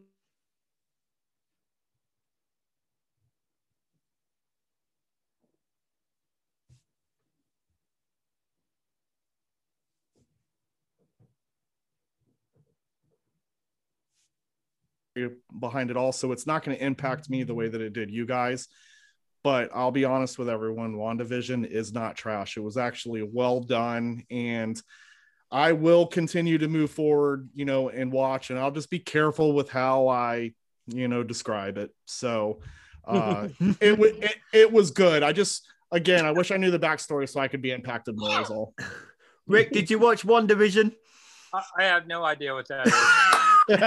behind 15.60 15.92
it 15.92 15.98
all. 15.98 16.12
So 16.12 16.32
it's 16.32 16.48
not 16.48 16.64
going 16.64 16.78
to 16.78 16.84
impact 16.84 17.30
me 17.30 17.44
the 17.44 17.56
way 17.56 17.68
that 17.68 17.82
it 17.82 17.94
did 17.94 18.12
you 18.12 18.26
guys. 18.26 18.68
But 19.44 19.70
I'll 19.74 19.92
be 19.92 20.06
honest 20.06 20.40
with 20.40 20.50
everyone, 20.50 20.96
WandaVision 20.96 21.68
is 21.70 21.94
not 21.94 22.16
trash. 22.16 22.58
It 22.58 22.62
was 22.62 22.78
actually 22.78 23.22
well 23.22 23.60
done. 23.60 24.24
And 24.32 24.82
I 25.52 25.74
will 25.74 26.08
continue 26.08 26.58
to 26.58 26.68
move 26.68 26.90
forward, 26.90 27.50
you 27.54 27.66
know, 27.66 27.90
and 27.90 28.12
watch, 28.12 28.50
and 28.50 28.58
I'll 28.58 28.72
just 28.72 28.90
be 28.90 29.00
careful 29.00 29.54
with 29.54 29.70
how 29.70 30.08
I, 30.08 30.54
you 30.88 31.08
know, 31.08 31.24
describe 31.24 31.78
it. 31.78 31.92
So 32.06 32.60
uh 33.08 33.50
it, 33.60 34.00
it 34.24 34.36
it 34.52 34.72
was 34.72 34.90
good. 34.92 35.22
I 35.22 35.32
just 35.32 35.68
again 35.92 36.26
I 36.26 36.32
wish 36.32 36.50
I 36.50 36.58
knew 36.58 36.72
the 36.72 36.80
backstory 36.80 37.30
so 37.30 37.40
I 37.40 37.48
could 37.48 37.62
be 37.62 37.72
impacted 37.72 38.18
more 38.18 38.32
as 38.32 38.50
all. 38.50 38.74
Rick, 39.48 39.72
did 39.72 39.92
you 39.92 40.00
watch 40.00 40.26
WandaVision? 40.26 40.96
I, 41.54 41.64
I 41.78 41.84
have 41.84 42.08
no 42.08 42.26
idea 42.26 42.54
what 42.56 42.68
that 42.70 42.88
is. 42.88 43.42
I'm 43.70 43.80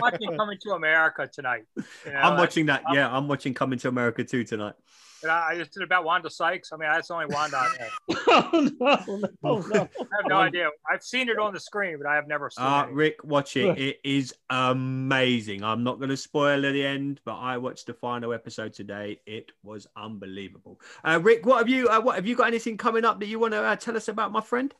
watching 0.00 0.36
Coming 0.36 0.58
to 0.62 0.70
America 0.72 1.28
tonight. 1.32 1.64
You 1.76 1.84
know, 2.06 2.18
I'm 2.18 2.36
watching 2.38 2.66
that. 2.66 2.82
Yeah, 2.92 3.14
I'm 3.14 3.28
watching 3.28 3.54
Coming 3.54 3.78
to 3.80 3.88
America 3.88 4.24
too 4.24 4.44
tonight. 4.44 4.74
And 5.22 5.30
I, 5.30 5.50
I 5.50 5.58
just 5.58 5.72
did 5.72 5.82
about 5.82 6.04
Wanda 6.04 6.30
Sykes. 6.30 6.72
I 6.72 6.78
mean, 6.78 6.88
that's 6.88 7.10
only 7.10 7.26
Wanda 7.26 7.58
I, 7.58 7.68
oh, 8.26 8.70
no, 8.80 9.28
no, 9.42 9.58
no. 9.60 9.88
I 10.00 10.16
have 10.16 10.26
no 10.28 10.36
idea. 10.36 10.70
I've 10.90 11.02
seen 11.02 11.28
it 11.28 11.38
on 11.38 11.52
the 11.52 11.60
screen, 11.60 11.98
but 11.98 12.06
I 12.06 12.14
have 12.14 12.26
never 12.26 12.48
seen 12.48 12.64
Uh, 12.64 12.86
it. 12.88 12.94
Rick, 12.94 13.22
watch 13.22 13.54
it. 13.58 13.78
It 13.78 14.00
is 14.02 14.34
amazing. 14.48 15.62
I'm 15.62 15.84
not 15.84 15.98
going 15.98 16.08
to 16.08 16.16
spoil 16.16 16.64
at 16.64 16.72
the 16.72 16.86
end, 16.86 17.20
but 17.26 17.34
I 17.36 17.58
watched 17.58 17.86
the 17.86 17.92
final 17.94 18.32
episode 18.32 18.72
today. 18.72 19.20
It 19.26 19.52
was 19.62 19.86
unbelievable. 19.94 20.80
Uh, 21.04 21.20
Rick, 21.22 21.44
what 21.44 21.58
have 21.58 21.68
you? 21.68 21.88
Uh, 21.88 22.00
what 22.00 22.14
have 22.16 22.26
you 22.26 22.34
got? 22.34 22.46
Anything 22.46 22.78
coming 22.78 23.04
up 23.04 23.20
that 23.20 23.26
you 23.26 23.38
want 23.38 23.52
to 23.52 23.62
uh, 23.62 23.76
tell 23.76 23.96
us 23.98 24.08
about, 24.08 24.32
my 24.32 24.40
friend? 24.40 24.74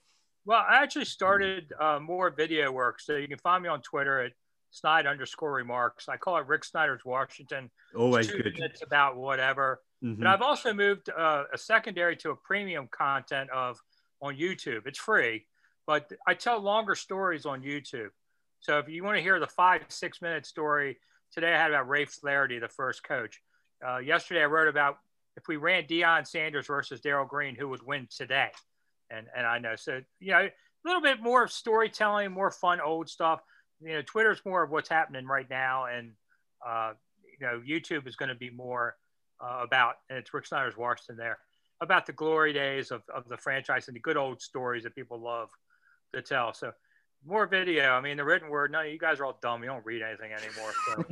Well, 0.45 0.65
I 0.69 0.83
actually 0.83 1.05
started 1.05 1.73
uh, 1.79 1.99
more 2.01 2.31
video 2.31 2.73
work. 2.73 3.01
So 3.01 3.17
you 3.17 3.29
can 3.29 3.39
find 3.39 3.63
me 3.63 3.69
on 3.69 3.83
Twitter 3.83 4.21
at 4.21 4.33
Snide 4.71 5.07
underscore 5.07 5.53
remarks. 5.53 6.09
I 6.09 6.17
call 6.17 6.37
it 6.39 6.47
Rick 6.47 6.65
Snider's 6.65 7.05
Washington. 7.05 7.71
Always 7.97 8.29
Two 8.29 8.39
good. 8.43 8.55
minutes 8.55 8.83
about 8.83 9.17
whatever. 9.17 9.81
Mhm. 10.03 10.19
But 10.19 10.29
I've 10.29 10.43
also 10.43 10.73
moved 10.73 11.11
uh, 11.11 11.45
a 11.53 11.59
secondary 11.59 12.17
to 12.19 12.31
a 12.31 12.37
premium 12.37 12.89
content 12.91 13.51
of 13.51 13.79
on 14.23 14.37
YouTube. 14.37 14.87
It's 14.87 14.99
free, 14.99 15.47
but 15.87 16.11
I 16.27 16.35
tell 16.35 16.61
longer 16.61 16.95
stories 16.95 17.47
on 17.47 17.63
YouTube. 17.63 18.11
So 18.61 18.79
if 18.79 18.89
you 18.89 19.03
want 19.03 19.17
to 19.17 19.23
hear 19.23 19.41
the 19.41 19.47
five 19.47 19.83
six 19.89 20.23
minute 20.23 20.47
story, 20.47 20.99
today 21.33 21.53
I 21.53 21.59
had 21.59 21.71
about 21.71 21.89
Ray 21.89 22.05
Flaherty, 22.05 22.59
the 22.59 22.69
first 22.69 23.03
coach. 23.03 23.41
Uh, 23.87 23.99
yesterday 23.99 24.43
I 24.43 24.47
wrote 24.47 24.69
about 24.69 24.99
if 25.37 25.49
we 25.49 25.57
ran 25.57 25.85
Deion 25.85 26.27
Sanders 26.27 26.67
versus 26.67 27.01
Darrell 27.01 27.27
Green, 27.27 27.55
who 27.57 27.69
would 27.69 27.83
win 27.83 28.07
today. 28.15 28.51
And 29.11 29.27
and 29.37 29.47
I 29.47 29.59
know 29.59 29.77
so 29.77 30.01
you 30.19 30.33
know 30.33 30.39
a 30.41 30.51
little 30.85 31.03
bit 31.03 31.21
more 31.21 31.45
of 31.45 31.53
storytelling, 31.53 32.33
more 32.33 32.51
fun 32.51 32.81
old 32.81 33.09
stuff. 33.09 33.41
You 33.81 33.95
know, 33.95 34.03
Twitter's 34.03 34.41
more 34.45 34.63
of 34.63 34.71
what's 34.71 34.89
happening 34.89 35.27
right 35.27 35.49
now, 35.49 35.87
and 35.87 36.13
uh, 36.67 36.93
you 37.41 37.47
know 37.47 37.61
YouTube 37.61 38.07
is 38.07 38.17
going 38.17 38.29
to 38.29 38.35
be 38.35 38.51
more 38.51 38.97
uh, 39.41 39.61
about, 39.63 39.95
and 40.09 40.19
it's 40.19 40.33
Rick 40.33 40.47
Snider's 40.47 40.77
Washington 40.77 41.17
there, 41.17 41.39
about 41.81 42.07
the 42.07 42.13
glory 42.13 42.53
days 42.53 42.91
of, 42.91 43.03
of 43.15 43.29
the 43.29 43.37
franchise 43.37 43.89
and 43.89 43.97
the 43.97 44.01
good 44.01 44.17
old 44.17 44.43
stories 44.43 44.85
that 44.85 44.95
people 44.95 45.21
love 45.21 45.49
to 46.15 46.23
tell. 46.23 46.53
So 46.53 46.73
more 47.25 47.47
video. 47.47 47.91
I 47.93 48.01
mean, 48.01 48.17
the 48.17 48.25
written 48.25 48.49
word, 48.49 48.73
no, 48.73 48.81
you 48.81 48.99
guys 48.99 49.21
are 49.21 49.27
all 49.27 49.39
dumb. 49.43 49.63
You 49.63 49.69
don't 49.69 49.85
read 49.85 50.03
anything 50.03 50.33
anymore. 50.33 50.73
So 50.87 51.05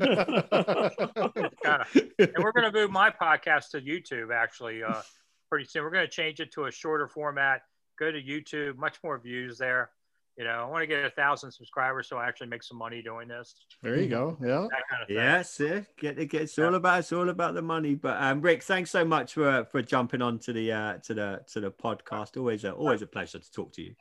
and 2.19 2.45
we're 2.45 2.53
going 2.53 2.71
to 2.71 2.73
move 2.73 2.91
my 2.91 3.11
podcast 3.11 3.71
to 3.71 3.81
YouTube 3.81 4.35
actually 4.35 4.83
uh, 4.83 5.03
pretty 5.51 5.67
soon. 5.67 5.83
We're 5.83 5.91
going 5.91 6.07
to 6.07 6.13
change 6.13 6.41
it 6.41 6.53
to 6.53 6.65
a 6.65 6.71
shorter 6.71 7.09
format. 7.09 7.63
Go 7.99 8.11
to 8.11 8.23
YouTube, 8.23 8.77
much 8.77 8.99
more 9.03 9.19
views 9.19 9.59
there. 9.59 9.91
You 10.37 10.45
know, 10.45 10.51
I 10.51 10.65
want 10.67 10.83
to 10.83 10.87
get 10.87 11.05
a 11.05 11.11
thousand 11.11 11.51
subscribers 11.51 12.09
so 12.09 12.17
I 12.17 12.29
actually 12.29 12.47
make 12.47 12.63
some 12.63 12.79
money 12.79 13.03
doing 13.03 13.27
this. 13.27 13.57
There 13.83 13.97
you 13.97 14.09
go. 14.09 14.37
Yeah. 14.41 14.69
That 14.71 14.89
kind 14.89 15.03
of 15.03 15.09
thing. 15.09 15.17
Yes, 15.17 15.59
yeah. 15.59 15.81
Get 15.99 16.17
it. 16.17 16.27
Get, 16.27 16.43
it's 16.43 16.59
all 16.61 16.77
about. 16.77 17.01
It's 17.01 17.13
all 17.13 17.29
about 17.29 17.55
the 17.55 17.63
money. 17.63 17.97
But 17.97 18.23
um, 18.23 18.41
Rick, 18.41 18.63
thanks 18.63 18.93
so 18.93 19.05
much 19.05 19.35
for 19.35 19.67
for 19.73 19.83
jumping 19.83 20.23
on 20.23 20.39
to 20.41 20.53
the 20.53 20.71
uh, 20.71 20.99
to 20.99 21.15
the 21.15 21.41
to 21.53 21.61
the 21.61 21.73
podcast. 21.73 22.37
Always 22.37 22.63
a 22.63 22.73
always 22.73 23.03
a 23.03 23.07
pleasure 23.09 23.41
to 23.41 23.51
talk 23.51 23.73
to 23.73 23.83
you. 23.83 23.95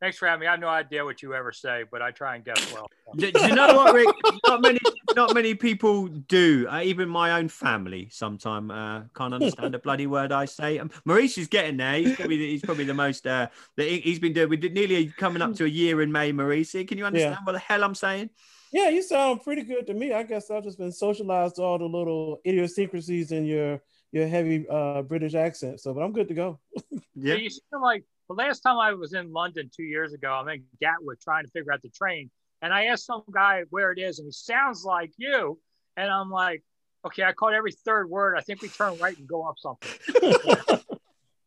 Thanks 0.00 0.18
for 0.18 0.26
having 0.26 0.40
me. 0.40 0.46
I 0.46 0.52
have 0.52 0.60
no 0.60 0.68
idea 0.68 1.04
what 1.04 1.22
you 1.22 1.34
ever 1.34 1.50
say, 1.52 1.84
but 1.90 2.02
I 2.02 2.10
try 2.10 2.36
and 2.36 2.44
guess 2.44 2.72
well. 2.72 2.86
Do, 3.16 3.30
do 3.30 3.46
you 3.46 3.54
know 3.54 3.74
what, 3.74 3.94
Rick? 3.94 4.08
Not 4.46 4.60
many, 4.60 4.78
not 5.14 5.34
many 5.34 5.54
people 5.54 6.08
do. 6.08 6.66
Uh, 6.68 6.80
even 6.82 7.08
my 7.08 7.32
own 7.32 7.48
family 7.48 8.08
sometimes 8.10 8.70
uh, 8.70 9.04
can't 9.14 9.32
understand 9.32 9.74
a 9.74 9.78
bloody 9.78 10.06
word 10.06 10.32
I 10.32 10.46
say. 10.46 10.78
Um, 10.78 10.90
Maurice 11.04 11.38
is 11.38 11.46
getting 11.46 11.76
there. 11.76 11.94
He's 11.94 12.16
probably 12.16 12.38
the, 12.38 12.50
he's 12.50 12.62
probably 12.62 12.84
the 12.84 12.94
most. 12.94 13.26
Uh, 13.26 13.48
that 13.76 13.86
he, 13.86 14.00
he's 14.00 14.18
been 14.18 14.32
doing. 14.32 14.48
We 14.48 14.56
did 14.56 14.74
nearly 14.74 15.06
coming 15.16 15.42
up 15.42 15.54
to 15.54 15.64
a 15.64 15.68
year 15.68 16.02
in 16.02 16.10
May. 16.10 16.32
Maurice, 16.32 16.72
can 16.72 16.98
you 16.98 17.04
understand 17.04 17.38
what 17.44 17.52
the 17.52 17.58
hell 17.58 17.84
I'm 17.84 17.94
saying? 17.94 18.30
Yeah, 18.72 18.88
you 18.88 19.02
sound 19.02 19.42
pretty 19.42 19.62
good 19.62 19.86
to 19.86 19.94
me. 19.94 20.12
I 20.12 20.24
guess 20.24 20.50
I've 20.50 20.64
just 20.64 20.78
been 20.78 20.90
socialized 20.90 21.56
to 21.56 21.62
all 21.62 21.78
the 21.78 21.84
little 21.84 22.40
idiosyncrasies 22.44 23.30
in 23.30 23.44
your 23.44 23.80
your 24.10 24.26
heavy 24.26 24.66
uh, 24.68 25.02
British 25.02 25.34
accent. 25.34 25.80
So, 25.80 25.94
but 25.94 26.02
I'm 26.02 26.12
good 26.12 26.28
to 26.28 26.34
go. 26.34 26.58
Yeah. 27.16 27.36
You 27.36 27.48
seem 27.48 27.80
like 27.80 28.02
the 28.28 28.34
last 28.34 28.60
time 28.60 28.78
I 28.78 28.92
was 28.94 29.12
in 29.14 29.32
London 29.32 29.70
two 29.74 29.82
years 29.84 30.12
ago, 30.12 30.32
I'm 30.32 30.48
in 30.48 30.64
Gatwick 30.80 31.20
trying 31.20 31.44
to 31.44 31.50
figure 31.50 31.72
out 31.72 31.82
the 31.82 31.90
train. 31.90 32.30
And 32.62 32.72
I 32.72 32.86
asked 32.86 33.06
some 33.06 33.22
guy 33.30 33.64
where 33.70 33.92
it 33.92 33.98
is, 33.98 34.18
and 34.18 34.26
he 34.26 34.32
sounds 34.32 34.84
like 34.84 35.12
you. 35.18 35.58
And 35.96 36.10
I'm 36.10 36.30
like, 36.30 36.62
okay, 37.06 37.22
I 37.22 37.32
caught 37.32 37.52
every 37.52 37.72
third 37.72 38.08
word. 38.08 38.36
I 38.36 38.40
think 38.40 38.62
we 38.62 38.68
turn 38.68 38.96
right 38.98 39.16
and 39.16 39.28
go 39.28 39.42
up 39.46 39.56
something. 39.58 39.90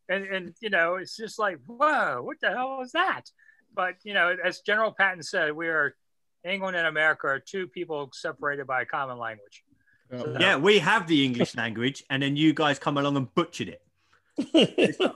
and, 0.10 0.26
and, 0.26 0.54
you 0.62 0.70
know, 0.70 0.96
it's 0.96 1.18
just 1.18 1.40
like, 1.40 1.58
whoa, 1.66 2.22
what 2.22 2.38
the 2.40 2.50
hell 2.50 2.78
was 2.78 2.92
that? 2.92 3.24
But, 3.74 3.96
you 4.04 4.14
know, 4.14 4.36
as 4.44 4.62
General 4.62 4.92
Patton 4.92 5.24
said, 5.24 5.54
we 5.54 5.68
are 5.70 5.96
England 6.46 6.78
and 6.78 6.86
America 6.88 7.28
are 7.28 7.40
two 7.40 7.68
people 7.68 8.10
separated 8.14 8.68
by 8.68 8.84
a 8.84 8.86
common 8.86 9.18
language. 9.18 9.64
Oh, 10.12 10.20
so- 10.20 10.38
Yeah, 10.40 10.58
we 10.58 10.80
have 10.80 11.08
the 11.08 11.26
English 11.26 11.56
language, 11.56 12.04
and 12.10 12.22
then 12.22 12.36
you 12.38 12.54
guys 12.54 12.78
come 12.80 12.98
along 12.98 13.18
and 13.18 13.34
butchered 13.34 13.70
it. 13.70 13.82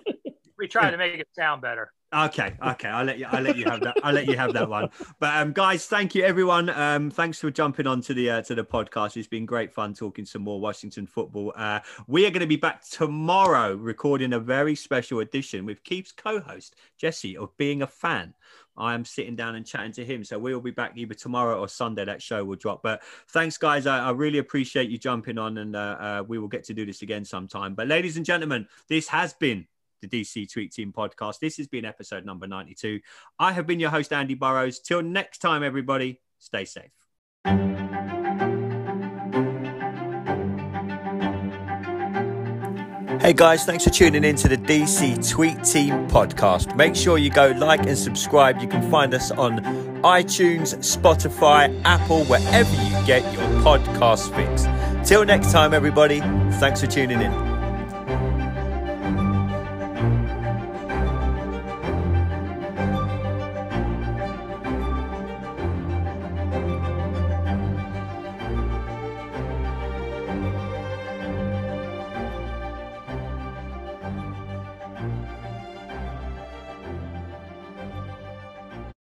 we 0.62 0.68
try 0.68 0.91
to 0.91 0.97
make 0.97 1.16
it 1.16 1.28
sound 1.36 1.62
better. 1.62 1.91
Okay, 2.14 2.53
okay, 2.62 2.89
I'll 2.89 3.05
let 3.05 3.18
you. 3.18 3.26
I'll 3.30 3.41
let 3.41 3.55
you 3.55 3.64
have 3.66 3.80
that. 3.82 3.95
I'll 4.03 4.14
let 4.14 4.28
you 4.28 4.36
have 4.36 4.51
that 4.53 4.68
one. 4.68 4.89
But 5.20 5.38
um, 5.38 5.53
guys, 5.53 5.88
thank 5.88 6.14
you 6.14 6.24
everyone. 6.24 6.70
Um, 6.70 7.09
thanks 7.09 7.39
for 7.39 7.49
jumping 7.49 7.88
on 7.88 8.01
to 8.01 8.14
the 8.14 8.30
uh, 8.30 8.41
to 8.43 8.53
the 8.53 8.66
podcast. 8.66 9.16
It's 9.16 9.30
been 9.30 9.45
great 9.45 9.74
fun 9.74 9.93
talking 9.93 10.26
some 10.26 10.41
more 10.41 10.59
Washington 10.59 11.07
football. 11.07 11.53
Uh, 11.55 11.80
we 12.07 12.26
are 12.26 12.30
going 12.30 12.41
to 12.41 12.47
be 12.47 12.57
back 12.57 12.88
tomorrow, 12.88 13.76
recording 13.76 14.34
a 14.34 14.39
very 14.39 14.76
special 14.76 15.22
edition 15.22 15.66
with 15.66 15.86
Keith's 15.86 16.12
co-host 16.12 16.76
Jesse 16.97 17.38
of 17.38 17.55
Being 17.55 17.82
a 17.82 17.88
Fan. 17.88 18.34
I 18.78 18.93
am 18.93 19.05
sitting 19.05 19.36
down 19.36 19.55
and 19.55 19.66
chatting 19.66 19.91
to 19.93 20.05
him. 20.05 20.24
So 20.24 20.38
we 20.38 20.53
will 20.53 20.62
be 20.62 20.72
back 20.72 20.93
either 20.95 21.14
tomorrow 21.14 21.59
or 21.59 21.68
Sunday. 21.70 22.03
That 22.03 22.22
show 22.22 22.43
will 22.43 22.55
drop. 22.55 22.82
But 22.84 23.03
thanks, 23.30 23.57
guys. 23.57 23.88
I, 23.88 24.07
I 24.07 24.12
really 24.12 24.39
appreciate 24.39 24.89
you 24.89 24.97
jumping 24.97 25.38
on, 25.38 25.57
and 25.59 25.76
uh, 25.76 25.80
uh, 25.80 26.24
we 26.28 26.39
will 26.39 26.47
get 26.49 26.66
to 26.66 26.74
do 26.74 26.86
this 26.86 27.01
again 27.03 27.24
sometime. 27.24 27.74
But 27.74 27.88
ladies 27.88 28.18
and 28.18 28.26
gentlemen, 28.26 28.68
this 28.89 29.07
has 29.07 29.34
been 29.34 29.66
the 30.02 30.08
DC 30.08 30.52
Tweet 30.52 30.74
Team 30.74 30.91
podcast. 30.91 31.39
This 31.39 31.58
has 31.58 31.68
been 31.68 31.86
episode 31.86 32.26
number 32.26 32.47
92. 32.47 32.99
I 33.39 33.52
have 33.52 33.68
been 33.68 33.80
your 33.80 33.89
host, 33.89 34.12
Andy 34.12 34.34
Burrows. 34.34 34.80
Till 34.80 35.02
next 35.02 35.39
time, 35.39 35.64
everybody, 35.64 36.20
stay 36.39 36.66
safe. 36.66 36.91
Hey 43.22 43.34
guys, 43.34 43.66
thanks 43.66 43.84
for 43.84 43.91
tuning 43.91 44.24
in 44.24 44.36
to 44.38 44.47
the 44.47 44.58
DC 44.58 45.30
Tweet 45.30 45.64
Team 45.64 46.08
podcast. 46.08 46.76
Make 46.76 46.95
sure 46.95 47.20
you 47.20 47.30
go 47.30 47.52
like 47.52 47.86
and 47.86 47.95
subscribe. 47.95 48.60
You 48.60 48.68
can 48.68 48.89
find 48.89 49.14
us 49.14 49.30
on 49.30 49.60
iTunes, 50.02 50.76
Spotify, 50.80 51.80
Apple, 51.86 52.24
wherever 52.26 52.74
you 52.84 53.06
get 53.06 53.22
your 53.32 53.43
podcast 53.62 54.36
fix. 54.36 54.66
Till 55.08 55.24
next 55.24 55.52
time, 55.52 55.72
everybody, 55.72 56.20
thanks 56.60 56.82
for 56.82 56.88
tuning 56.88 57.22
in. 57.22 57.51